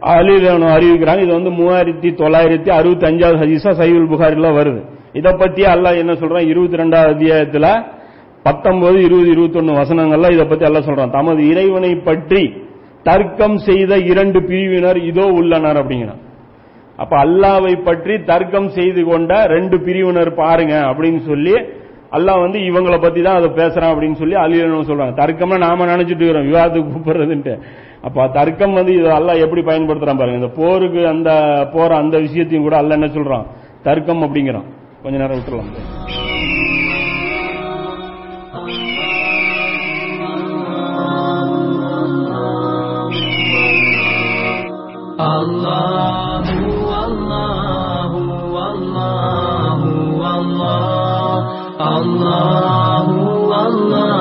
அலிலானு 0.02 0.66
அறிவிக்கிறாங்க. 0.76 1.20
இது 1.20 1.34
வந்து 1.34 1.50
மூவாயிரத்தி 1.50 2.10
தொள்ளாயிரத்தி 2.22 2.70
அறுபத்தி 2.70 3.06
அஞ்சாவது 3.06 3.38
ஹதீஸா 3.44 3.72
சைவுல் 3.80 4.12
புகாரில 4.12 4.52
வருது. 4.60 4.82
இதை 5.14 5.32
பத்தி 5.32 5.64
அல்லாஹ் 5.64 5.98
என்ன 5.98 6.14
சொல்றான்? 6.14 6.48
இருபத்தி 6.48 6.78
ரெண்டாவது 6.78 7.12
அத்தியாயத்துல 7.16 7.68
பத்தொன்பது 8.44 8.98
இருபது 9.02 9.30
இருபத்தி 9.30 9.58
ஒன்னு 9.58 9.80
வசனங்கள்ல 9.80 10.32
இதை 10.32 10.46
பத்தி 10.46 10.66
எல்லாம் 10.66 10.84
சொல்றான். 10.84 11.10
தமது 11.10 11.48
இறைவனை 11.48 11.96
பற்றி 11.96 12.54
தர்க்கம் 13.04 13.58
செய்த 13.58 13.98
இரண்டு 13.98 14.40
பிரிவினர் 14.44 14.98
இதோ 14.98 15.26
உள்ளனர் 15.26 15.78
அப்படிங்கிறான். 15.82 16.22
அப்ப 16.98 17.18
அல்லாவை 17.26 17.84
பற்றி 17.84 18.24
தர்க்கம் 18.24 18.70
செய்து 18.70 19.04
கொண்ட 19.04 19.46
ரெண்டு 19.46 19.80
பிரிவினர் 19.80 20.34
பாருங்க 20.34 20.76
அப்படின்னு 20.90 21.20
சொல்லி 21.20 21.56
அல்லாஹ் 22.12 22.40
வந்து 22.40 22.60
இவங்களை 22.60 23.02
பத்தி 23.02 23.22
தான் 23.22 23.36
அதை 23.36 23.50
பேசுறான் 23.50 23.92
அப்படின்னு 23.94 24.14
சொல்லி 24.14 24.36
அலியலன்னு 24.36 24.90
சொல்றாங்க. 24.90 25.16
தர்க்கம்னா 25.22 25.58
நாம 25.58 25.86
நினைச்சிட்டு 25.86 26.24
இருக்கிறோம் 26.24 26.46
விவாதத்துக்கு 26.46 26.92
கூப்பிடுறதுன்ட்டு. 26.92 27.60
அப்ப 28.02 28.28
தர்க்கம் 28.28 28.74
வந்து 28.74 28.94
இது 28.94 29.08
அல்லாஹ் 29.08 29.40
எப்படி 29.40 29.62
பயன்படுத்துறான் 29.62 30.18
பாருங்க. 30.18 30.40
இந்த 30.40 30.48
போருக்கு 30.48 31.08
அந்த 31.08 31.32
போற 31.74 31.96
அந்த 31.96 32.20
விஷயத்தையும் 32.20 32.64
கூட 32.64 32.78
அல்ல 32.78 32.94
என்ன 32.94 33.06
சொல்றான்? 33.06 33.46
தர்க்கம் 33.84 34.24
அப்படிங்கிறான். 34.24 34.68
கொஞ்ச 35.04 35.18
நேரம் 35.18 35.40
விட்டுலாம் 35.40 35.72
Allah. 45.20 46.37
Allah, 51.98 53.10
Allah. 53.66 54.17